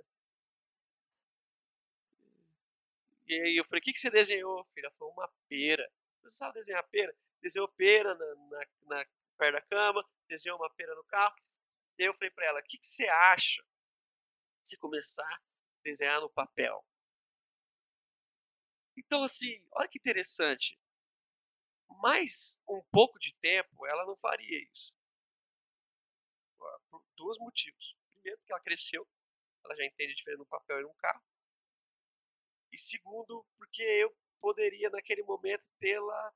E 3.29 3.39
aí 3.41 3.57
eu 3.57 3.65
falei, 3.65 3.79
o 3.79 3.83
que, 3.83 3.93
que 3.93 3.99
você 3.99 4.09
desenhou, 4.09 4.63
filha? 4.73 4.87
Ela 4.87 4.95
falou, 4.95 5.13
uma 5.13 5.31
pera. 5.47 5.87
Você 6.23 6.31
sabe 6.31 6.55
desenhar 6.55 6.83
pera? 6.89 7.15
Desenhou 7.39 7.67
pera 7.67 8.15
na, 8.15 8.35
na, 8.35 8.65
na, 8.87 9.05
perto 9.37 9.53
da 9.53 9.61
cama, 9.61 10.09
desenhou 10.27 10.57
uma 10.57 10.69
pera 10.71 10.95
no 10.95 11.03
carro. 11.03 11.35
E 11.99 12.03
aí 12.03 12.09
eu 12.09 12.13
falei 12.15 12.31
para 12.31 12.45
ela, 12.47 12.59
o 12.59 12.63
que, 12.63 12.79
que 12.79 12.87
você 12.87 13.07
acha 13.07 13.63
se 14.63 14.75
começar 14.77 15.31
a 15.31 15.41
desenhar 15.83 16.19
no 16.19 16.29
papel? 16.29 16.83
Então, 18.99 19.23
assim, 19.23 19.65
olha 19.71 19.87
que 19.87 19.97
interessante. 19.97 20.77
Mais 22.01 22.59
um 22.67 22.83
pouco 22.91 23.17
de 23.17 23.33
tempo, 23.35 23.87
ela 23.87 24.05
não 24.05 24.15
faria 24.17 24.61
isso. 24.61 24.93
Por 26.89 27.03
dois 27.15 27.39
motivos. 27.39 27.95
Primeiro, 28.13 28.41
que 28.45 28.51
ela 28.51 28.61
cresceu, 28.61 29.07
ela 29.63 29.75
já 29.75 29.85
entende 29.85 30.11
a 30.11 30.15
diferença 30.15 30.43
no 30.43 30.45
papel 30.45 30.81
e 30.81 30.83
no 30.83 30.93
carro. 30.95 31.23
E 32.71 32.77
segundo, 32.77 33.45
porque 33.57 33.81
eu 33.81 34.15
poderia 34.41 34.89
naquele 34.89 35.23
momento 35.23 35.63
tê-la 35.79 36.33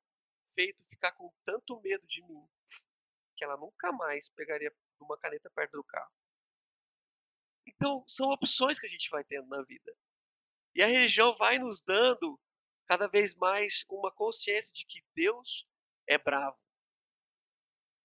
feito 0.55 0.86
ficar 0.86 1.11
com 1.11 1.34
tanto 1.45 1.80
medo 1.82 2.05
de 2.07 2.22
mim 2.24 2.47
que 3.36 3.43
ela 3.43 3.57
nunca 3.57 3.91
mais 3.91 4.30
pegaria 4.30 4.74
uma 4.99 5.18
caneta 5.18 5.49
perto 5.51 5.74
do 5.74 5.84
carro. 5.84 6.11
Então, 7.68 8.03
são 8.07 8.30
opções 8.30 8.80
que 8.80 8.86
a 8.86 8.89
gente 8.89 9.09
vai 9.09 9.24
tendo 9.24 9.47
na 9.47 9.61
vida. 9.64 9.95
E 10.76 10.82
a 10.82 10.88
religião 10.88 11.34
vai 11.36 11.59
nos 11.59 11.82
dando 11.82 12.39
cada 12.94 13.08
vez 13.08 13.34
mais 13.34 13.84
uma 13.89 14.12
consciência 14.12 14.72
de 14.72 14.86
que 14.86 15.04
Deus 15.16 15.68
é 16.06 16.16
bravo. 16.16 16.56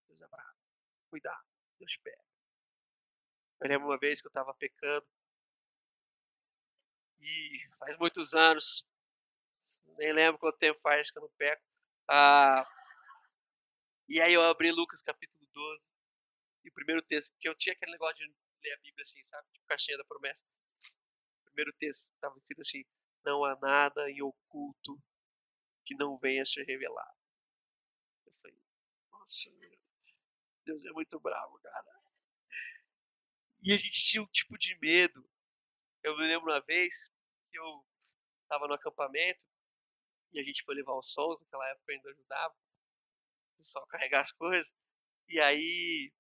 Deus 0.07 0.19
é 0.19 0.27
bravo. 0.27 0.57
Cuidado, 1.11 1.45
Deus 1.79 1.95
pega. 1.99 2.25
Eu 3.61 3.69
lembro 3.69 3.89
uma 3.89 3.99
vez 3.99 4.19
que 4.19 4.27
eu 4.27 4.31
estava 4.31 4.55
pecando 4.55 5.07
e 7.21 7.69
faz 7.79 7.99
muitos 7.99 8.33
anos, 8.33 8.83
nem 9.99 10.11
lembro 10.15 10.39
quanto 10.39 10.57
tempo 10.57 10.81
faz 10.81 11.11
que 11.11 11.19
eu 11.19 11.23
não 11.23 11.31
peco. 11.37 11.63
Ah, 12.09 12.67
e 14.09 14.23
aí 14.23 14.33
eu 14.33 14.43
abri 14.43 14.73
Lucas 14.73 15.03
capítulo 15.03 15.47
12, 15.53 15.85
e 16.65 16.71
o 16.71 16.73
primeiro 16.73 17.03
texto, 17.03 17.31
porque 17.33 17.47
eu 17.47 17.55
tinha 17.57 17.75
aquele 17.75 17.93
negócio 17.93 18.17
de 18.17 18.35
ler 18.63 18.73
a 18.73 18.81
Bíblia 18.81 19.05
assim, 19.05 19.23
sabe? 19.25 19.47
Tipo 19.53 19.67
caixinha 19.67 19.99
da 19.99 20.05
promessa. 20.07 20.43
O 21.43 21.45
primeiro 21.45 21.75
texto 21.75 22.03
estava 22.15 22.39
escrito 22.39 22.63
assim: 22.63 22.87
Não 23.25 23.45
há 23.45 23.57
nada 23.57 24.11
em 24.11 24.23
oculto 24.23 25.01
que 25.85 25.95
não 25.95 26.19
venha 26.19 26.43
a 26.43 26.47
ser 26.47 26.65
revelado. 26.65 27.19
Eu 28.27 28.33
falei, 28.41 28.59
nossa, 29.11 29.51
Deus 30.65 30.85
é 30.85 30.91
muito 30.93 31.19
bravo, 31.21 31.59
cara. 31.61 31.99
E 33.63 33.73
a 33.73 33.77
gente 33.77 34.05
tinha 34.05 34.23
um 34.23 34.27
tipo 34.27 34.57
de 34.59 34.79
medo 34.79 35.29
eu 36.03 36.17
me 36.17 36.27
lembro 36.27 36.51
uma 36.51 36.61
vez 36.61 36.95
que 37.51 37.59
eu 37.59 37.85
estava 38.43 38.67
no 38.67 38.75
acampamento 38.75 39.45
e 40.33 40.41
a 40.41 40.43
gente 40.43 40.63
foi 40.65 40.75
levar 40.75 40.97
os 40.97 41.13
sons, 41.13 41.41
naquela 41.41 41.69
época 41.69 41.93
eu 41.93 41.97
ainda 41.97 42.11
ajudava 42.11 42.55
o 42.55 43.59
pessoal 43.59 43.87
carregar 43.89 44.23
as 44.23 44.33
coisas. 44.33 44.73
E 45.29 45.41
aí 45.41 46.13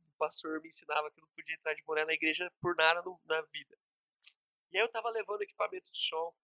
o 0.00 0.16
pastor 0.18 0.60
me 0.60 0.68
ensinava 0.68 1.10
que 1.10 1.18
eu 1.18 1.22
não 1.22 1.32
podia 1.34 1.54
entrar 1.54 1.74
de 1.74 1.82
boné 1.82 2.04
na 2.04 2.12
igreja 2.12 2.52
por 2.60 2.76
nada 2.76 3.02
no, 3.02 3.20
na 3.24 3.40
vida. 3.42 3.78
E 4.70 4.76
aí 4.76 4.82
eu 4.82 4.86
estava 4.86 5.10
levando 5.10 5.42
equipamento 5.42 5.90
de 5.90 6.00
som 6.00 6.34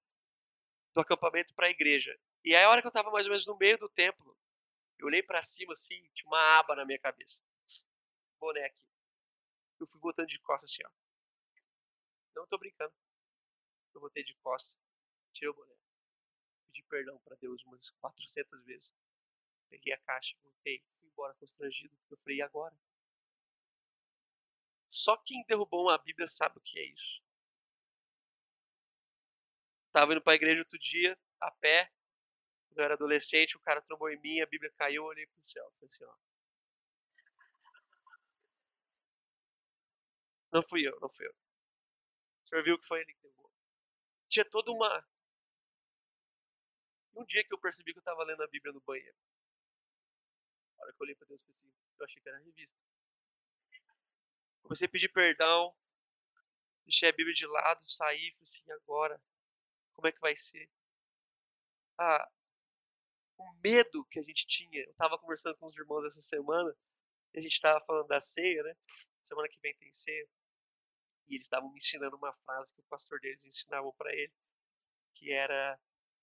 do 0.92 1.00
acampamento 1.00 1.54
para 1.54 1.66
a 1.66 1.70
igreja. 1.70 2.18
E 2.44 2.54
aí 2.54 2.64
a 2.64 2.70
hora 2.70 2.80
que 2.80 2.86
eu 2.86 2.90
estava 2.90 3.10
mais 3.10 3.26
ou 3.26 3.30
menos 3.30 3.46
no 3.46 3.56
meio 3.56 3.78
do 3.78 3.88
templo, 3.88 4.36
eu 4.98 5.06
olhei 5.06 5.22
para 5.22 5.42
cima 5.42 5.72
assim, 5.74 6.08
tinha 6.14 6.26
uma 6.26 6.58
aba 6.58 6.74
na 6.74 6.84
minha 6.84 6.98
cabeça. 6.98 7.40
Boné 8.38 8.64
aqui. 8.64 8.84
Eu 9.78 9.86
fui 9.86 10.00
voltando 10.00 10.28
de 10.28 10.40
costas 10.40 10.70
assim, 10.70 10.82
ó. 10.84 10.90
Não 12.34 12.46
tô 12.46 12.58
brincando. 12.58 12.94
Eu 13.94 14.00
voltei 14.00 14.24
de 14.24 14.34
costas, 14.36 14.76
tirei 15.32 15.50
o 15.50 15.54
boné. 15.54 15.74
Pedi 16.66 16.82
perdão 16.84 17.18
para 17.20 17.36
Deus 17.36 17.62
umas 17.64 17.90
400 17.90 18.64
vezes. 18.64 18.92
Peguei 19.68 19.92
a 19.92 19.98
caixa, 19.98 20.36
voltei, 20.42 20.82
fui 20.98 21.08
embora 21.08 21.34
constrangido, 21.34 21.96
porque 21.96 22.14
eu 22.14 22.18
falei, 22.18 22.38
e 22.38 22.42
agora? 22.42 22.76
Só 24.90 25.16
quem 25.18 25.44
derrubou 25.46 25.82
uma 25.82 25.98
Bíblia 25.98 26.26
sabe 26.26 26.58
o 26.58 26.62
que 26.62 26.78
é 26.78 26.84
isso. 26.84 27.22
Tava 29.96 30.12
indo 30.12 30.20
pra 30.20 30.34
igreja 30.34 30.60
outro 30.60 30.78
dia, 30.78 31.18
a 31.40 31.50
pé. 31.52 31.90
Quando 32.68 32.80
eu 32.80 32.84
era 32.84 32.92
adolescente, 32.92 33.56
o 33.56 33.60
cara 33.60 33.80
trombou 33.80 34.10
em 34.10 34.20
mim, 34.20 34.42
a 34.42 34.46
Bíblia 34.46 34.70
caiu, 34.72 35.04
eu 35.04 35.06
olhei 35.06 35.26
pro 35.26 35.42
céu. 35.46 35.72
Falei 35.80 35.88
assim, 35.90 36.04
ó. 36.04 36.14
Não 40.52 40.62
fui 40.62 40.86
eu, 40.86 41.00
não 41.00 41.08
fui 41.08 41.26
eu. 41.26 41.32
O 41.32 42.46
senhor 42.46 42.62
viu 42.62 42.78
que 42.78 42.86
foi 42.86 43.00
ele 43.00 43.14
que 43.14 43.22
derrubou. 43.22 43.50
Tinha 44.28 44.44
toda 44.44 44.70
uma. 44.70 45.02
Um 47.14 47.24
dia 47.24 47.42
que 47.42 47.54
eu 47.54 47.58
percebi 47.58 47.94
que 47.94 47.98
eu 47.98 48.02
estava 48.02 48.22
lendo 48.22 48.42
a 48.42 48.48
Bíblia 48.48 48.74
no 48.74 48.82
banheiro. 48.82 49.16
A 50.76 50.82
hora 50.82 50.92
que 50.92 51.00
eu 51.00 51.04
olhei 51.06 51.14
para 51.14 51.26
Deus, 51.26 51.40
eu, 51.42 51.52
assim, 51.52 51.72
eu 51.98 52.04
achei 52.04 52.20
que 52.20 52.28
era 52.28 52.38
revista. 52.40 52.78
Comecei 54.60 54.88
a 54.88 54.90
pedir 54.90 55.08
perdão, 55.08 55.74
deixei 56.84 57.08
a 57.08 57.12
Bíblia 57.12 57.34
de 57.34 57.46
lado, 57.46 57.88
saí, 57.88 58.32
falei 58.32 58.42
assim, 58.42 58.70
agora, 58.72 59.18
como 59.96 60.08
é 60.08 60.12
que 60.12 60.20
vai 60.20 60.36
ser? 60.36 60.70
Ah, 61.98 62.28
o 63.38 63.52
medo 63.62 64.04
que 64.06 64.18
a 64.18 64.22
gente 64.22 64.46
tinha, 64.46 64.84
eu 64.84 64.90
estava 64.90 65.18
conversando 65.18 65.56
com 65.56 65.66
os 65.66 65.76
irmãos 65.76 66.04
essa 66.04 66.20
semana, 66.20 66.74
e 67.34 67.38
a 67.38 67.42
gente 67.42 67.52
estava 67.52 67.84
falando 67.84 68.06
da 68.06 68.20
ceia, 68.20 68.62
né? 68.62 68.76
Semana 69.22 69.48
que 69.48 69.58
vem 69.60 69.74
tem 69.76 69.92
ceia. 69.92 70.28
E 71.28 71.34
eles 71.34 71.46
estavam 71.46 71.70
me 71.72 71.78
ensinando 71.78 72.16
uma 72.16 72.32
frase 72.44 72.72
que 72.74 72.80
o 72.80 72.84
pastor 72.84 73.18
deles 73.20 73.44
ensinava 73.44 73.90
para 73.94 74.12
ele, 74.14 74.32
que 75.14 75.32
era: 75.32 75.78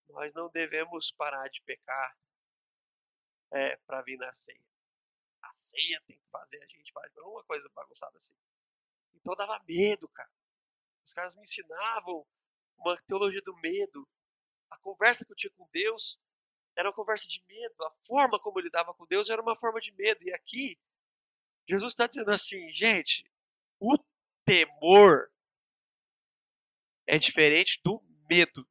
Nós 0.07 0.34
não 0.34 0.49
devemos 0.49 1.11
parar 1.11 1.49
de 1.49 1.61
pecar 1.63 2.17
é, 3.51 3.76
para 3.78 4.01
vir 4.03 4.17
na 4.17 4.32
ceia. 4.32 4.63
A 5.41 5.51
ceia 5.51 6.01
tem 6.05 6.17
que 6.17 6.30
fazer 6.30 6.63
a 6.63 6.67
gente 6.67 6.93
parar 6.93 7.09
de. 7.09 7.19
Uma 7.19 7.43
coisa 7.43 7.67
bagunçada 7.69 8.17
assim. 8.17 8.36
Então 9.13 9.36
dava 9.36 9.61
medo, 9.67 10.07
cara. 10.09 10.32
Os 11.05 11.13
caras 11.13 11.36
me 11.36 11.41
ensinavam 11.41 12.26
uma 12.78 12.99
teologia 13.03 13.41
do 13.41 13.55
medo. 13.57 14.07
A 14.69 14.78
conversa 14.80 15.26
que 15.26 15.32
eu 15.32 15.36
tinha 15.36 15.51
com 15.51 15.67
Deus 15.71 16.19
era 16.76 16.89
uma 16.89 16.95
conversa 16.95 17.28
de 17.28 17.43
medo. 17.47 17.84
A 17.84 17.91
forma 18.05 18.39
como 18.39 18.59
ele 18.59 18.67
lidava 18.67 18.93
com 18.93 19.05
Deus 19.05 19.30
era 19.30 19.41
uma 19.41 19.55
forma 19.55 19.80
de 19.80 19.91
medo. 19.93 20.24
E 20.24 20.34
aqui, 20.34 20.78
Jesus 21.67 21.93
está 21.93 22.07
dizendo 22.07 22.32
assim, 22.32 22.69
gente, 22.71 23.24
o 23.80 23.97
temor 24.45 25.32
é 27.07 27.17
diferente 27.17 27.80
do 27.84 28.01
medo. 28.30 28.67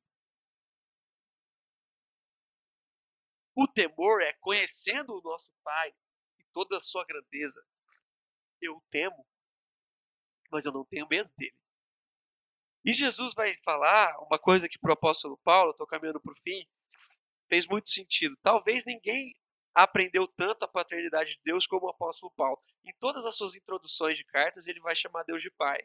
O 3.55 3.69
temor 3.69 4.23
é 4.23 4.33
conhecendo 4.35 5.15
o 5.15 5.23
nosso 5.23 5.53
Pai 5.63 5.95
e 6.39 6.45
toda 6.53 6.79
a 6.79 6.81
sua 6.81 7.05
grandeza. 7.05 7.65
Eu 8.61 8.83
temo, 8.91 9.27
mas 10.51 10.65
eu 10.65 10.73
não 10.73 10.85
tenho 10.85 11.07
medo 11.09 11.31
dele. 11.37 11.62
E 12.85 12.93
Jesus 12.93 13.33
vai 13.35 13.57
falar 13.59 14.17
uma 14.21 14.39
coisa 14.39 14.69
que 14.69 14.79
para 14.79 14.91
o 14.91 14.95
apóstolo 14.95 15.39
Paulo, 15.45 15.71
estou 15.71 15.87
caminhando 15.87 16.21
para 16.21 16.33
o 16.33 16.37
fim, 16.37 16.67
fez 17.49 17.67
muito 17.67 17.89
sentido. 17.91 18.37
Talvez 18.43 18.85
ninguém 18.85 19.35
aprendeu 19.75 20.27
tanto 20.27 20.65
a 20.65 20.69
paternidade 20.69 21.35
de 21.35 21.41
Deus 21.45 21.67
como 21.67 21.87
o 21.87 21.91
apóstolo 21.91 22.33
Paulo. 22.37 22.61
Em 22.85 22.93
todas 22.99 23.25
as 23.25 23.37
suas 23.37 23.55
introduções 23.55 24.17
de 24.17 24.25
cartas, 24.25 24.67
ele 24.67 24.81
vai 24.81 24.97
chamar 24.97 25.23
Deus 25.25 25.41
de 25.41 25.51
Pai. 25.51 25.79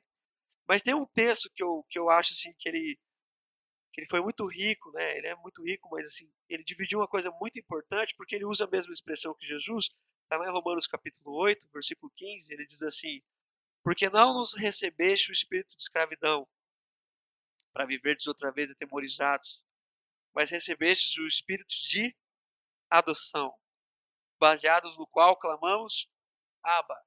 Mas 0.67 0.81
tem 0.81 0.93
um 0.93 1.05
texto 1.05 1.49
que 1.53 1.63
eu, 1.63 1.85
que 1.89 1.97
eu 1.97 2.09
acho 2.09 2.33
assim 2.33 2.53
que 2.57 2.67
ele 2.67 2.99
que 3.93 4.01
ele 4.01 4.09
foi 4.09 4.21
muito 4.21 4.45
rico, 4.45 4.91
né? 4.91 5.17
Ele 5.17 5.25
é 5.25 5.35
muito 5.37 5.63
rico, 5.63 5.89
mas 5.91 6.05
assim, 6.05 6.31
ele 6.47 6.63
dividiu 6.63 6.99
uma 6.99 7.07
coisa 7.07 7.31
muito 7.31 7.57
importante, 7.57 8.13
porque 8.15 8.35
ele 8.35 8.45
usa 8.45 8.65
a 8.65 8.69
mesma 8.69 8.93
expressão 8.93 9.33
que 9.33 9.47
Jesus. 9.47 9.89
Está 10.23 10.37
lá 10.37 10.47
em 10.47 10.51
Romanos 10.51 10.85
capítulo 10.85 11.35
8, 11.35 11.67
versículo 11.73 12.11
15, 12.15 12.53
ele 12.53 12.67
diz 12.67 12.83
assim: 12.83 13.21
"Porque 13.83 14.07
não 14.09 14.35
nos 14.35 14.53
recebeste 14.53 15.31
o 15.31 15.33
espírito 15.33 15.75
de 15.75 15.81
escravidão, 15.81 16.47
para 17.77 17.85
viverdes 17.85 18.25
outra 18.25 18.51
vez 18.51 18.71
atemorizados, 18.71 19.63
mas 20.33 20.49
recebestes 20.49 21.15
o 21.19 21.27
espírito 21.27 21.75
de 21.87 22.17
adoção, 22.89 23.55
baseados 24.39 24.97
no 24.97 25.05
qual 25.05 25.37
clamamos: 25.37 26.09
Abba, 26.63 26.99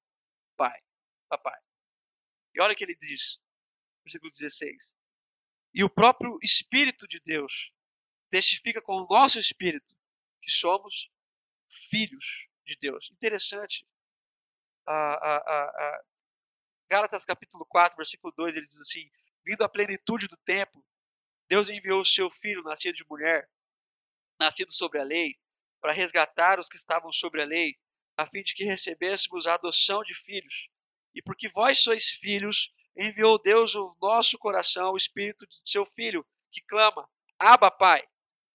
Pai, 0.56 0.80
Papai. 1.28 1.60
E 2.54 2.60
olha 2.60 2.72
o 2.72 2.76
que 2.76 2.84
ele 2.84 2.94
diz, 2.94 3.40
versículo 4.04 4.30
16. 4.30 4.94
E 5.74 5.82
o 5.82 5.90
próprio 5.90 6.38
Espírito 6.40 7.08
de 7.08 7.18
Deus 7.18 7.72
testifica 8.30 8.80
com 8.80 8.92
o 8.92 9.08
nosso 9.08 9.40
espírito 9.40 9.92
que 10.40 10.52
somos 10.52 11.10
filhos 11.88 12.46
de 12.64 12.76
Deus. 12.76 13.10
Interessante. 13.10 13.84
A, 14.86 14.92
a, 14.92 15.36
a, 15.36 15.64
a 15.64 16.04
Gálatas 16.88 17.24
capítulo 17.24 17.66
4, 17.66 17.96
versículo 17.96 18.32
2, 18.36 18.54
ele 18.54 18.66
diz 18.66 18.80
assim: 18.80 19.10
Vindo 19.44 19.64
à 19.64 19.68
plenitude 19.68 20.28
do 20.28 20.36
tempo, 20.38 20.84
Deus 21.48 21.68
enviou 21.68 22.00
o 22.00 22.04
seu 22.04 22.30
filho, 22.30 22.62
nascido 22.62 22.94
de 22.94 23.04
mulher, 23.08 23.48
nascido 24.38 24.72
sobre 24.72 25.00
a 25.00 25.02
lei, 25.02 25.38
para 25.80 25.92
resgatar 25.92 26.60
os 26.60 26.68
que 26.68 26.76
estavam 26.76 27.12
sobre 27.12 27.42
a 27.42 27.44
lei, 27.44 27.76
a 28.16 28.26
fim 28.26 28.42
de 28.42 28.54
que 28.54 28.64
recebêssemos 28.64 29.46
a 29.46 29.54
adoção 29.54 30.02
de 30.02 30.14
filhos. 30.14 30.68
E 31.14 31.22
porque 31.22 31.48
vós 31.48 31.80
sois 31.80 32.10
filhos, 32.10 32.72
enviou 32.96 33.40
Deus 33.40 33.74
o 33.74 33.96
nosso 34.00 34.38
coração, 34.38 34.92
o 34.92 34.96
espírito 34.96 35.46
de 35.46 35.60
seu 35.64 35.84
filho, 35.86 36.26
que 36.52 36.60
clama: 36.62 37.08
Abba, 37.38 37.70
Pai. 37.70 38.06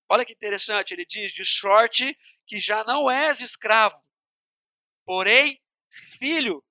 Olha 0.08 0.26
que 0.26 0.34
interessante, 0.34 0.94
ele 0.94 1.06
diz: 1.06 1.34
de 1.34 1.44
sorte 1.44 2.18
que 2.46 2.62
já 2.62 2.84
não 2.84 3.10
és 3.10 3.42
escravo, 3.42 4.02
porém 5.04 5.60
filho, 6.20 6.64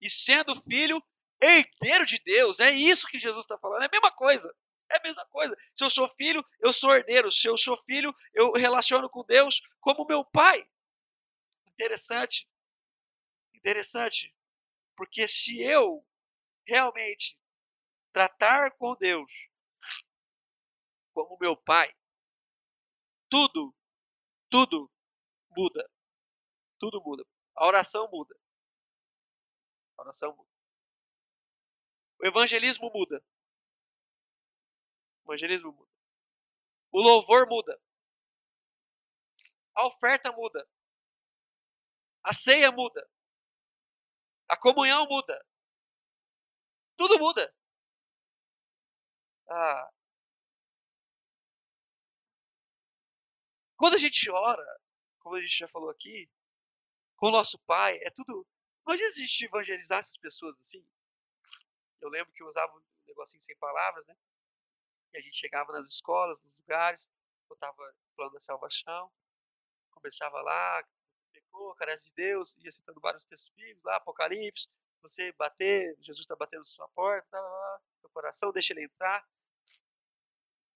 e 0.00 0.08
sendo 0.08 0.60
filho, 0.62 1.02
herdeiro 1.40 2.04
de 2.04 2.18
Deus. 2.20 2.60
É 2.60 2.70
isso 2.70 3.06
que 3.06 3.18
Jesus 3.18 3.44
está 3.44 3.58
falando, 3.58 3.82
é 3.82 3.86
a 3.86 3.90
mesma 3.90 4.12
coisa. 4.12 4.54
É 4.90 4.96
a 4.96 5.02
mesma 5.02 5.26
coisa. 5.26 5.56
Se 5.74 5.84
eu 5.84 5.90
sou 5.90 6.08
filho, 6.08 6.44
eu 6.60 6.72
sou 6.72 6.94
herdeiro. 6.94 7.30
Se 7.30 7.46
eu 7.46 7.56
sou 7.56 7.76
filho, 7.84 8.14
eu 8.32 8.52
relaciono 8.52 9.08
com 9.08 9.22
Deus 9.22 9.60
como 9.80 10.06
meu 10.06 10.24
pai. 10.24 10.66
Interessante. 11.66 12.48
Interessante. 13.54 14.34
Porque 14.96 15.28
se 15.28 15.60
eu 15.60 16.04
realmente 16.66 17.38
tratar 18.12 18.72
com 18.72 18.94
Deus 18.96 19.30
como 21.12 21.36
meu 21.38 21.56
pai, 21.56 21.94
tudo, 23.28 23.74
tudo 24.48 24.90
muda. 25.50 25.90
Tudo 26.78 27.02
muda. 27.02 27.26
A 27.54 27.66
oração 27.66 28.08
muda. 28.10 28.34
A 29.98 30.02
oração 30.02 30.34
muda. 30.34 30.47
O 32.20 32.26
evangelismo 32.26 32.90
muda. 32.92 33.24
O 35.24 35.32
evangelismo 35.32 35.72
muda. 35.72 35.92
O 36.90 37.00
louvor 37.00 37.46
muda. 37.48 37.80
A 39.74 39.86
oferta 39.86 40.32
muda. 40.32 40.68
A 42.22 42.32
ceia 42.32 42.72
muda. 42.72 43.08
A 44.48 44.56
comunhão 44.56 45.06
muda. 45.06 45.46
Tudo 46.96 47.18
muda. 47.18 47.54
Ah. 49.48 49.90
Quando 53.76 53.94
a 53.94 53.98
gente 53.98 54.28
ora, 54.28 54.80
como 55.20 55.36
a 55.36 55.40
gente 55.40 55.56
já 55.56 55.68
falou 55.68 55.90
aqui, 55.90 56.28
com 57.16 57.28
o 57.28 57.30
nosso 57.30 57.58
Pai, 57.60 57.96
é 58.02 58.10
tudo. 58.10 58.46
Imagina 58.84 59.10
se 59.10 59.22
a 59.22 59.26
gente 59.26 59.44
evangelizasse 59.44 60.10
as 60.10 60.16
pessoas 60.16 60.58
assim. 60.58 60.84
Eu 62.00 62.08
lembro 62.08 62.32
que 62.32 62.42
eu 62.42 62.46
usava 62.46 62.76
um 62.76 62.82
negocinho 63.06 63.42
sem 63.42 63.56
palavras, 63.56 64.06
né? 64.06 64.16
E 65.12 65.18
a 65.18 65.20
gente 65.20 65.36
chegava 65.36 65.72
nas 65.72 65.88
escolas, 65.88 66.40
nos 66.42 66.56
lugares, 66.56 67.08
botava 67.48 67.94
plano 68.14 68.32
da 68.32 68.40
salvação, 68.40 69.10
começava 69.90 70.40
lá, 70.42 70.84
pecou, 71.32 71.74
carece 71.76 72.06
de 72.06 72.12
Deus, 72.14 72.54
ia 72.58 72.72
citando 72.72 73.00
vários 73.00 73.24
textos 73.24 73.50
bíblicos, 73.50 73.84
lá, 73.84 73.96
Apocalipse, 73.96 74.68
você 75.00 75.32
bater, 75.32 75.96
Jesus 76.00 76.20
está 76.20 76.36
batendo 76.36 76.60
na 76.60 76.66
sua 76.66 76.88
porta, 76.88 77.26
tá, 77.30 77.40
lá, 77.40 77.80
seu 78.00 78.10
coração, 78.10 78.52
deixa 78.52 78.72
ele 78.72 78.84
entrar. 78.84 79.26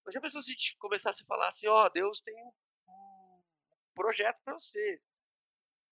Mas 0.05 0.13
já 0.13 0.21
pensou 0.21 0.41
se 0.41 0.51
a 0.51 0.53
gente 0.53 0.77
começasse 0.77 1.23
a 1.23 1.25
falar 1.25 1.47
assim, 1.47 1.67
ó, 1.67 1.85
oh, 1.85 1.89
Deus 1.89 2.21
tem 2.21 2.35
um 2.87 3.43
projeto 3.93 4.39
para 4.43 4.53
você. 4.53 5.01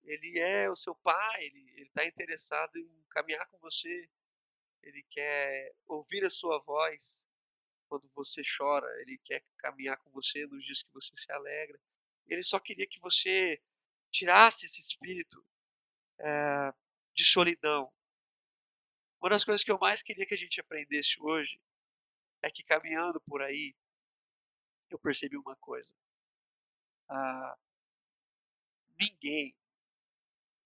Ele 0.04 0.40
é 0.40 0.70
o 0.70 0.76
seu 0.76 0.96
pai, 0.96 1.46
ele 1.46 1.84
está 1.84 2.06
interessado 2.06 2.78
em 2.78 3.06
caminhar 3.10 3.48
com 3.50 3.58
você, 3.60 4.10
ele 4.84 5.04
quer 5.10 5.74
ouvir 5.88 6.26
a 6.26 6.30
sua 6.30 6.60
voz, 6.60 7.26
quando 7.88 8.10
você 8.16 8.42
chora, 8.58 8.88
ele 9.02 9.18
quer 9.20 9.44
caminhar 9.58 9.98
com 9.98 10.10
você 10.12 10.46
nos 10.48 10.64
dias 10.64 10.82
que 10.82 10.94
você 10.94 11.16
se 11.18 11.32
alegra. 11.32 11.80
Ele 12.28 12.44
só 12.44 12.60
queria 12.60 12.88
que 12.88 13.00
você 13.00 13.62
tirasse 14.10 14.66
esse 14.66 14.80
espírito 14.80 15.46
é, 16.20 16.74
de 17.14 17.26
solidão. 17.26 17.92
Uma 19.20 19.30
das 19.30 19.44
coisas 19.44 19.64
que 19.64 19.72
eu 19.72 19.78
mais 19.78 20.02
queria 20.02 20.26
que 20.26 20.34
a 20.34 20.38
gente 20.38 20.60
aprendesse 20.60 21.22
hoje 21.22 21.62
é 22.42 22.50
que 22.50 22.64
caminhando 22.64 23.20
por 23.22 23.42
aí, 23.42 23.76
eu 24.90 24.98
percebi 24.98 25.38
uma 25.38 25.56
coisa. 25.58 25.94
Ah, 27.08 27.58
ninguém, 29.00 29.56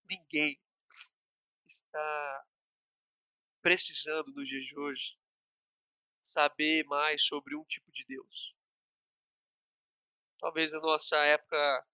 ninguém 0.07 0.59
está 1.68 2.45
precisando 3.66 4.32
nos 4.32 4.47
dias 4.47 4.63
de 4.63 4.78
hoje 4.78 5.18
saber 6.22 6.86
mais 6.86 7.26
sobre 7.26 7.55
um 7.55 7.63
tipo 7.63 7.91
de 7.91 8.05
Deus. 8.05 8.55
Talvez 10.39 10.72
na 10.72 10.80
nossa 10.80 11.18
época 11.26 11.88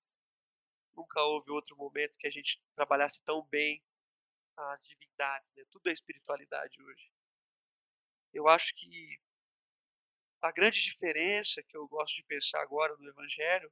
nunca 0.94 1.22
houve 1.22 1.50
outro 1.50 1.78
momento 1.78 2.18
que 2.18 2.28
a 2.28 2.30
gente 2.30 2.62
trabalhasse 2.76 3.24
tão 3.24 3.42
bem 3.46 3.82
as 4.58 4.86
divindades, 4.86 5.50
né? 5.56 5.64
tudo 5.72 5.88
é 5.88 5.94
espiritualidade 5.94 6.76
hoje. 6.84 7.10
Eu 8.34 8.50
acho 8.50 8.76
que 8.76 9.22
a 10.42 10.52
grande 10.52 10.84
diferença 10.84 11.64
que 11.64 11.78
eu 11.78 11.88
gosto 11.88 12.18
de 12.18 12.24
pensar 12.24 12.62
agora 12.62 12.98
no 12.98 13.08
Evangelho 13.08 13.72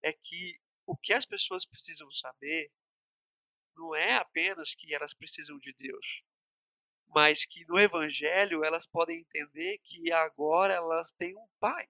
é 0.00 0.12
que 0.12 0.60
o 0.86 0.96
que 0.96 1.12
as 1.12 1.26
pessoas 1.26 1.66
precisam 1.66 2.08
saber 2.12 2.70
não 3.74 3.96
é 3.96 4.14
apenas 4.14 4.76
que 4.76 4.94
elas 4.94 5.12
precisam 5.12 5.58
de 5.58 5.72
Deus, 5.72 6.22
mas 7.08 7.44
que 7.44 7.64
no 7.66 7.78
Evangelho 7.78 8.64
elas 8.64 8.86
podem 8.86 9.20
entender 9.20 9.78
que 9.84 10.12
agora 10.12 10.74
elas 10.74 11.12
têm 11.12 11.36
um 11.36 11.48
Pai. 11.60 11.88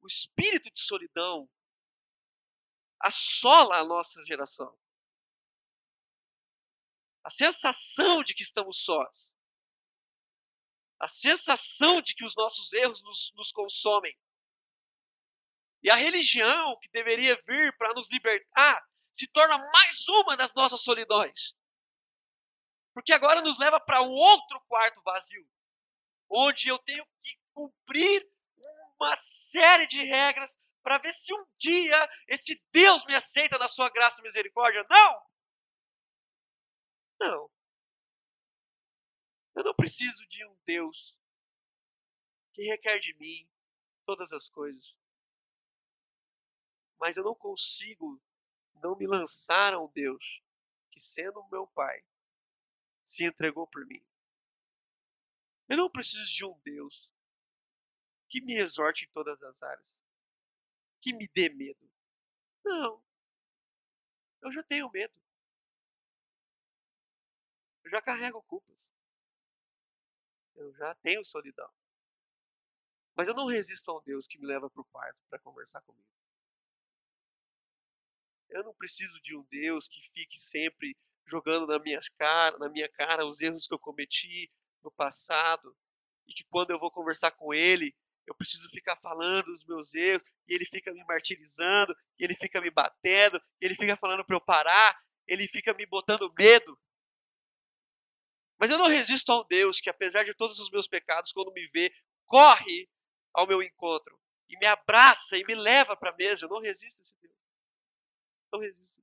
O 0.00 0.06
espírito 0.06 0.70
de 0.70 0.80
solidão 0.80 1.48
assola 3.00 3.76
a 3.76 3.84
nossa 3.84 4.22
geração. 4.24 4.76
A 7.24 7.30
sensação 7.30 8.22
de 8.22 8.34
que 8.34 8.42
estamos 8.42 8.82
sós. 8.82 9.32
A 10.98 11.08
sensação 11.08 12.00
de 12.02 12.14
que 12.14 12.24
os 12.24 12.34
nossos 12.34 12.72
erros 12.72 13.02
nos, 13.02 13.32
nos 13.34 13.52
consomem. 13.52 14.16
E 15.82 15.90
a 15.90 15.96
religião 15.96 16.78
que 16.80 16.90
deveria 16.90 17.36
vir 17.46 17.76
para 17.76 17.94
nos 17.94 18.10
libertar 18.10 18.86
se 19.12 19.26
torna 19.28 19.58
mais 19.58 20.08
uma 20.08 20.36
das 20.36 20.54
nossas 20.54 20.82
solidões. 20.82 21.54
Porque 22.92 23.12
agora 23.12 23.40
nos 23.40 23.58
leva 23.58 23.80
para 23.80 24.02
um 24.02 24.10
outro 24.10 24.60
quarto 24.62 25.00
vazio, 25.02 25.48
onde 26.28 26.68
eu 26.68 26.78
tenho 26.80 27.06
que 27.20 27.38
cumprir 27.52 28.28
uma 28.98 29.16
série 29.16 29.86
de 29.86 30.02
regras 30.02 30.56
para 30.82 30.98
ver 30.98 31.12
se 31.12 31.32
um 31.32 31.44
dia 31.56 32.10
esse 32.26 32.60
Deus 32.72 33.04
me 33.06 33.14
aceita 33.14 33.58
na 33.58 33.68
sua 33.68 33.90
graça 33.90 34.20
e 34.20 34.24
misericórdia. 34.24 34.84
Não! 34.88 35.30
Não. 37.20 37.50
Eu 39.54 39.64
não 39.64 39.74
preciso 39.74 40.26
de 40.26 40.44
um 40.46 40.56
Deus 40.64 41.18
que 42.54 42.62
requer 42.62 42.98
de 42.98 43.14
mim 43.16 43.48
todas 44.06 44.32
as 44.32 44.48
coisas. 44.48 44.96
Mas 46.98 47.16
eu 47.16 47.24
não 47.24 47.34
consigo 47.34 48.20
não 48.74 48.96
me 48.96 49.06
lançar 49.06 49.74
a 49.74 49.80
um 49.80 49.90
Deus 49.92 50.42
que, 50.90 51.00
sendo 51.00 51.46
meu 51.50 51.66
Pai, 51.68 52.02
se 53.10 53.24
entregou 53.24 53.66
por 53.66 53.84
mim. 53.84 54.00
Eu 55.68 55.76
não 55.76 55.90
preciso 55.90 56.24
de 56.32 56.44
um 56.44 56.56
Deus 56.60 57.10
que 58.28 58.40
me 58.40 58.54
exorte 58.54 59.04
em 59.04 59.08
todas 59.08 59.42
as 59.42 59.60
áreas, 59.64 59.98
que 61.00 61.12
me 61.12 61.26
dê 61.26 61.48
medo. 61.48 61.90
Não. 62.64 63.04
Eu 64.40 64.52
já 64.52 64.62
tenho 64.62 64.88
medo. 64.92 65.12
Eu 67.82 67.90
já 67.90 68.00
carrego 68.00 68.40
culpas. 68.44 68.94
Eu 70.54 70.72
já 70.74 70.94
tenho 70.94 71.24
solidão. 71.24 71.68
Mas 73.16 73.26
eu 73.26 73.34
não 73.34 73.46
resisto 73.46 73.90
a 73.90 73.98
um 73.98 74.02
Deus 74.04 74.28
que 74.28 74.38
me 74.38 74.46
leva 74.46 74.70
para 74.70 74.82
o 74.82 74.84
quarto 74.84 75.20
para 75.28 75.40
conversar 75.40 75.82
comigo. 75.82 76.08
Eu 78.48 78.62
não 78.62 78.74
preciso 78.74 79.20
de 79.20 79.36
um 79.36 79.42
Deus 79.50 79.88
que 79.88 80.00
fique 80.10 80.38
sempre 80.38 80.96
jogando 81.26 81.66
na, 81.66 81.78
minhas 81.78 82.08
cara, 82.08 82.58
na 82.58 82.68
minha 82.68 82.88
cara 82.88 83.26
os 83.26 83.40
erros 83.40 83.66
que 83.66 83.74
eu 83.74 83.78
cometi 83.78 84.50
no 84.82 84.90
passado 84.90 85.76
e 86.26 86.32
que 86.32 86.44
quando 86.44 86.70
eu 86.70 86.78
vou 86.78 86.90
conversar 86.90 87.30
com 87.32 87.52
ele, 87.52 87.94
eu 88.26 88.34
preciso 88.34 88.68
ficar 88.70 88.96
falando 88.96 89.48
os 89.48 89.64
meus 89.64 89.92
erros 89.94 90.22
e 90.48 90.54
ele 90.54 90.66
fica 90.66 90.92
me 90.92 91.04
martirizando, 91.04 91.96
e 92.18 92.24
ele 92.24 92.34
fica 92.34 92.60
me 92.60 92.70
batendo, 92.70 93.40
e 93.60 93.64
ele 93.64 93.76
fica 93.76 93.96
falando 93.96 94.24
para 94.24 94.36
eu 94.36 94.40
parar, 94.40 95.00
ele 95.26 95.46
fica 95.46 95.72
me 95.72 95.86
botando 95.86 96.32
medo. 96.36 96.76
Mas 98.58 98.68
eu 98.68 98.76
não 98.76 98.88
resisto 98.88 99.30
ao 99.30 99.44
Deus 99.44 99.80
que, 99.80 99.88
apesar 99.88 100.24
de 100.24 100.34
todos 100.34 100.58
os 100.58 100.70
meus 100.70 100.88
pecados, 100.88 101.32
quando 101.32 101.52
me 101.52 101.66
vê, 101.68 101.92
corre 102.26 102.88
ao 103.32 103.46
meu 103.46 103.62
encontro 103.62 104.20
e 104.48 104.58
me 104.58 104.66
abraça 104.66 105.38
e 105.38 105.44
me 105.44 105.54
leva 105.54 105.96
para 105.96 106.10
a 106.10 106.16
mesa. 106.16 106.44
Eu 106.44 106.50
não 106.50 106.60
resisto 106.60 107.00
a 107.00 107.02
esse 107.02 107.14
Deus. 107.20 107.34
Não 108.52 108.60
resisto. 108.60 109.00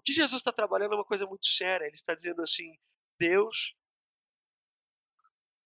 O 0.00 0.02
que 0.02 0.14
Jesus 0.14 0.40
está 0.40 0.50
trabalhando 0.50 0.94
é 0.94 0.96
uma 0.96 1.04
coisa 1.04 1.26
muito 1.26 1.46
séria. 1.46 1.84
Ele 1.84 1.94
está 1.94 2.14
dizendo 2.14 2.40
assim: 2.40 2.74
Deus, 3.18 3.76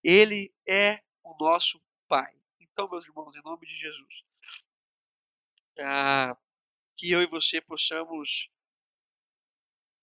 Ele 0.03 0.53
é 0.67 1.01
o 1.23 1.37
nosso 1.39 1.81
Pai. 2.09 2.37
Então, 2.59 2.91
meus 2.91 3.07
irmãos, 3.07 3.37
em 3.37 3.43
nome 3.43 3.65
de 3.65 3.77
Jesus, 3.77 4.25
ah, 5.79 6.37
que 6.97 7.13
eu 7.13 7.23
e 7.23 7.27
você 7.27 7.61
possamos 7.61 8.51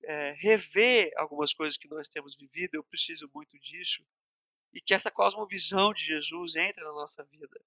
é, 0.05 0.31
rever 0.39 1.11
algumas 1.17 1.53
coisas 1.53 1.77
que 1.77 1.89
nós 1.89 2.07
temos 2.07 2.33
vivido, 2.37 2.75
eu 2.75 2.85
preciso 2.85 3.29
muito 3.35 3.59
disso, 3.59 4.01
e 4.71 4.79
que 4.79 4.93
essa 4.93 5.11
cosmovisão 5.11 5.91
de 5.91 6.05
Jesus 6.05 6.55
entre 6.55 6.81
na 6.81 6.93
nossa 6.93 7.21
vida. 7.25 7.61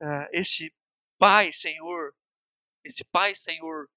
Ah, 0.00 0.28
esse 0.30 0.72
Pai, 1.18 1.52
Senhor, 1.52 2.14
esse 2.84 3.02
Pai, 3.02 3.34
Senhor, 3.34 3.90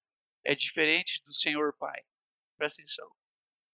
é 0.44 0.54
diferente 0.54 1.22
do 1.24 1.34
Senhor 1.34 1.72
Pai. 1.76 2.04
Presta 2.56 2.82
atenção. 2.82 3.10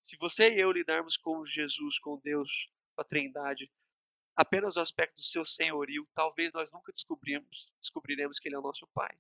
Se 0.03 0.17
você 0.17 0.51
e 0.51 0.61
eu 0.61 0.73
lidarmos 0.73 1.17
com 1.17 1.45
Jesus, 1.47 1.99
com 1.99 2.19
Deus, 2.19 2.71
com 2.95 3.03
a 3.03 3.05
Trindade, 3.05 3.71
apenas 4.35 4.77
o 4.77 4.81
aspecto 4.81 5.17
do 5.17 5.25
seu 5.25 5.45
senhorio, 5.45 6.09
talvez 6.15 6.53
nós 6.53 6.71
nunca 6.71 6.93
descobrimos, 6.93 7.71
descobriremos 7.81 8.39
que 8.39 8.49
ele 8.49 8.55
é 8.55 8.59
o 8.59 8.63
nosso 8.63 8.87
Pai. 8.89 9.19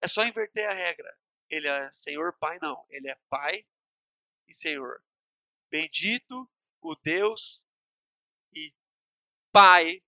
É 0.00 0.08
só 0.08 0.24
inverter 0.24 0.68
a 0.68 0.74
regra. 0.74 1.16
Ele 1.48 1.66
é 1.66 1.90
Senhor 1.92 2.32
Pai, 2.38 2.58
não. 2.60 2.84
Ele 2.90 3.08
é 3.08 3.18
Pai 3.28 3.64
e 4.46 4.54
Senhor. 4.54 5.02
Bendito 5.70 6.48
o 6.80 6.94
Deus 6.94 7.62
e 8.52 8.72
Pai 9.50 10.02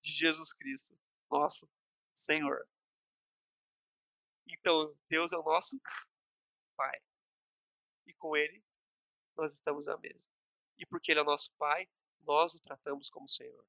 de 0.00 0.12
Jesus 0.12 0.52
Cristo, 0.52 0.98
nosso 1.30 1.68
Senhor. 2.14 2.66
Então, 4.62 4.96
Deus 5.08 5.32
é 5.32 5.36
o 5.36 5.42
nosso 5.42 5.76
Pai. 6.76 6.96
E 8.06 8.14
com 8.14 8.36
Ele, 8.36 8.62
nós 9.36 9.52
estamos 9.52 9.88
à 9.88 9.98
mesa. 9.98 10.22
E 10.78 10.86
porque 10.86 11.10
Ele 11.10 11.18
é 11.18 11.22
o 11.24 11.26
nosso 11.26 11.50
Pai, 11.58 11.88
nós 12.20 12.54
o 12.54 12.60
tratamos 12.60 13.10
como 13.10 13.28
Senhor. 13.28 13.66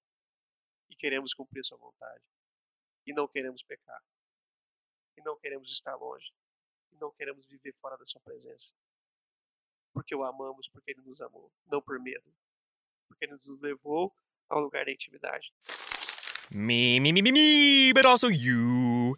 E 0.91 0.95
queremos 0.95 1.33
cumprir 1.33 1.65
Sua 1.65 1.79
vontade. 1.79 2.23
E 3.07 3.11
não 3.11 3.27
queremos 3.27 3.63
pecar. 3.63 4.03
E 5.17 5.21
não 5.23 5.35
queremos 5.39 5.71
estar 5.71 5.95
longe. 5.95 6.31
E 6.91 6.95
não 6.97 7.11
queremos 7.11 7.47
viver 7.47 7.73
fora 7.81 7.97
da 7.97 8.05
Sua 8.05 8.21
presença. 8.21 8.71
Porque 9.93 10.13
o 10.13 10.23
amamos, 10.23 10.69
porque 10.69 10.91
Ele 10.91 11.01
nos 11.01 11.19
amou. 11.21 11.51
Não 11.65 11.81
por 11.81 11.99
medo. 11.99 12.31
Porque 13.07 13.25
Ele 13.25 13.33
nos 13.33 13.59
levou 13.59 14.15
ao 14.47 14.59
lugar 14.59 14.85
da 14.85 14.91
intimidade. 14.91 15.51
Me, 16.51 16.99
me, 16.99 17.11
me, 17.11 17.23
me, 17.23 17.31
me, 17.31 17.93
but 17.93 18.05
also 18.05 18.29
you. 18.29 19.17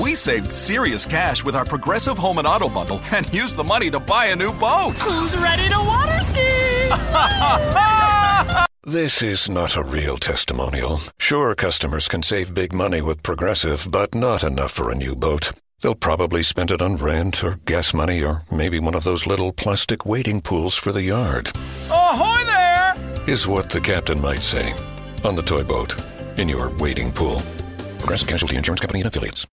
We 0.00 0.14
saved 0.14 0.52
serious 0.52 1.04
cash 1.04 1.42
with 1.44 1.56
our 1.56 1.64
Progressive 1.64 2.16
Home 2.18 2.38
and 2.38 2.46
Auto 2.46 2.68
bundle 2.68 3.00
and 3.12 3.32
used 3.34 3.56
the 3.56 3.64
money 3.64 3.90
to 3.90 3.98
buy 3.98 4.26
a 4.26 4.36
new 4.36 4.52
boat. 4.52 4.96
Who's 4.98 5.36
ready 5.36 5.68
to 5.68 5.78
water 5.78 6.22
ski? 6.22 6.44
This 8.84 9.22
is 9.22 9.50
not 9.50 9.76
a 9.76 9.82
real 9.82 10.16
testimonial. 10.16 11.00
Sure, 11.18 11.54
customers 11.54 12.08
can 12.08 12.22
save 12.22 12.54
big 12.54 12.72
money 12.72 13.02
with 13.02 13.22
Progressive, 13.22 13.86
but 13.90 14.14
not 14.14 14.42
enough 14.42 14.72
for 14.72 14.90
a 14.90 14.94
new 14.94 15.14
boat. 15.14 15.52
They'll 15.82 15.94
probably 15.94 16.42
spend 16.42 16.70
it 16.70 16.80
on 16.80 16.96
rent 16.96 17.44
or 17.44 17.58
gas 17.66 17.92
money 17.92 18.22
or 18.22 18.44
maybe 18.50 18.80
one 18.80 18.94
of 18.94 19.04
those 19.04 19.26
little 19.26 19.52
plastic 19.52 20.06
wading 20.06 20.40
pools 20.40 20.74
for 20.74 20.90
the 20.92 21.02
yard. 21.02 21.50
Ahoy 21.90 22.44
there! 22.46 22.94
Is 23.26 23.46
what 23.46 23.68
the 23.68 23.80
captain 23.80 24.22
might 24.22 24.42
say. 24.42 24.72
On 25.22 25.34
the 25.34 25.42
toy 25.42 25.64
boat. 25.64 25.94
In 26.38 26.48
your 26.48 26.70
wading 26.78 27.12
pool. 27.12 27.42
Progressive 27.98 28.28
Casualty 28.28 28.56
Insurance 28.56 28.80
Company 28.80 29.00
and 29.00 29.08
affiliates. 29.08 29.46